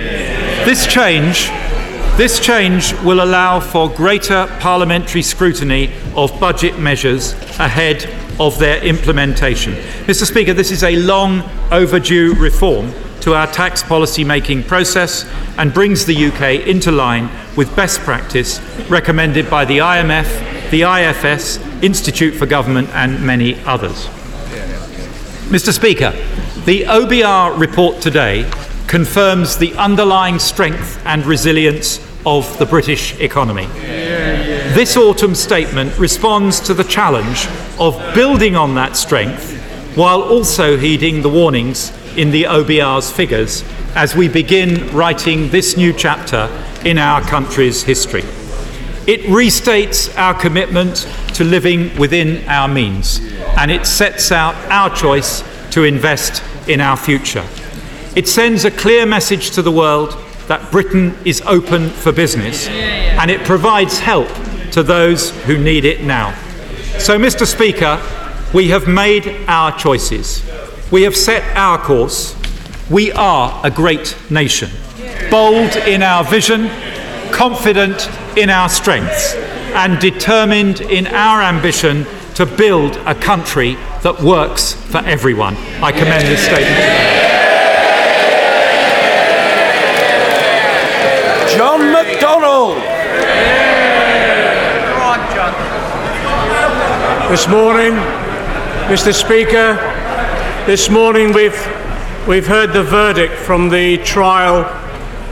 This 0.63 0.86
change 0.86 1.49
this 2.15 2.39
change 2.39 2.93
will 3.03 3.23
allow 3.23 3.59
for 3.59 3.89
greater 3.89 4.47
parliamentary 4.59 5.21
scrutiny 5.21 5.91
of 6.15 6.39
budget 6.39 6.80
measures 6.80 7.34
ahead 7.59 8.09
of 8.39 8.57
their 8.59 8.83
implementation. 8.83 9.73
Mr. 10.05 10.25
Speaker, 10.25 10.53
this 10.53 10.71
is 10.71 10.83
a 10.83 10.95
long 10.97 11.43
overdue 11.71 12.33
reform 12.35 12.93
to 13.21 13.33
our 13.33 13.47
tax 13.47 13.83
policy 13.83 14.23
making 14.23 14.63
process 14.63 15.25
and 15.57 15.73
brings 15.73 16.05
the 16.05 16.27
UK 16.27 16.67
into 16.67 16.91
line 16.91 17.29
with 17.55 17.75
best 17.75 17.99
practice 18.01 18.59
recommended 18.89 19.49
by 19.49 19.65
the 19.65 19.79
IMF, 19.79 20.69
the 20.69 20.83
IFS, 20.83 21.57
Institute 21.83 22.33
for 22.35 22.45
Government, 22.45 22.89
and 22.89 23.25
many 23.25 23.59
others. 23.65 24.07
Mr. 25.49 25.71
Speaker, 25.71 26.11
the 26.65 26.83
OBR 26.83 27.57
report 27.57 28.01
today 28.01 28.49
confirms 28.88 29.57
the 29.57 29.73
underlying 29.75 30.39
strength 30.39 31.01
and 31.05 31.25
resilience 31.25 31.99
of 32.25 32.57
the 32.59 32.65
British 32.65 33.17
economy. 33.19 33.67
This 34.78 34.95
autumn 34.95 35.34
statement 35.34 35.97
responds 35.97 36.59
to 36.59 36.75
the 36.75 36.84
challenge 36.84 37.47
of 37.80 37.99
building 38.13 38.55
on 38.55 38.75
that 38.75 38.95
strength 38.95 39.59
while 39.97 40.21
also 40.21 40.78
heeding 40.78 41.23
the 41.23 41.30
warnings 41.30 41.91
in 42.15 42.30
the 42.30 42.43
OBR's 42.43 43.11
figures 43.11 43.63
as 43.95 44.15
we 44.15 44.28
begin 44.28 44.95
writing 44.95 45.49
this 45.49 45.78
new 45.78 45.93
chapter 45.93 46.47
in 46.86 46.99
our 46.99 47.21
country's 47.21 47.82
history. 47.82 48.21
It 49.07 49.21
restates 49.21 50.15
our 50.15 50.36
commitment 50.36 51.07
to 51.34 51.43
living 51.43 51.97
within 51.97 52.47
our 52.47 52.67
means 52.67 53.19
and 53.57 53.71
it 53.71 53.88
sets 53.88 54.32
out 54.32 54.53
our 54.71 54.95
choice 54.95 55.41
to 55.71 55.86
invest 55.86 56.43
in 56.69 56.82
our 56.82 56.97
future. 56.97 57.47
It 58.15 58.28
sends 58.28 58.63
a 58.63 58.69
clear 58.69 59.07
message 59.07 59.49
to 59.55 59.63
the 59.63 59.71
world 59.71 60.15
that 60.45 60.71
Britain 60.71 61.17
is 61.25 61.41
open 61.47 61.89
for 61.89 62.11
business 62.11 62.67
and 62.67 63.32
it 63.32 63.43
provides 63.43 63.97
help 63.97 64.30
to 64.72 64.84
those 64.84 65.32
who 65.45 65.57
need 65.57 65.86
it 65.86 66.01
now. 66.01 66.34
So, 66.99 67.18
Mr. 67.18 67.45
Speaker, 67.45 68.01
we 68.53 68.70
have 68.70 68.88
made 68.88 69.28
our 69.47 69.78
choices. 69.78 70.43
We 70.91 71.03
have 71.03 71.15
set 71.15 71.43
our 71.55 71.78
course. 71.78 72.36
We 72.89 73.11
are 73.11 73.59
a 73.63 73.70
great 73.70 74.15
nation, 74.30 74.70
bold 75.30 75.76
in 75.76 76.01
our 76.01 76.24
vision, 76.24 76.70
confident 77.32 78.09
in 78.38 78.49
our 78.49 78.70
strengths, 78.70 79.36
and 79.76 79.99
determined 79.99 80.82
in 80.82 81.07
our 81.07 81.41
ambition 81.41 82.05
to 82.36 82.45
build 82.45 82.95
a 83.05 83.15
country 83.15 83.76
that 84.03 84.22
works 84.22 84.74
for 84.74 84.99
everyone. 84.99 85.55
I 85.82 85.91
commend 85.91 86.28
this 86.28 86.43
statement. 86.43 87.28
John 91.57 91.80
McDonnell. 91.93 92.96
This 97.30 97.45
morning, 97.49 97.91
Mr. 98.88 99.13
Speaker, 99.13 99.75
this 100.65 100.89
morning 100.89 101.34
we've, 101.34 101.59
we've 102.25 102.47
heard 102.47 102.71
the 102.71 102.84
verdict 102.84 103.34
from 103.34 103.67
the 103.67 103.97
trial 103.97 104.63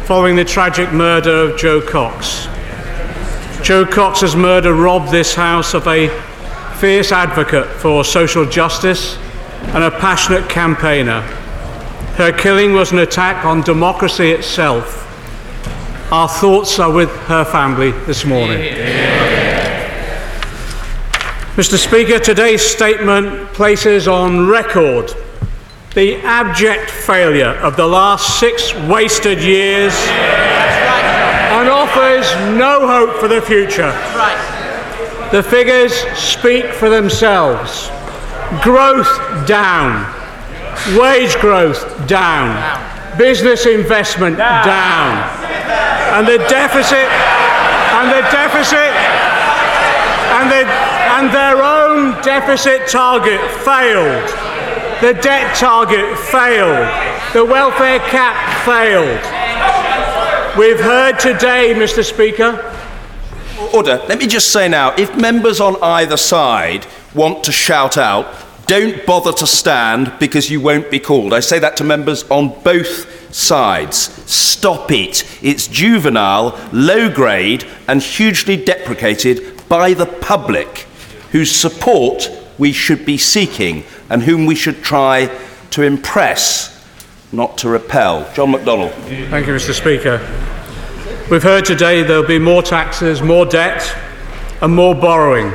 following 0.03 0.35
the 0.35 0.43
tragic 0.43 0.91
murder 0.91 1.31
of 1.31 1.57
Jo 1.57 1.79
Cox. 1.79 2.49
Jo 3.63 3.85
Cox's 3.85 4.35
murder 4.35 4.73
robbed 4.73 5.09
this 5.09 5.35
House 5.35 5.73
of 5.73 5.87
a 5.87 6.09
fierce 6.81 7.13
advocate 7.13 7.67
for 7.79 8.03
social 8.03 8.45
justice 8.45 9.17
and 9.73 9.81
a 9.81 9.89
passionate 9.89 10.49
campaigner. 10.49 11.21
Her 12.17 12.33
killing 12.33 12.73
was 12.73 12.91
an 12.91 12.99
attack 12.99 13.45
on 13.45 13.61
democracy 13.61 14.31
itself. 14.31 15.01
Our 16.11 16.27
thoughts 16.27 16.77
are 16.77 16.91
with 16.91 17.09
her 17.27 17.45
family 17.45 17.91
this 18.05 18.25
morning. 18.25 19.04
Mr. 21.55 21.77
Speaker, 21.77 22.19
today's 22.19 22.61
statement 22.61 23.47
places 23.53 24.09
on 24.09 24.45
record 24.45 25.09
the 25.93 26.17
abject 26.17 26.89
failure 26.89 27.55
of 27.61 27.77
the 27.77 27.87
last 27.87 28.41
six 28.41 28.75
wasted 28.89 29.39
years 29.41 29.93
and 31.55 31.69
offers 31.69 32.29
no 32.57 32.85
hope 32.85 33.15
for 33.21 33.29
the 33.29 33.41
future. 33.41 33.93
The 35.31 35.41
figures 35.41 35.93
speak 36.19 36.65
for 36.73 36.89
themselves. 36.89 37.87
Growth 38.61 39.47
down, 39.47 40.13
wage 40.99 41.37
growth 41.37 42.05
down, 42.05 43.17
business 43.17 43.65
investment 43.65 44.37
down, 44.37 45.23
and 46.19 46.27
the 46.27 46.39
deficit 46.49 47.07
and 47.95 48.11
the 48.11 48.29
deficit 48.29 48.91
and 50.35 50.51
the 50.51 50.84
and 51.15 51.33
their 51.33 51.63
own 51.63 52.11
deficit 52.23 52.89
target 52.89 53.39
failed. 53.63 54.29
The 54.99 55.17
debt 55.21 55.55
target 55.55 56.19
failed. 56.19 56.89
The 57.31 57.45
welfare 57.45 57.99
cap 57.99 58.35
failed. 58.65 59.21
We've 60.59 60.79
heard 60.79 61.17
today, 61.17 61.73
Mr. 61.73 62.03
Speaker. 62.03 62.73
Order. 63.73 64.03
Let 64.09 64.19
me 64.19 64.27
just 64.27 64.51
say 64.51 64.67
now 64.67 64.93
if 64.97 65.15
members 65.15 65.61
on 65.61 65.81
either 65.81 66.17
side 66.17 66.85
want 67.13 67.45
to 67.45 67.51
shout 67.53 67.97
out, 67.97 68.27
don't 68.67 69.05
bother 69.05 69.31
to 69.31 69.47
stand 69.47 70.11
because 70.19 70.49
you 70.49 70.59
won't 70.59 70.91
be 70.91 70.99
called. 70.99 71.33
I 71.33 71.39
say 71.39 71.59
that 71.59 71.77
to 71.77 71.85
members 71.85 72.29
on 72.29 72.61
both 72.61 73.33
sides. 73.33 73.95
Stop 74.29 74.91
it. 74.91 75.23
It's 75.41 75.69
juvenile, 75.69 76.59
low 76.73 77.09
grade, 77.09 77.65
and 77.87 78.01
hugely 78.03 78.57
deprecated 78.57 79.65
by 79.69 79.93
the 79.93 80.07
public 80.07 80.87
whose 81.35 81.51
support 81.51 82.31
we 82.57 82.71
should 82.71 83.05
be 83.05 83.17
seeking 83.17 83.83
and 84.09 84.23
whom 84.23 84.45
we 84.45 84.55
should 84.55 84.81
try 84.81 85.29
to 85.69 85.81
impress, 85.81 86.81
not 87.33 87.57
to 87.57 87.67
repel. 87.67 88.21
John 88.33 88.53
McDonnell. 88.53 88.89
Thank 89.29 89.45
you, 89.45 89.53
Mr. 89.53 89.73
Speaker. 89.73 90.19
We've 91.29 91.43
heard 91.43 91.65
today 91.65 92.03
there'll 92.03 92.25
be 92.25 92.39
more 92.39 92.63
taxes, 92.63 93.21
more 93.21 93.45
debt, 93.45 93.83
and 94.61 94.73
more 94.73 94.95
borrowing. 94.95 95.51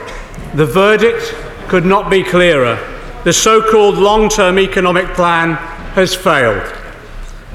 The 0.54 0.66
verdict 0.66 1.34
could 1.68 1.86
not 1.86 2.10
be 2.10 2.24
clearer. 2.24 2.76
The 3.24 3.32
so 3.32 3.62
called 3.62 3.96
long 3.96 4.28
term 4.28 4.58
economic 4.58 5.06
plan 5.14 5.54
has 5.94 6.14
failed. 6.14 6.70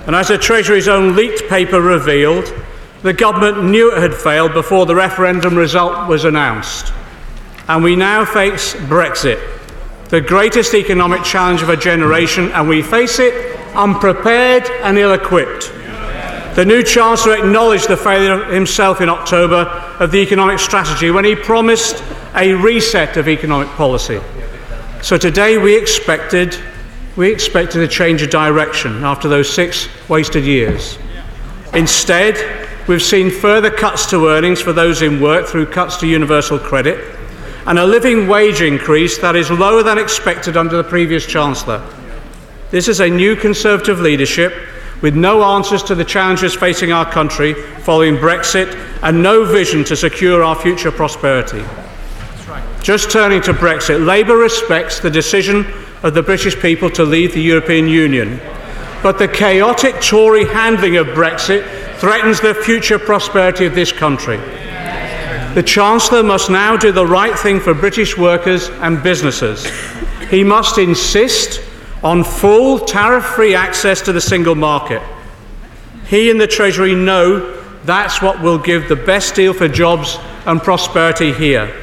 And 0.07 0.15
as 0.15 0.29
the 0.29 0.39
Treasury's 0.39 0.87
own 0.87 1.15
leaked 1.15 1.47
paper 1.47 1.79
revealed, 1.79 2.51
the 3.03 3.13
government 3.13 3.65
knew 3.65 3.91
it 3.91 4.01
had 4.01 4.15
failed 4.15 4.53
before 4.53 4.87
the 4.87 4.95
referendum 4.95 5.55
result 5.55 6.09
was 6.09 6.25
announced. 6.25 6.91
And 7.67 7.83
we 7.83 7.95
now 7.95 8.25
face 8.25 8.75
Brexit, 8.75 9.39
the 10.09 10.21
greatest 10.21 10.75
economic 10.75 11.23
challenge 11.23 11.63
of 11.63 11.69
a 11.69 11.77
generation, 11.77 12.51
and 12.51 12.69
we 12.69 12.83
face 12.83 13.17
it 13.17 13.55
unprepared 13.73 14.69
and 14.83 14.97
ill 14.99 15.13
equipped. 15.13 15.71
The 16.55 16.63
new 16.63 16.83
Chancellor 16.83 17.35
acknowledged 17.35 17.89
the 17.89 17.97
failure 17.97 18.45
himself 18.45 19.01
in 19.01 19.09
October 19.09 19.65
of 19.99 20.11
the 20.11 20.19
economic 20.19 20.59
strategy 20.59 21.09
when 21.09 21.25
he 21.25 21.35
promised 21.35 22.03
a 22.35 22.53
reset 22.53 23.17
of 23.17 23.27
economic 23.27 23.67
policy. 23.69 24.21
So 25.01 25.17
today 25.17 25.57
we 25.57 25.75
expected, 25.75 26.55
we 27.15 27.31
expected 27.31 27.81
a 27.81 27.87
change 27.87 28.21
of 28.21 28.29
direction 28.29 29.03
after 29.03 29.27
those 29.27 29.51
six 29.51 29.89
wasted 30.07 30.45
years. 30.45 30.99
Instead, 31.73 32.87
we've 32.87 33.03
seen 33.03 33.31
further 33.31 33.71
cuts 33.71 34.09
to 34.11 34.27
earnings 34.27 34.61
for 34.61 34.71
those 34.71 35.01
in 35.01 35.19
work 35.19 35.47
through 35.47 35.65
cuts 35.65 35.97
to 35.97 36.07
universal 36.07 36.59
credit 36.59 37.14
and 37.67 37.79
a 37.79 37.85
living 37.85 38.27
wage 38.27 38.61
increase 38.61 39.17
that 39.17 39.35
is 39.35 39.49
lower 39.49 39.81
than 39.81 39.97
expected 39.97 40.55
under 40.55 40.77
the 40.77 40.83
previous 40.83 41.25
Chancellor. 41.25 41.83
This 42.71 42.87
is 42.87 42.99
a 42.99 43.09
new 43.09 43.35
Conservative 43.35 43.99
leadership 43.99 44.53
with 45.01 45.15
no 45.15 45.43
answers 45.43 45.83
to 45.83 45.95
the 45.95 46.05
challenges 46.05 46.53
facing 46.55 46.91
our 46.91 47.09
country 47.09 47.53
following 47.53 48.17
Brexit 48.17 48.73
and 49.01 49.21
no 49.21 49.45
vision 49.45 49.83
to 49.85 49.95
secure 49.95 50.43
our 50.43 50.55
future 50.55 50.91
prosperity. 50.91 51.63
Just 52.81 53.09
turning 53.09 53.41
to 53.41 53.53
Brexit, 53.53 54.05
Labour 54.05 54.37
respects 54.37 54.99
the 54.99 55.09
decision 55.09 55.65
of 56.03 56.13
the 56.13 56.21
British 56.21 56.55
people 56.59 56.89
to 56.91 57.03
leave 57.03 57.33
the 57.33 57.41
European 57.41 57.87
Union, 57.87 58.39
but 59.01 59.17
the 59.17 59.27
chaotic 59.27 59.99
Tory 60.01 60.45
handling 60.45 60.97
of 60.97 61.07
Brexit 61.07 61.65
threatens 61.97 62.39
the 62.39 62.53
future 62.53 62.99
prosperity 62.99 63.65
of 63.65 63.73
this 63.73 63.91
country. 63.91 64.39
The 65.55 65.63
Chancellor 65.63 66.21
must 66.21 66.49
now 66.49 66.75
do 66.75 66.91
the 66.91 67.07
right 67.07 67.39
thing 67.39 67.61
for 67.61 67.73
British 67.73 68.17
workers 68.17 68.67
and 68.81 69.01
businesses. 69.01 69.65
He 70.29 70.43
must 70.43 70.77
insist 70.77 71.61
on 72.03 72.25
full 72.25 72.77
tariff 72.77 73.23
free 73.23 73.55
access 73.55 74.01
to 74.01 74.11
the 74.11 74.19
single 74.19 74.55
market. 74.55 75.01
He 76.07 76.29
and 76.29 76.41
the 76.41 76.45
Treasury 76.45 76.93
know 76.93 77.55
that's 77.85 78.21
what 78.21 78.41
will 78.41 78.57
give 78.57 78.89
the 78.89 78.97
best 78.97 79.33
deal 79.33 79.53
for 79.53 79.69
jobs 79.69 80.17
and 80.45 80.61
prosperity 80.61 81.31
here. 81.31 81.73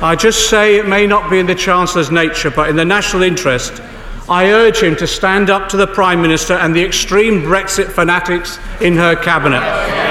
I 0.00 0.14
just 0.14 0.48
say 0.48 0.76
it 0.76 0.86
may 0.86 1.04
not 1.04 1.28
be 1.28 1.40
in 1.40 1.46
the 1.46 1.56
Chancellor's 1.56 2.12
nature, 2.12 2.52
but 2.52 2.70
in 2.70 2.76
the 2.76 2.84
national 2.84 3.24
interest, 3.24 3.82
I 4.28 4.52
urge 4.52 4.84
him 4.84 4.94
to 4.96 5.06
stand 5.08 5.50
up 5.50 5.68
to 5.70 5.76
the 5.76 5.88
Prime 5.88 6.22
Minister 6.22 6.54
and 6.54 6.76
the 6.76 6.84
extreme 6.84 7.42
Brexit 7.42 7.90
fanatics 7.90 8.60
in 8.80 8.94
her 8.94 9.16
cabinet. 9.16 10.07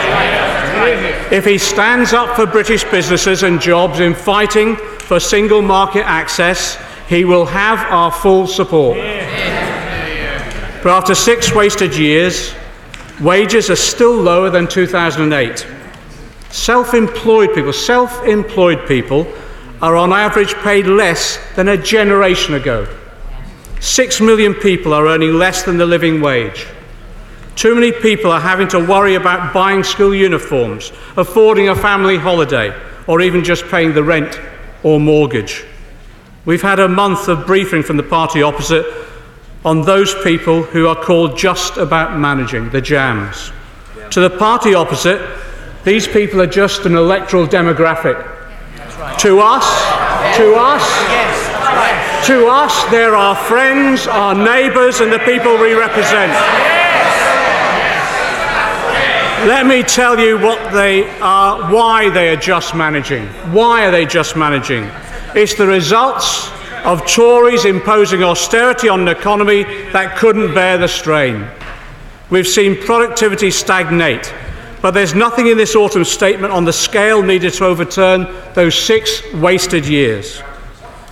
If 1.29 1.43
he 1.43 1.57
stands 1.57 2.13
up 2.13 2.37
for 2.37 2.45
British 2.45 2.85
businesses 2.85 3.43
and 3.43 3.59
jobs 3.59 3.99
in 3.99 4.15
fighting 4.15 4.77
for 4.77 5.19
single 5.19 5.61
market 5.61 6.05
access, 6.07 6.77
he 7.09 7.25
will 7.25 7.45
have 7.45 7.79
our 7.91 8.11
full 8.11 8.47
support. 8.47 8.97
But 10.83 10.87
after 10.87 11.13
six 11.13 11.53
wasted 11.53 11.97
years, 11.97 12.53
wages 13.19 13.69
are 13.69 13.75
still 13.75 14.15
lower 14.15 14.49
than 14.49 14.67
2008. 14.67 15.67
Self 16.49 16.93
employed 16.93 17.53
people, 17.53 17.73
self 17.73 18.23
employed 18.25 18.87
people 18.87 19.27
are 19.81 19.97
on 19.97 20.13
average 20.13 20.53
paid 20.55 20.87
less 20.87 21.39
than 21.55 21.67
a 21.67 21.77
generation 21.77 22.53
ago. 22.53 22.87
Six 23.81 24.21
million 24.21 24.53
people 24.53 24.93
are 24.93 25.07
earning 25.07 25.33
less 25.33 25.63
than 25.63 25.77
the 25.77 25.85
living 25.85 26.21
wage. 26.21 26.67
Too 27.57 27.73
many 27.73 27.91
people 27.91 28.31
are 28.31 28.39
having 28.39 28.67
to 28.67 28.79
worry 28.79 29.15
about 29.15 29.51
buying 29.51 29.83
school 29.83 30.13
uniforms, 30.13 30.91
affording 31.17 31.69
a 31.69 31.75
family 31.75 32.15
holiday, 32.15 32.71
or 33.07 33.19
even 33.19 33.43
just 33.43 33.65
paying 33.65 33.95
the 33.95 34.03
rent 34.03 34.39
or 34.83 34.99
mortgage. 34.99 35.65
We've 36.45 36.61
had 36.61 36.79
a 36.79 36.87
month 36.87 37.27
of 37.27 37.47
briefing 37.47 37.81
from 37.81 37.97
the 37.97 38.03
party 38.03 38.43
opposite 38.43 38.85
on 39.65 39.81
those 39.81 40.13
people 40.23 40.61
who 40.61 40.85
are 40.87 40.95
called 40.95 41.35
just 41.35 41.77
about 41.77 42.19
managing, 42.19 42.69
the 42.69 42.79
jams. 42.79 43.51
To 44.11 44.19
the 44.19 44.29
party 44.29 44.75
opposite, 44.75 45.19
these 45.83 46.07
people 46.07 46.39
are 46.39 46.47
just 46.47 46.85
an 46.85 46.93
electoral 46.93 47.47
demographic. 47.47 48.21
To 49.21 49.39
us, 49.39 49.65
to 50.37 50.53
us, 50.53 52.27
to 52.27 52.47
us, 52.49 52.91
they're 52.91 53.15
our 53.15 53.35
friends, 53.35 54.05
our 54.05 54.35
neighbours, 54.35 55.01
and 55.01 55.11
the 55.11 55.19
people 55.19 55.57
we 55.57 55.73
represent. 55.73 56.76
Let 59.45 59.67
me 59.67 59.83
tell 59.83 60.19
you 60.19 60.37
what 60.39 60.73
they 60.73 61.07
are, 61.19 61.71
why 61.71 62.09
they 62.09 62.29
are 62.29 62.35
just 62.35 62.75
managing. 62.75 63.27
Why 63.53 63.85
are 63.85 63.91
they 63.91 64.05
just 64.05 64.35
managing? 64.35 64.89
It's 65.35 65.53
the 65.53 65.67
results 65.67 66.51
of 66.83 67.05
Tories 67.05 67.63
imposing 67.63 68.23
austerity 68.23 68.89
on 68.89 69.01
an 69.01 69.07
economy 69.07 69.63
that 69.93 70.17
couldn't 70.17 70.55
bear 70.55 70.79
the 70.79 70.87
strain. 70.87 71.47
We've 72.31 72.47
seen 72.47 72.81
productivity 72.81 73.51
stagnate, 73.51 74.33
but 74.81 74.91
there's 74.91 75.13
nothing 75.13 75.47
in 75.47 75.55
this 75.55 75.75
autumn 75.75 76.03
statement 76.03 76.51
on 76.51 76.65
the 76.65 76.73
scale 76.73 77.21
needed 77.21 77.53
to 77.53 77.65
overturn 77.65 78.27
those 78.53 78.77
six 78.77 79.21
wasted 79.33 79.85
years. 79.85 80.41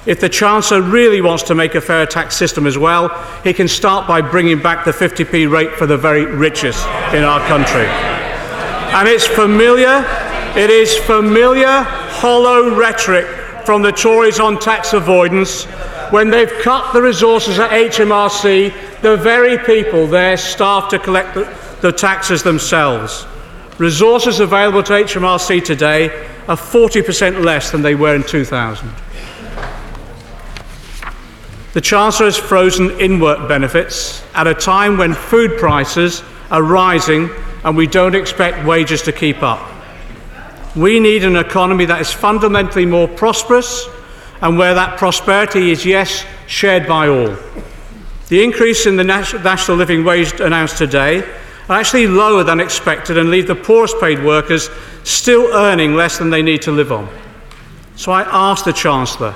If 0.05 0.19
the 0.19 0.29
Chancellor 0.29 0.81
really 0.81 1.19
wants 1.19 1.43
to 1.43 1.55
make 1.55 1.73
a 1.73 1.81
fair 1.81 2.05
tax 2.05 2.35
system 2.37 2.67
as 2.67 2.77
well, 2.77 3.09
he 3.43 3.53
can 3.53 3.67
start 3.67 4.07
by 4.07 4.21
bringing 4.21 4.61
back 4.61 4.85
the 4.85 4.91
50p 4.91 5.49
rate 5.49 5.71
for 5.71 5.87
the 5.87 5.97
very 5.97 6.25
richest 6.25 6.85
in 7.13 7.23
our 7.23 7.39
country. 7.47 7.87
And 8.95 9.07
it's 9.07 9.25
familiar, 9.25 10.05
it 10.55 10.69
is 10.69 10.95
familiar, 10.95 11.81
hollow 11.81 12.75
rhetoric 12.75 13.25
from 13.65 13.81
the 13.81 13.91
Tories 13.91 14.39
on 14.39 14.59
tax 14.59 14.93
avoidance 14.93 15.65
when 16.11 16.29
they've 16.29 16.53
cut 16.61 16.93
the 16.93 17.01
resources 17.01 17.57
at 17.57 17.71
HMRC, 17.71 19.01
the 19.01 19.17
very 19.17 19.57
people 19.57 20.05
there 20.05 20.37
staff 20.37 20.87
to 20.89 20.99
collect 20.99 21.33
the, 21.33 21.51
the 21.81 21.91
taxes 21.91 22.43
themselves. 22.43 23.25
Resources 23.79 24.39
available 24.39 24.83
to 24.83 24.93
HMRC 24.93 25.65
today 25.65 26.27
are 26.47 26.55
40% 26.55 27.43
less 27.43 27.71
than 27.71 27.81
they 27.81 27.95
were 27.95 28.15
in 28.15 28.23
2000. 28.23 28.87
The 31.75 31.81
Chancellor 31.81 32.27
has 32.27 32.37
frozen 32.37 33.01
in 33.01 33.19
work 33.19 33.49
benefits 33.49 34.23
at 34.33 34.47
a 34.47 34.53
time 34.53 34.95
when 34.95 35.13
food 35.13 35.57
prices 35.59 36.23
are 36.49 36.63
rising 36.63 37.29
and 37.65 37.75
we 37.75 37.85
don't 37.85 38.15
expect 38.15 38.65
wages 38.65 39.01
to 39.01 39.11
keep 39.11 39.43
up. 39.43 39.59
We 40.73 41.01
need 41.01 41.25
an 41.25 41.35
economy 41.35 41.83
that 41.83 41.99
is 41.99 42.13
fundamentally 42.13 42.85
more 42.85 43.09
prosperous 43.09 43.89
and 44.41 44.57
where 44.57 44.73
that 44.73 44.97
prosperity 44.97 45.71
is, 45.71 45.85
yes, 45.85 46.23
shared 46.47 46.87
by 46.87 47.09
all. 47.09 47.35
The 48.29 48.41
increase 48.41 48.85
in 48.85 48.95
the 48.95 49.03
national 49.03 49.75
living 49.75 50.05
wage 50.05 50.39
announced 50.39 50.77
today 50.77 51.29
are 51.67 51.77
actually 51.77 52.07
lower 52.07 52.45
than 52.45 52.61
expected 52.61 53.17
and 53.17 53.29
leave 53.29 53.47
the 53.47 53.55
poorest 53.55 53.99
paid 53.99 54.23
workers 54.23 54.69
still 55.03 55.53
earning 55.53 55.93
less 55.93 56.19
than 56.19 56.29
they 56.29 56.41
need 56.41 56.61
to 56.61 56.71
live 56.71 56.93
on. 56.93 57.09
So 57.97 58.13
I 58.13 58.21
ask 58.21 58.63
the 58.63 58.71
Chancellor 58.71 59.35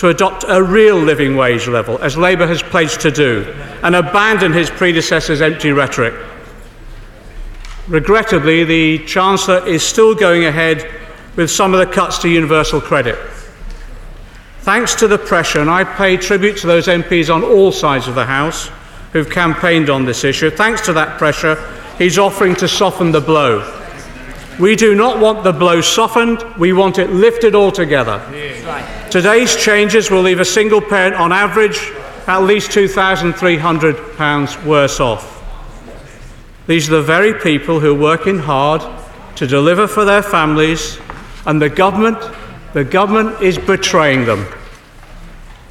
to 0.00 0.08
adopt 0.08 0.46
a 0.48 0.62
real 0.62 0.96
living 0.96 1.36
wage 1.36 1.68
level, 1.68 1.98
as 1.98 2.16
Labour 2.16 2.46
has 2.46 2.62
pledged 2.62 3.02
to 3.02 3.10
do, 3.10 3.42
and 3.82 3.94
abandon 3.94 4.50
his 4.50 4.70
predecessor's 4.70 5.42
empty 5.42 5.72
rhetoric. 5.72 6.14
Regrettably, 7.86 8.64
the 8.64 9.04
Chancellor 9.04 9.62
is 9.66 9.82
still 9.82 10.14
going 10.14 10.46
ahead 10.46 10.90
with 11.36 11.50
some 11.50 11.74
of 11.74 11.80
the 11.80 11.94
cuts 11.94 12.16
to 12.16 12.30
universal 12.30 12.80
credit. 12.80 13.18
Thanks 14.60 14.94
to 14.94 15.06
the 15.06 15.18
pressure, 15.18 15.60
and 15.60 15.68
I 15.68 15.84
pay 15.84 16.16
tribute 16.16 16.56
to 16.58 16.66
those 16.66 16.86
MPs 16.86 17.28
on 17.28 17.44
all 17.44 17.70
sides 17.70 18.08
of 18.08 18.14
the 18.14 18.24
House 18.24 18.70
who've 19.12 19.28
campaigned 19.28 19.90
on 19.90 20.06
this 20.06 20.24
issue, 20.24 20.48
thanks 20.48 20.80
to 20.86 20.94
that 20.94 21.18
pressure, 21.18 21.56
he's 21.98 22.18
offering 22.18 22.54
to 22.56 22.68
soften 22.68 23.12
the 23.12 23.20
blow. 23.20 23.79
We 24.60 24.76
do 24.76 24.94
not 24.94 25.18
want 25.18 25.42
the 25.42 25.52
blow 25.52 25.80
softened, 25.80 26.42
we 26.58 26.74
want 26.74 26.98
it 26.98 27.08
lifted 27.10 27.54
altogether. 27.54 28.20
Today's 29.10 29.56
changes 29.56 30.10
will 30.10 30.20
leave 30.20 30.38
a 30.38 30.44
single 30.44 30.82
parent 30.82 31.14
on 31.14 31.32
average 31.32 31.90
at 32.26 32.40
least 32.40 32.70
£2,300 32.70 34.64
worse 34.66 35.00
off. 35.00 35.38
These 36.66 36.88
are 36.88 36.96
the 36.96 37.02
very 37.02 37.32
people 37.32 37.80
who 37.80 37.92
are 37.92 37.98
working 37.98 38.38
hard 38.38 38.82
to 39.36 39.46
deliver 39.46 39.86
for 39.86 40.04
their 40.04 40.22
families, 40.22 41.00
and 41.46 41.60
the 41.60 41.70
government, 41.70 42.18
the 42.74 42.84
government 42.84 43.40
is 43.40 43.56
betraying 43.56 44.26
them. 44.26 44.46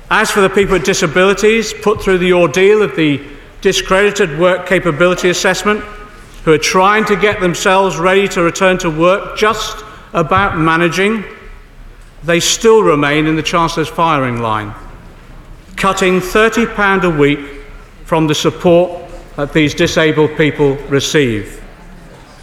As 0.09 0.31
for 0.31 0.41
the 0.41 0.49
people 0.49 0.73
with 0.73 0.83
disabilities 0.83 1.73
put 1.73 2.01
through 2.01 2.17
the 2.17 2.33
ordeal 2.33 2.81
of 2.81 2.95
the 2.95 3.21
discredited 3.61 4.39
work 4.39 4.65
capability 4.65 5.29
assessment, 5.29 5.85
who 6.49 6.55
are 6.55 6.57
trying 6.57 7.05
to 7.05 7.15
get 7.15 7.39
themselves 7.39 7.97
ready 7.97 8.27
to 8.27 8.41
return 8.41 8.75
to 8.75 8.89
work 8.89 9.37
just 9.37 9.85
about 10.13 10.57
managing, 10.57 11.23
they 12.23 12.39
still 12.39 12.81
remain 12.81 13.27
in 13.27 13.35
the 13.35 13.43
Chancellor's 13.43 13.87
firing 13.87 14.41
line, 14.41 14.73
cutting 15.75 16.19
£30 16.19 17.03
a 17.03 17.09
week 17.19 17.61
from 18.03 18.25
the 18.25 18.33
support 18.33 19.07
that 19.35 19.53
these 19.53 19.75
disabled 19.75 20.35
people 20.37 20.73
receive. 20.87 21.63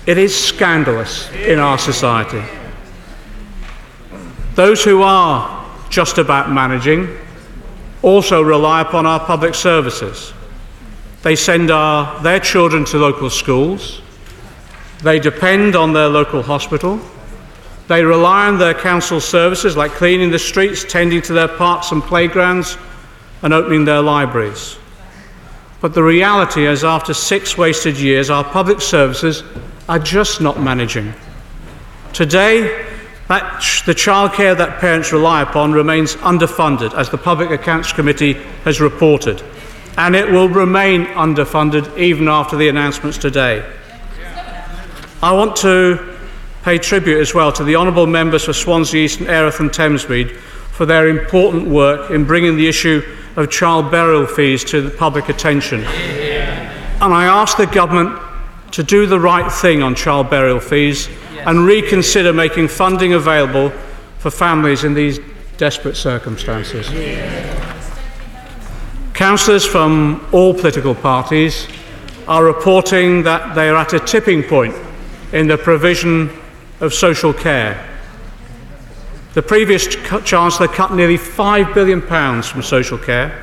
It 0.06 0.18
is 0.18 0.32
scandalous 0.32 1.28
in 1.32 1.58
our 1.58 1.76
society. 1.76 2.44
Those 4.54 4.84
who 4.84 5.02
are 5.02 5.68
just 5.90 6.18
about 6.18 6.52
managing 6.52 7.08
also 8.02 8.40
rely 8.40 8.82
upon 8.82 9.04
our 9.04 9.18
public 9.18 9.56
services. 9.56 10.32
They 11.26 11.34
send 11.34 11.72
our, 11.72 12.22
their 12.22 12.38
children 12.38 12.84
to 12.84 12.98
local 12.98 13.30
schools. 13.30 14.00
They 15.02 15.18
depend 15.18 15.74
on 15.74 15.92
their 15.92 16.08
local 16.08 16.40
hospital. 16.40 17.00
They 17.88 18.04
rely 18.04 18.46
on 18.46 18.58
their 18.58 18.74
council 18.74 19.20
services 19.20 19.76
like 19.76 19.90
cleaning 19.90 20.30
the 20.30 20.38
streets, 20.38 20.84
tending 20.84 21.22
to 21.22 21.32
their 21.32 21.48
parks 21.48 21.90
and 21.90 22.00
playgrounds, 22.00 22.78
and 23.42 23.52
opening 23.52 23.84
their 23.84 24.02
libraries. 24.02 24.78
But 25.80 25.94
the 25.94 26.02
reality 26.04 26.64
is, 26.64 26.84
after 26.84 27.12
six 27.12 27.58
wasted 27.58 27.96
years, 27.98 28.30
our 28.30 28.44
public 28.44 28.80
services 28.80 29.42
are 29.88 29.98
just 29.98 30.40
not 30.40 30.60
managing. 30.60 31.12
Today, 32.12 32.86
that 33.26 33.82
the 33.84 33.96
childcare 33.96 34.56
that 34.56 34.78
parents 34.78 35.10
rely 35.10 35.42
upon 35.42 35.72
remains 35.72 36.14
underfunded, 36.14 36.94
as 36.94 37.10
the 37.10 37.18
Public 37.18 37.50
Accounts 37.50 37.92
Committee 37.92 38.34
has 38.62 38.80
reported, 38.80 39.42
and 39.96 40.14
it 40.14 40.30
will 40.30 40.48
remain 40.48 41.06
underfunded 41.06 41.96
even 41.98 42.28
after 42.28 42.56
the 42.56 42.68
announcements 42.68 43.16
today. 43.18 43.64
I 45.22 45.32
want 45.32 45.56
to 45.56 46.16
pay 46.62 46.78
tribute 46.78 47.20
as 47.20 47.32
well 47.32 47.52
to 47.52 47.64
the 47.64 47.76
honourable 47.76 48.06
members 48.06 48.44
for 48.44 48.52
Swansea 48.52 49.04
East 49.04 49.20
and 49.20 49.28
Erith 49.28 49.60
and 49.60 49.70
Thamesmead 49.70 50.36
for 50.36 50.84
their 50.84 51.08
important 51.08 51.66
work 51.68 52.10
in 52.10 52.24
bringing 52.24 52.56
the 52.56 52.68
issue 52.68 53.02
of 53.36 53.50
child 53.50 53.90
burial 53.90 54.26
fees 54.26 54.64
to 54.64 54.82
the 54.82 54.90
public 54.90 55.28
attention. 55.28 55.80
And 55.84 57.14
I 57.14 57.24
ask 57.24 57.56
the 57.56 57.66
government 57.66 58.20
to 58.72 58.82
do 58.82 59.06
the 59.06 59.18
right 59.18 59.50
thing 59.50 59.82
on 59.82 59.94
child 59.94 60.28
burial 60.28 60.60
fees 60.60 61.08
and 61.46 61.64
reconsider 61.64 62.32
making 62.32 62.68
funding 62.68 63.14
available 63.14 63.70
for 64.18 64.30
families 64.30 64.84
in 64.84 64.92
these 64.92 65.18
desperate 65.56 65.96
circumstances. 65.96 66.90
Councillors 69.16 69.64
from 69.64 70.28
all 70.30 70.52
political 70.52 70.94
parties 70.94 71.66
are 72.28 72.44
reporting 72.44 73.22
that 73.22 73.54
they 73.54 73.70
are 73.70 73.76
at 73.76 73.94
a 73.94 73.98
tipping 73.98 74.42
point 74.42 74.74
in 75.32 75.46
the 75.46 75.56
provision 75.56 76.28
of 76.80 76.92
social 76.92 77.32
care. 77.32 77.82
The 79.32 79.40
previous 79.40 79.86
Chancellor 80.26 80.68
cut 80.68 80.92
nearly 80.92 81.16
£5 81.16 81.72
billion 81.72 82.02
from 82.42 82.60
social 82.60 82.98
care, 82.98 83.42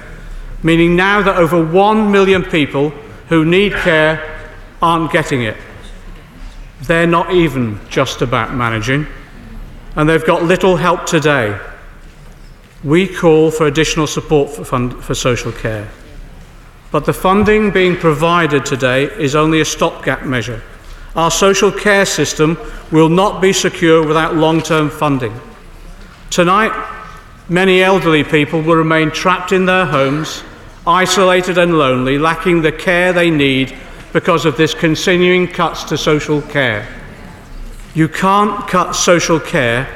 meaning 0.61 0.95
now 0.95 1.24
that 1.24 1.38
over 1.38 1.65
1 1.65 2.11
million 2.11 2.43
people 2.43 2.91
who 3.30 3.43
need 3.43 3.74
care 3.74 4.47
aren't 4.80 5.11
getting 5.11 5.41
it. 5.41 5.57
They're 6.84 7.07
not 7.07 7.34
even 7.34 7.80
just 7.89 8.21
about 8.21 8.53
managing, 8.53 9.07
and 9.95 10.07
they've 10.07 10.24
got 10.24 10.43
little 10.43 10.76
help 10.76 11.07
today. 11.07 11.59
We 12.84 13.07
call 13.07 13.49
for 13.49 13.67
additional 13.67 14.07
support 14.07 14.49
for, 14.49 14.65
fund, 14.65 15.03
for 15.03 15.15
social 15.15 15.51
care. 15.51 15.89
But 16.91 17.05
the 17.05 17.13
funding 17.13 17.71
being 17.71 17.95
provided 17.95 18.65
today 18.65 19.05
is 19.05 19.36
only 19.36 19.61
a 19.61 19.65
stopgap 19.65 20.23
measure. 20.23 20.61
Our 21.15 21.31
social 21.31 21.71
care 21.71 22.05
system 22.05 22.57
will 22.91 23.09
not 23.09 23.41
be 23.41 23.53
secure 23.53 24.05
without 24.05 24.36
long 24.36 24.61
term 24.61 24.89
funding. 24.89 25.34
Tonight, 26.29 26.73
many 27.47 27.81
elderly 27.81 28.23
people 28.23 28.61
will 28.61 28.75
remain 28.75 29.11
trapped 29.11 29.51
in 29.51 29.65
their 29.65 29.86
homes, 29.86 30.43
isolated 30.86 31.57
and 31.57 31.77
lonely, 31.77 32.17
lacking 32.17 32.61
the 32.61 32.71
care 32.71 33.13
they 33.13 33.29
need 33.29 33.73
because 34.11 34.45
of 34.45 34.57
this 34.57 34.73
continuing 34.73 35.47
cuts 35.47 35.84
to 35.86 35.97
social 35.97 36.41
care. 36.41 36.88
You 37.95 38.07
can't 38.07 38.67
cut 38.67 38.93
social 38.93 39.39
care 39.39 39.88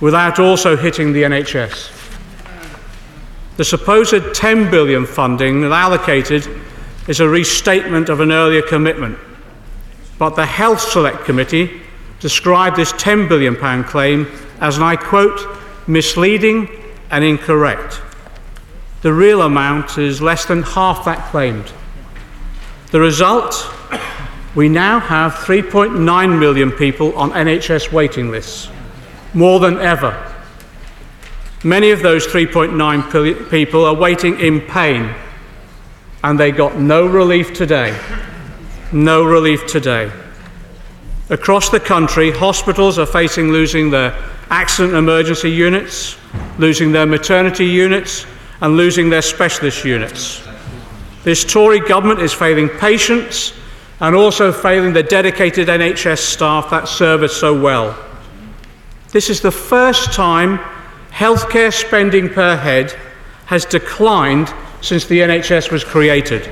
without 0.00 0.38
also 0.38 0.76
hitting 0.76 1.12
the 1.12 1.22
NHS. 1.22 1.95
The 3.56 3.64
supposed 3.64 4.34
10 4.34 4.70
billion 4.70 5.06
funding 5.06 5.64
allocated 5.64 6.46
is 7.08 7.20
a 7.20 7.28
restatement 7.28 8.08
of 8.08 8.20
an 8.20 8.30
earlier 8.30 8.62
commitment. 8.62 9.18
But 10.18 10.36
the 10.36 10.46
Health 10.46 10.80
Select 10.80 11.24
Committee 11.24 11.80
described 12.20 12.76
this 12.76 12.92
10 12.92 13.28
billion 13.28 13.56
pound 13.56 13.86
claim 13.86 14.26
as, 14.60 14.76
and 14.76 14.84
I 14.84 14.96
quote, 14.96 15.40
misleading 15.86 16.68
and 17.10 17.24
incorrect. 17.24 18.00
The 19.02 19.12
real 19.12 19.42
amount 19.42 19.98
is 19.98 20.20
less 20.20 20.46
than 20.46 20.62
half 20.62 21.04
that 21.04 21.30
claimed. 21.30 21.70
The 22.90 23.00
result 23.00 23.70
we 24.54 24.68
now 24.68 24.98
have 24.98 25.34
3.9 25.34 26.38
million 26.38 26.72
people 26.72 27.14
on 27.16 27.30
NHS 27.30 27.92
waiting 27.92 28.30
lists, 28.30 28.70
more 29.34 29.60
than 29.60 29.78
ever. 29.78 30.35
Many 31.64 31.90
of 31.90 32.02
those 32.02 32.26
3.9 32.26 33.50
people 33.50 33.84
are 33.84 33.94
waiting 33.94 34.38
in 34.40 34.60
pain, 34.60 35.14
and 36.22 36.38
they 36.38 36.52
got 36.52 36.76
no 36.76 37.06
relief 37.06 37.54
today. 37.54 37.98
No 38.92 39.24
relief 39.24 39.66
today. 39.66 40.12
Across 41.30 41.70
the 41.70 41.80
country, 41.80 42.30
hospitals 42.30 42.98
are 42.98 43.06
facing 43.06 43.50
losing 43.50 43.90
their 43.90 44.12
accident 44.50 44.94
emergency 44.94 45.50
units, 45.50 46.16
losing 46.58 46.92
their 46.92 47.06
maternity 47.06 47.66
units, 47.66 48.26
and 48.60 48.76
losing 48.76 49.10
their 49.10 49.22
specialist 49.22 49.84
units. 49.84 50.46
This 51.24 51.44
Tory 51.44 51.80
government 51.80 52.20
is 52.20 52.32
failing 52.32 52.68
patients 52.68 53.52
and 54.00 54.14
also 54.14 54.52
failing 54.52 54.92
the 54.92 55.02
dedicated 55.02 55.68
NHS 55.68 56.18
staff 56.18 56.70
that 56.70 56.86
serve 56.86 57.22
us 57.22 57.34
so 57.34 57.58
well. 57.58 57.98
This 59.10 59.30
is 59.30 59.40
the 59.40 59.50
first 59.50 60.12
time 60.12 60.60
healthcare 61.16 61.72
spending 61.72 62.28
per 62.28 62.56
head 62.56 62.94
has 63.46 63.64
declined 63.64 64.52
since 64.82 65.06
the 65.06 65.20
NHS 65.20 65.72
was 65.72 65.82
created. 65.82 66.46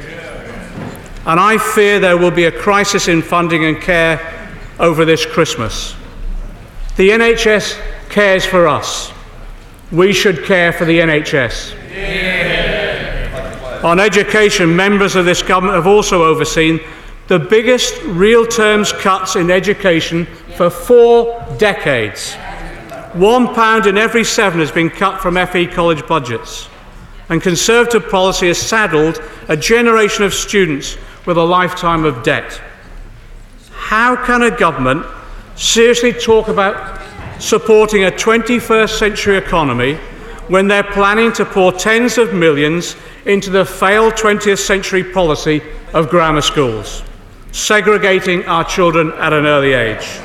And 1.27 1.39
I 1.39 1.59
fear 1.59 2.01
there 2.01 2.17
will 2.17 2.31
be 2.31 2.45
a 2.45 2.53
crisis 2.53 3.07
in 3.09 3.21
funding 3.21 3.67
and 3.67 3.79
care 3.79 4.19
over 4.79 5.05
this 5.05 5.27
Christmas. 5.27 5.95
The 6.97 7.11
NHS 7.11 7.79
cares 8.09 8.47
for 8.47 8.67
us. 8.67 9.13
We 9.93 10.15
should 10.15 10.45
care 10.45 10.73
for 10.73 10.87
the 10.87 10.99
NHS. 10.99 11.75
Yeah. 11.93 13.81
On 13.85 14.01
education, 14.01 14.75
members 14.75 15.15
of 15.15 15.27
this 15.27 15.43
government 15.43 15.77
have 15.77 15.87
also 15.87 16.25
overseen 16.25 16.81
the 17.27 17.39
biggest 17.39 18.01
real 18.05 18.47
terms 18.47 18.95
cuts 18.95 19.37
in 19.37 19.51
education 19.51 20.25
for 20.57 20.71
four 20.71 21.47
decades. 21.59 22.35
One 23.15 23.55
pound 23.55 23.87
in 23.87 23.97
every 23.97 24.25
seven 24.25 24.61
has 24.61 24.73
been 24.73 24.91
cut 24.91 25.21
from 25.21 25.37
FE 25.47 25.67
college 25.69 26.07
budgets. 26.07 26.69
And 27.29 27.43
Conservative 27.43 28.11
policy 28.11 28.49
has 28.49 28.59
saddled 28.59 29.23
a 29.49 29.57
generation 29.57 30.25
of 30.25 30.35
students 30.35 30.97
with 31.25 31.39
a 31.39 31.43
lifetime 31.43 32.05
of 32.05 32.23
debt. 32.23 32.61
How 33.71 34.17
can 34.17 34.43
a 34.43 34.51
government 34.51 35.07
seriously 35.55 36.13
talk 36.13 36.49
about 36.49 37.01
supporting 37.41 38.05
a 38.05 38.11
21st 38.11 38.99
century 38.99 39.37
economy 39.37 39.95
when 40.49 40.69
they're 40.69 40.83
planning 40.83 41.33
to 41.33 41.45
pour 41.45 41.73
tens 41.73 42.19
of 42.19 42.35
millions 42.35 42.97
into 43.25 43.49
the 43.49 43.65
failed 43.65 44.15
20th 44.15 44.59
century 44.59 45.05
policy 45.05 45.63
of 45.95 46.11
grammar 46.11 46.43
schools? 46.43 47.03
segregating 47.55 48.45
our 48.47 48.65
children 48.65 49.13
at 49.13 49.33
an 49.33 49.47
early 49.47 49.75
age. 49.75 50.19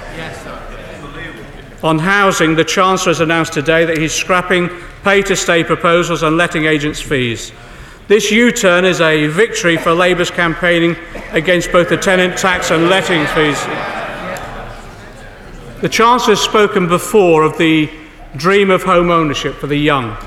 On 1.82 1.97
housing, 1.97 2.55
the 2.55 2.65
Chancellor 2.65 3.11
has 3.11 3.21
announced 3.21 3.53
today 3.53 3.86
that 3.86 3.97
he's 3.97 4.13
scrapping 4.13 4.69
pay 5.03 5.21
to 5.21 5.36
stay 5.36 5.63
proposals 5.63 6.23
and 6.23 6.36
letting 6.36 6.65
agents' 6.65 7.01
fees. 7.01 7.53
This 8.09 8.32
U 8.32 8.51
turn 8.51 8.84
is 8.84 8.99
a 8.99 9.27
victory 9.27 9.77
for 9.77 9.93
Labour's 9.93 10.32
campaigning 10.32 10.97
against 11.32 11.71
both 11.71 11.88
the 11.88 11.95
tenant 11.95 12.38
tax 12.38 12.71
and 12.71 12.89
letting 12.89 13.25
fees. 13.27 13.63
The 15.82 15.88
Chancellor 15.89 16.36
has 16.36 16.41
spoken 16.41 16.89
before 16.89 17.43
of 17.43 17.57
the 17.57 17.89
dream 18.36 18.71
of 18.71 18.84
home 18.84 19.09
ownership 19.09 19.55
for 19.55 19.67
the 19.67 19.77
young. 19.77 20.17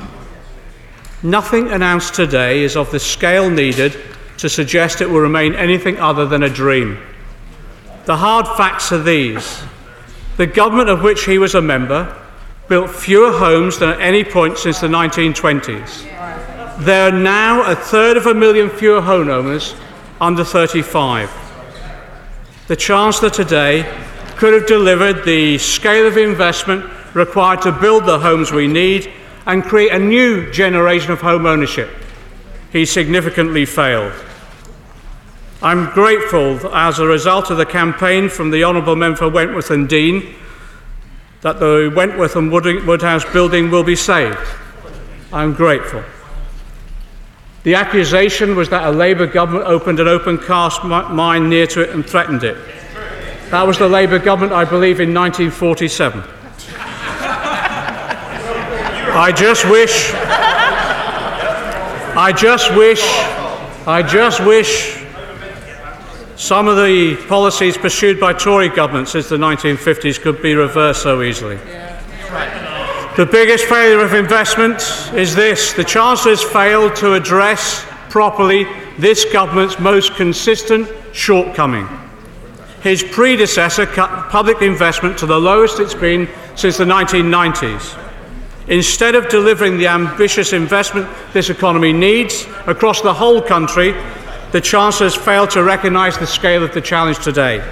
Nothing 1.23 1.71
announced 1.71 2.15
today 2.15 2.63
is 2.63 2.77
of 2.77 2.91
the 2.91 2.99
scale 2.99 3.51
needed 3.51 3.97
to 4.39 4.49
suggest 4.49 5.03
it 5.03 5.11
will 5.11 5.21
remain 5.21 5.55
anything 5.55 6.01
other 6.01 6.25
than 6.25 6.45
a 6.45 6.49
dream. 6.49 6.99
The 8.07 8.17
hard 8.17 8.47
facts 8.57 8.91
are 8.91 9.03
these 9.03 9.63
the 10.43 10.47
government 10.49 10.89
of 10.89 11.05
which 11.05 11.25
he 11.25 11.39
was 11.39 11.55
a 11.55 11.63
member 11.63 12.21
built 12.69 12.91
fewer 12.91 13.31
homes 13.31 13.79
than 13.79 13.91
at 13.91 14.01
any 14.01 14.25
point 14.25 14.59
since 14.59 14.81
the 14.81 14.89
1920s. 14.89 16.03
There 16.81 17.09
are 17.09 17.17
now 17.17 17.63
a 17.71 17.77
third 17.77 18.17
of 18.17 18.27
a 18.27 18.35
million 18.35 18.69
fewer 18.69 19.01
homeowners 19.01 19.81
under 20.21 20.43
35. 20.43 21.31
The 22.67 22.75
Chancellor 22.75 23.31
today 23.31 23.85
could 24.37 24.53
have 24.53 24.67
delivered 24.67 25.25
the 25.25 25.59
scale 25.59 26.09
of 26.09 26.17
investment 26.17 26.91
required 27.15 27.63
to 27.63 27.71
build 27.71 28.05
the 28.05 28.19
homes 28.19 28.51
we 28.51 28.67
need 28.67 29.13
and 29.47 29.63
create 29.63 29.93
a 29.93 29.99
new 30.01 30.51
generation 30.51 31.13
of 31.13 31.21
home 31.21 31.47
ownership. 31.47 31.89
He 32.73 32.85
significantly 32.85 33.65
failed. 33.65 34.13
I'm 35.63 35.91
grateful 35.91 36.75
as 36.75 36.99
a 36.99 37.07
result 37.07 37.51
of 37.51 37.57
the 37.57 37.65
campaign 37.65 38.29
from 38.29 38.51
the 38.51 38.65
Honourable 38.65 38.97
Member 38.97 39.19
for 39.19 39.29
Wentworth 39.29 39.71
and 39.71 39.89
Dearne 39.89 40.35
that 41.43 41.61
the 41.61 41.93
Wentworth 41.95 42.35
and 42.35 42.51
Woodhouse 42.51 43.25
building 43.33 43.71
will 43.71 43.85
be 43.85 43.95
saved. 43.95 44.39
I'm 45.33 45.53
grateful. 45.55 46.03
The 47.63 47.77
accusation 47.77 48.57
was 48.57 48.71
that 48.71 48.89
a 48.89 48.91
Labour 48.91 49.29
government 49.29 49.67
opened 49.67 50.01
an 50.01 50.09
open 50.09 50.37
cast 50.37 50.83
mine 50.83 51.49
near 51.49 51.69
to 51.69 51.83
it 51.83 51.91
and 51.91 52.05
threatened 52.05 52.43
it. 52.43 52.57
That 53.51 53.65
was 53.65 53.79
the 53.79 53.89
Labour 53.89 54.19
government, 54.19 54.53
I 54.53 54.65
believe, 54.65 54.99
in 54.99 55.15
1947. 55.15 56.25
I 59.15 59.31
just 59.31 59.65
wish, 59.71 60.11
I 62.17 62.33
just 62.37 62.75
wish, 62.77 63.03
I 63.87 64.03
just 64.03 64.45
wish 64.45 65.02
some 66.43 66.67
of 66.67 66.75
the 66.75 67.15
policies 67.29 67.79
pursued 67.79 68.19
by 68.19 68.33
Tory 68.33 68.69
governments 68.69 69.13
since 69.13 69.29
the 69.29 69.37
1950s 69.37 70.21
could 70.21 70.43
be 70.43 70.57
reversed 70.57 71.05
so 71.05 71.23
easily. 71.23 71.55
The 73.17 73.29
biggest 73.31 73.67
failure 73.67 74.05
of 74.05 74.13
investment 74.13 74.81
is 75.15 75.37
this 75.37 75.73
the 75.73 75.85
Chancellor 75.85 76.33
has 76.33 76.43
failed 76.43 76.97
to 76.97 77.15
address 77.15 77.87
properly 78.11 78.67
this 78.99 79.25
government's 79.25 79.79
most 79.79 80.17
consistent 80.17 80.89
shortcoming. 81.13 81.87
His 82.83 83.05
predecessor 83.05 83.87
cut 83.87 84.29
public 84.29 84.63
investment 84.63 85.17
to 85.19 85.27
the 85.27 85.39
lowest 85.39 85.79
it's 85.79 85.95
been 85.95 86.29
since 86.57 86.77
the 86.77 86.85
1990s. 86.85 87.97
Instead 88.67 89.15
of 89.15 89.29
delivering 89.29 89.79
the 89.79 89.87
ambitious 89.87 90.53
investment 90.53 91.09
this 91.33 91.51
economy 91.51 91.93
needs 91.93 92.49
across 92.67 93.01
the 93.01 93.15
whole 93.15 93.41
country, 93.41 93.95
the 94.53 94.61
Chancellor 94.61 95.07
has 95.07 95.15
failed 95.15 95.51
to 95.51 95.65
recognise 95.65 96.19
the 96.19 96.27
scale 96.27 96.63
of 96.63 96.75
the 96.75 96.81
challenge 96.81 97.19
today. 97.19 97.67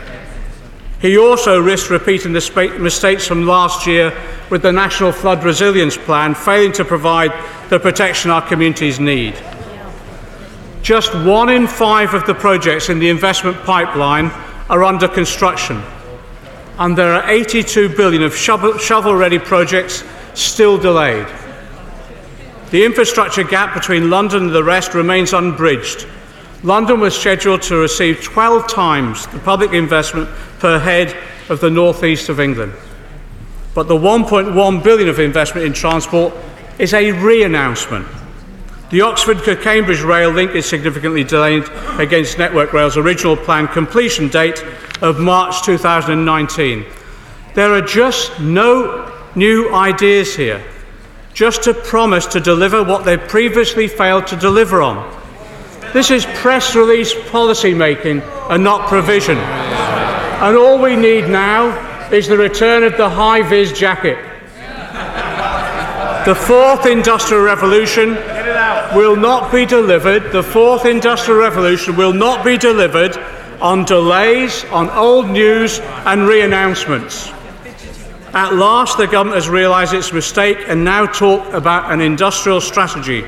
He 1.00 1.18
also 1.18 1.60
risked 1.60 1.90
repeating 1.90 2.32
the 2.32 2.76
mistakes 2.80 3.26
from 3.26 3.46
last 3.46 3.86
year 3.86 4.16
with 4.50 4.62
the 4.62 4.72
National 4.72 5.12
Flood 5.12 5.44
Resilience 5.44 5.96
Plan, 5.96 6.34
failing 6.34 6.72
to 6.72 6.84
provide 6.84 7.32
the 7.68 7.78
protection 7.78 8.30
our 8.30 8.46
communities 8.46 8.98
need. 8.98 9.34
Just 10.82 11.14
one 11.14 11.50
in 11.50 11.66
five 11.66 12.14
of 12.14 12.26
the 12.26 12.34
projects 12.34 12.88
in 12.88 12.98
the 12.98 13.10
investment 13.10 13.58
pipeline 13.58 14.30
are 14.70 14.82
under 14.82 15.06
construction, 15.06 15.82
and 16.78 16.96
there 16.96 17.12
are 17.12 17.28
82 17.28 17.90
billion 17.96 18.22
of 18.22 18.34
shovel 18.34 19.14
ready 19.14 19.38
projects 19.38 20.02
still 20.34 20.78
delayed. 20.78 21.26
The 22.70 22.84
infrastructure 22.84 23.44
gap 23.44 23.74
between 23.74 24.08
London 24.08 24.44
and 24.44 24.54
the 24.54 24.64
rest 24.64 24.94
remains 24.94 25.34
unbridged 25.34 26.06
London 26.62 27.00
was 27.00 27.18
scheduled 27.18 27.62
to 27.62 27.76
receive 27.76 28.22
12 28.22 28.68
times 28.68 29.26
the 29.28 29.38
public 29.38 29.72
investment 29.72 30.28
per 30.58 30.78
head 30.78 31.16
of 31.48 31.61
the 31.61 31.70
northeast 31.70 32.28
of 32.28 32.38
England. 32.38 32.72
But 33.74 33.88
the 33.88 33.96
1.1 33.96 34.84
billion 34.84 35.08
of 35.08 35.18
investment 35.18 35.66
in 35.66 35.72
transport 35.72 36.34
is 36.78 36.92
a 36.92 37.12
re-announcement. 37.12 38.06
The 38.90 39.02
Oxford 39.02 39.44
to 39.44 39.56
Cambridge 39.56 40.02
rail 40.02 40.30
link 40.30 40.54
is 40.54 40.66
significantly 40.66 41.24
delayed 41.24 41.64
against 41.98 42.38
Network 42.38 42.72
Rail's 42.72 42.96
original 42.96 43.36
planned 43.36 43.70
completion 43.70 44.28
date 44.28 44.64
of 45.00 45.18
March 45.18 45.62
2019. 45.62 46.84
There 47.54 47.72
are 47.72 47.80
just 47.80 48.38
no 48.40 49.11
new 49.34 49.72
ideas 49.72 50.36
here, 50.36 50.62
just 51.32 51.66
a 51.68 51.74
promise 51.74 52.26
to 52.26 52.40
deliver 52.40 52.82
what 52.82 53.04
they 53.04 53.16
previously 53.16 53.88
failed 53.88 54.26
to 54.26 54.36
deliver 54.36 54.82
on. 54.82 55.19
This 55.93 56.11
is 56.11 56.24
press 56.34 56.76
release 56.76 57.14
policy 57.30 57.74
making 57.74 58.22
and 58.49 58.62
not 58.62 58.88
provision. 58.88 59.38
And 59.38 60.57
all 60.57 60.80
we 60.80 60.97
need 60.97 61.28
now 61.28 62.11
is 62.11 62.28
the 62.28 62.38
return 62.38 62.84
of 62.84 62.97
the 62.97 63.09
high 63.09 63.43
vis 63.43 63.72
jacket. 63.72 64.18
The 66.26 66.34
fourth 66.34 66.86
industrial 66.86 67.43
revolution 67.43 68.14
will 68.95 69.16
not 69.16 69.51
be 69.51 69.64
delivered, 69.64 70.32
the 70.32 70.43
fourth 70.43 70.84
industrial 70.84 71.41
revolution 71.41 71.97
will 71.97 72.12
not 72.12 72.45
be 72.45 72.59
delivered 72.59 73.16
on 73.61 73.84
delays, 73.84 74.64
on 74.66 74.91
old 74.91 75.28
news 75.28 75.80
and 76.07 76.26
re 76.26 76.43
announcements. 76.43 77.30
At 78.32 78.55
last, 78.55 78.97
the 78.97 79.07
government 79.07 79.36
has 79.36 79.49
realised 79.49 79.93
its 79.93 80.12
mistake 80.12 80.59
and 80.68 80.84
now 80.84 81.07
talk 81.07 81.53
about 81.53 81.91
an 81.91 82.01
industrial 82.01 82.61
strategy, 82.61 83.24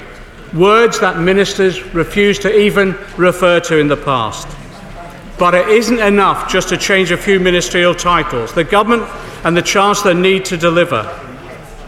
words 0.54 1.00
that 1.00 1.18
ministers 1.18 1.82
refused 1.94 2.42
to 2.42 2.58
even 2.58 2.96
refer 3.16 3.60
to 3.60 3.78
in 3.78 3.88
the 3.88 3.96
past. 3.96 4.48
But 5.38 5.54
it 5.54 5.68
isn't 5.68 5.98
enough 5.98 6.50
just 6.50 6.68
to 6.68 6.76
change 6.76 7.10
a 7.10 7.16
few 7.16 7.40
ministerial 7.40 7.94
titles. 7.94 8.52
The 8.52 8.64
government 8.64 9.02
and 9.44 9.56
the 9.56 9.62
Chancellor 9.62 10.14
need 10.14 10.44
to 10.46 10.56
deliver. 10.56 11.02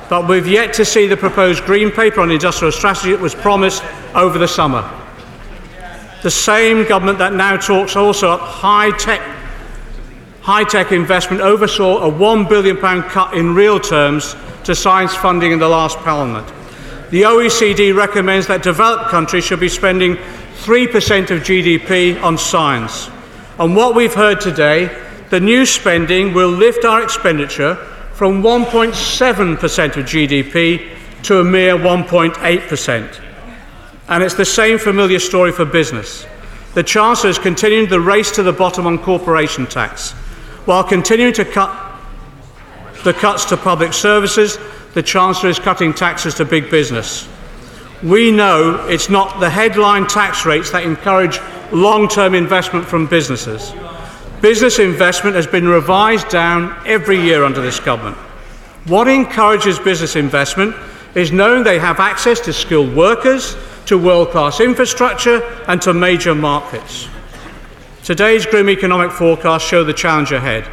But 0.09 0.29
we've 0.29 0.47
yet 0.47 0.73
to 0.75 0.85
see 0.85 1.07
the 1.07 1.17
proposed 1.17 1.65
Green 1.65 1.91
Paper 1.91 2.21
on 2.21 2.31
industrial 2.31 2.73
strategy 2.73 3.13
that 3.13 3.21
was 3.21 3.35
promised 3.35 3.83
over 4.15 4.39
the 4.39 4.49
summer. 4.49 4.89
The 6.23 6.31
same 6.31 6.87
government 6.89 7.19
that 7.19 7.35
now 7.35 7.57
talks 7.57 7.97
also 7.97 8.31
up 8.31 8.41
high 8.41 8.91
tech 8.97 9.21
high 10.41 10.65
tech 10.65 10.93
investment 10.93 11.41
oversaw 11.41 12.07
a 12.07 12.13
£1 12.13 12.49
billion 12.51 12.77
cut 12.77 13.33
in 13.33 13.55
real 13.55 13.81
terms 13.81 14.37
to 14.63 14.75
science 14.75 15.15
funding 15.15 15.53
in 15.53 15.59
the 15.59 15.69
last 15.69 15.97
Parliament. 15.99 16.47
The 17.15 17.23
OECD 17.23 17.95
recommends 17.95 18.49
that 18.49 18.65
developed 18.65 19.09
countries 19.09 19.45
should 19.45 19.61
be 19.61 19.69
spending 19.69 20.17
3% 20.17 21.31
of 21.31 21.45
GDP 21.45 22.21
on 22.21 22.37
science. 22.37 23.09
And 23.57 23.77
what 23.77 23.95
we've 23.95 24.13
heard 24.13 24.41
today, 24.41 24.91
the 25.31 25.39
new 25.39 25.65
spending 25.65 26.35
will 26.35 26.49
lift 26.49 26.85
our 26.85 27.05
expenditure 27.05 27.77
from 28.15 28.43
1.7% 28.43 29.97
of 29.97 30.05
GDP 30.05 30.93
to 31.23 31.39
a 31.39 31.45
mere 31.45 31.77
1.8%. 31.77 33.21
And 34.09 34.25
it's 34.25 34.35
the 34.35 34.45
same 34.45 34.79
familiar 34.79 35.21
story 35.21 35.53
for 35.53 35.65
business. 35.65 36.27
The 36.75 36.83
Chancellor 36.83 37.29
has 37.29 37.39
continued 37.39 37.91
the 37.91 38.01
race 38.01 38.33
to 38.33 38.43
the 38.43 38.53
bottom 38.53 38.89
on 38.89 38.99
corporation 38.99 39.67
tax. 39.67 40.11
While 40.65 40.83
continuing 40.83 41.35
to 41.35 41.45
cut 41.45 41.84
the 43.05 43.13
cuts 43.13 43.45
to 43.47 43.57
public 43.57 43.93
services, 43.93 44.59
the 44.95 45.03
Chancellor 45.03 45.51
is 45.51 45.59
cutting 45.59 45.93
taxes 45.93 46.35
to 46.35 46.45
big 46.45 46.71
business. 46.71 47.29
We 48.03 48.33
know 48.33 48.87
it's 48.89 49.09
not 49.09 49.41
the 49.41 49.51
headline 49.51 50.07
tax 50.07 50.45
rates 50.45 50.71
that 50.73 50.85
encourage 50.85 51.39
long 51.73 52.09
term 52.09 52.35
investment 52.35 52.87
from 52.87 53.07
businesses. 53.07 53.73
Business 54.41 54.79
investment 54.79 55.37
has 55.37 55.47
been 55.47 55.67
revised 55.69 56.29
down 56.29 56.77
every 56.87 57.21
year 57.21 57.45
under 57.45 57.63
this 57.63 57.81
government. 57.81 58.17
What 58.87 59.09
encourages 59.09 59.79
business 59.79 60.17
investment 60.17 60.75
is 61.15 61.33
knowing 61.33 61.65
they 61.65 61.79
have 61.79 62.01
access 62.01 62.41
to 62.41 62.53
skilled 62.53 62.95
workers, 62.95 63.57
to 63.87 63.97
world 63.97 64.31
class 64.31 64.61
infrastructure, 64.61 65.43
and 65.69 65.81
to 65.83 65.95
major 65.95 66.35
markets. 66.35 67.09
Today's 68.03 68.45
grim 68.45 68.69
economic 68.69 69.13
forecasts 69.13 69.67
show 69.67 69.83
the 69.83 69.95
challenge 69.95 70.33
ahead. 70.33 70.69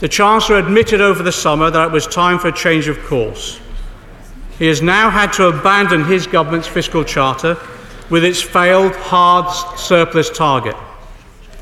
The 0.00 0.08
Chancellor 0.08 0.58
admitted 0.58 1.00
over 1.00 1.24
the 1.24 1.32
summer 1.32 1.70
that 1.70 1.88
it 1.88 1.92
was 1.92 2.06
time 2.06 2.38
for 2.38 2.48
a 2.48 2.52
change 2.52 2.86
of 2.86 3.02
course. 3.04 3.60
He 4.58 4.66
has 4.66 4.80
now 4.80 5.10
had 5.10 5.32
to 5.34 5.48
abandon 5.48 6.04
his 6.04 6.26
government's 6.26 6.68
fiscal 6.68 7.02
charter 7.02 7.56
with 8.08 8.24
its 8.24 8.40
failed 8.40 8.94
hard 8.94 9.52
surplus 9.78 10.30
target. 10.30 10.76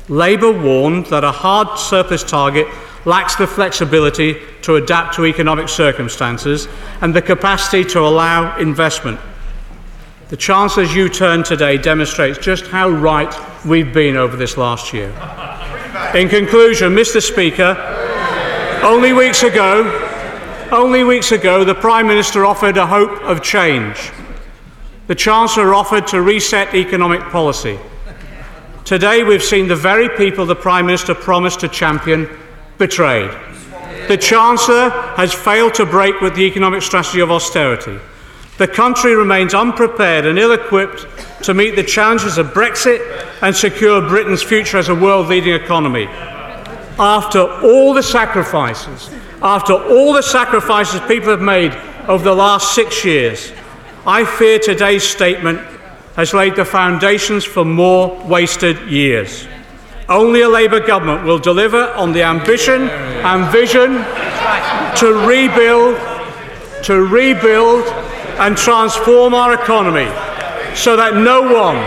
Labour 0.07 0.51
warned 0.51 1.07
that 1.07 1.23
a 1.23 1.31
hard 1.31 1.79
surplus 1.79 2.23
target 2.23 2.67
lacks 3.05 3.35
the 3.35 3.47
flexibility 3.47 4.37
to 4.61 4.75
adapt 4.75 5.15
to 5.15 5.25
economic 5.25 5.67
circumstances 5.67 6.67
and 7.01 7.15
the 7.15 7.21
capacity 7.21 7.83
to 7.85 7.99
allow 7.99 8.57
investment. 8.57 9.19
The 10.29 10.37
Chancellor's 10.37 10.93
U 10.93 11.09
turn 11.09 11.43
today 11.43 11.77
demonstrates 11.77 12.37
just 12.37 12.67
how 12.67 12.89
right 12.89 13.33
we've 13.65 13.93
been 13.93 14.15
over 14.15 14.37
this 14.37 14.57
last 14.57 14.93
year. 14.93 15.09
In 16.13 16.29
conclusion, 16.29 16.93
Mr. 16.93 17.21
Speaker, 17.21 17.75
only 18.83 19.13
weeks 19.13 19.43
ago, 19.43 19.83
only 20.71 21.03
weeks 21.03 21.31
ago, 21.31 21.63
the 21.63 21.75
Prime 21.75 22.07
Minister 22.07 22.45
offered 22.45 22.77
a 22.77 22.85
hope 22.85 23.21
of 23.23 23.41
change. 23.41 24.11
The 25.07 25.15
Chancellor 25.15 25.73
offered 25.73 26.07
to 26.07 26.21
reset 26.21 26.75
economic 26.75 27.21
policy. 27.29 27.79
Today, 28.83 29.23
we've 29.23 29.43
seen 29.43 29.67
the 29.67 29.75
very 29.75 30.09
people 30.09 30.45
the 30.45 30.55
Prime 30.55 30.85
Minister 30.85 31.15
promised 31.15 31.61
to 31.61 31.67
champion 31.67 32.29
betrayed. 32.77 33.31
The 34.07 34.17
Chancellor 34.17 34.89
has 35.15 35.33
failed 35.33 35.73
to 35.75 35.85
break 35.85 36.21
with 36.21 36.35
the 36.35 36.43
economic 36.43 36.81
strategy 36.81 37.19
of 37.21 37.31
austerity. 37.31 37.97
The 38.57 38.67
country 38.67 39.15
remains 39.15 39.53
unprepared 39.53 40.25
and 40.25 40.37
ill 40.39 40.51
equipped 40.51 41.05
to 41.43 41.53
meet 41.53 41.75
the 41.75 41.83
challenges 41.83 42.37
of 42.37 42.47
Brexit 42.47 43.01
and 43.41 43.55
secure 43.55 44.01
Britain's 44.01 44.43
future 44.43 44.77
as 44.77 44.89
a 44.89 44.95
world 44.95 45.27
leading 45.27 45.53
economy. 45.53 46.07
After 46.99 47.41
all 47.41 47.93
the 47.93 48.01
sacrifices, 48.01 49.11
after 49.41 49.73
all 49.73 50.13
the 50.13 50.23
sacrifices 50.23 50.99
people 51.01 51.29
have 51.29 51.41
made 51.41 51.71
over 52.07 52.23
the 52.23 52.33
last 52.33 52.73
six 52.73 53.05
years, 53.05 53.51
I 54.05 54.25
fear 54.25 54.57
today's 54.57 55.03
statement 55.03 55.59
has 56.15 56.33
laid 56.33 56.55
the 56.55 56.65
foundations 56.65 57.45
for 57.45 57.63
more 57.63 58.17
wasted 58.25 58.89
years. 58.89 59.47
Only 60.09 60.41
a 60.41 60.49
Labour 60.49 60.79
government 60.79 61.23
will 61.23 61.37
deliver 61.37 61.91
on 61.93 62.13
the 62.13 62.23
ambition 62.23 62.89
and 62.89 63.51
vision 63.51 64.03
to 64.97 65.27
rebuild, 65.27 65.97
to 66.85 67.05
rebuild 67.05 67.85
and 68.39 68.57
transform 68.57 69.35
our 69.35 69.53
economy 69.53 70.09
so 70.75 70.95
that 70.95 71.13
no 71.13 71.41
one, 71.41 71.77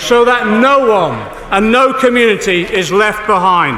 so 0.00 0.24
that 0.24 0.46
no 0.46 0.88
one 0.88 1.18
and 1.50 1.70
no 1.70 1.92
community 1.92 2.62
is 2.62 2.90
left 2.90 3.26
behind. 3.26 3.76